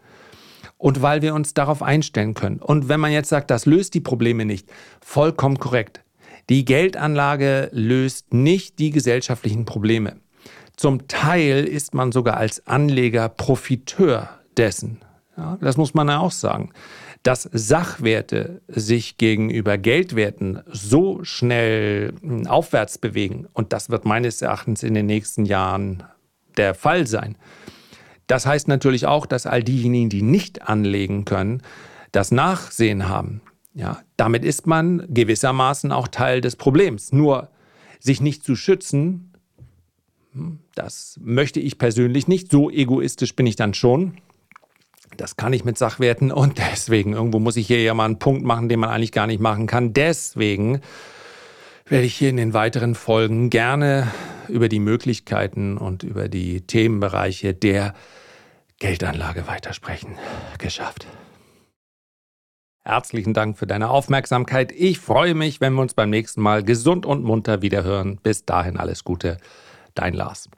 Und 0.76 1.00
weil 1.00 1.22
wir 1.22 1.34
uns 1.34 1.54
darauf 1.54 1.82
einstellen 1.82 2.34
können. 2.34 2.58
Und 2.58 2.88
wenn 2.88 3.00
man 3.00 3.12
jetzt 3.12 3.28
sagt, 3.30 3.50
das 3.50 3.64
löst 3.64 3.94
die 3.94 4.00
Probleme 4.00 4.44
nicht, 4.44 4.70
vollkommen 5.00 5.58
korrekt. 5.58 6.03
Die 6.48 6.64
Geldanlage 6.64 7.70
löst 7.72 8.34
nicht 8.34 8.78
die 8.78 8.90
gesellschaftlichen 8.90 9.64
Probleme. 9.64 10.16
Zum 10.76 11.06
Teil 11.08 11.64
ist 11.64 11.94
man 11.94 12.12
sogar 12.12 12.36
als 12.36 12.66
Anleger 12.66 13.28
Profiteur 13.28 14.28
dessen. 14.56 15.00
Ja, 15.36 15.56
das 15.60 15.76
muss 15.76 15.94
man 15.94 16.08
ja 16.08 16.18
auch 16.18 16.32
sagen. 16.32 16.70
Dass 17.22 17.48
Sachwerte 17.52 18.60
sich 18.68 19.16
gegenüber 19.16 19.78
Geldwerten 19.78 20.60
so 20.70 21.24
schnell 21.24 22.12
hm, 22.20 22.46
aufwärts 22.46 22.98
bewegen, 22.98 23.46
und 23.52 23.72
das 23.72 23.88
wird 23.88 24.04
meines 24.04 24.42
Erachtens 24.42 24.82
in 24.82 24.94
den 24.94 25.06
nächsten 25.06 25.44
Jahren 25.44 26.02
der 26.56 26.74
Fall 26.74 27.06
sein. 27.06 27.36
Das 28.26 28.46
heißt 28.46 28.68
natürlich 28.68 29.06
auch, 29.06 29.26
dass 29.26 29.46
all 29.46 29.62
diejenigen, 29.62 30.08
die 30.08 30.22
nicht 30.22 30.62
anlegen 30.62 31.24
können, 31.24 31.62
das 32.12 32.30
Nachsehen 32.30 33.08
haben. 33.08 33.40
Ja, 33.74 34.02
damit 34.16 34.44
ist 34.44 34.66
man 34.66 35.04
gewissermaßen 35.08 35.90
auch 35.90 36.08
Teil 36.08 36.40
des 36.40 36.56
Problems. 36.56 37.12
Nur 37.12 37.48
sich 37.98 38.20
nicht 38.20 38.44
zu 38.44 38.54
schützen, 38.54 39.32
hm, 40.32 40.60
das 40.74 41.18
möchte 41.22 41.60
ich 41.60 41.78
persönlich 41.78 42.28
nicht. 42.28 42.50
So 42.50 42.70
egoistisch 42.70 43.34
bin 43.34 43.46
ich 43.46 43.56
dann 43.56 43.74
schon. 43.74 44.18
Das 45.16 45.36
kann 45.36 45.52
ich 45.52 45.64
mit 45.64 45.78
Sachwerten 45.78 46.30
und 46.30 46.58
deswegen, 46.72 47.12
irgendwo 47.12 47.40
muss 47.40 47.56
ich 47.56 47.66
hier 47.66 47.82
ja 47.82 47.94
mal 47.94 48.06
einen 48.06 48.18
Punkt 48.18 48.44
machen, 48.44 48.68
den 48.68 48.80
man 48.80 48.90
eigentlich 48.90 49.12
gar 49.12 49.26
nicht 49.26 49.40
machen 49.40 49.66
kann. 49.66 49.92
Deswegen 49.92 50.80
werde 51.86 52.06
ich 52.06 52.14
hier 52.14 52.30
in 52.30 52.36
den 52.36 52.54
weiteren 52.54 52.94
Folgen 52.94 53.50
gerne 53.50 54.08
über 54.48 54.68
die 54.68 54.80
Möglichkeiten 54.80 55.76
und 55.78 56.02
über 56.02 56.28
die 56.28 56.62
Themenbereiche 56.62 57.54
der 57.54 57.94
Geldanlage 58.78 59.46
weitersprechen. 59.46 60.16
Geschafft. 60.58 61.06
Herzlichen 62.86 63.32
Dank 63.32 63.56
für 63.56 63.66
deine 63.66 63.88
Aufmerksamkeit. 63.88 64.70
Ich 64.70 64.98
freue 64.98 65.34
mich, 65.34 65.62
wenn 65.62 65.72
wir 65.72 65.80
uns 65.80 65.94
beim 65.94 66.10
nächsten 66.10 66.42
Mal 66.42 66.62
gesund 66.62 67.06
und 67.06 67.24
munter 67.24 67.62
wiederhören. 67.62 68.18
Bis 68.22 68.44
dahin 68.44 68.76
alles 68.76 69.04
Gute. 69.04 69.38
Dein 69.94 70.12
Lars. 70.12 70.50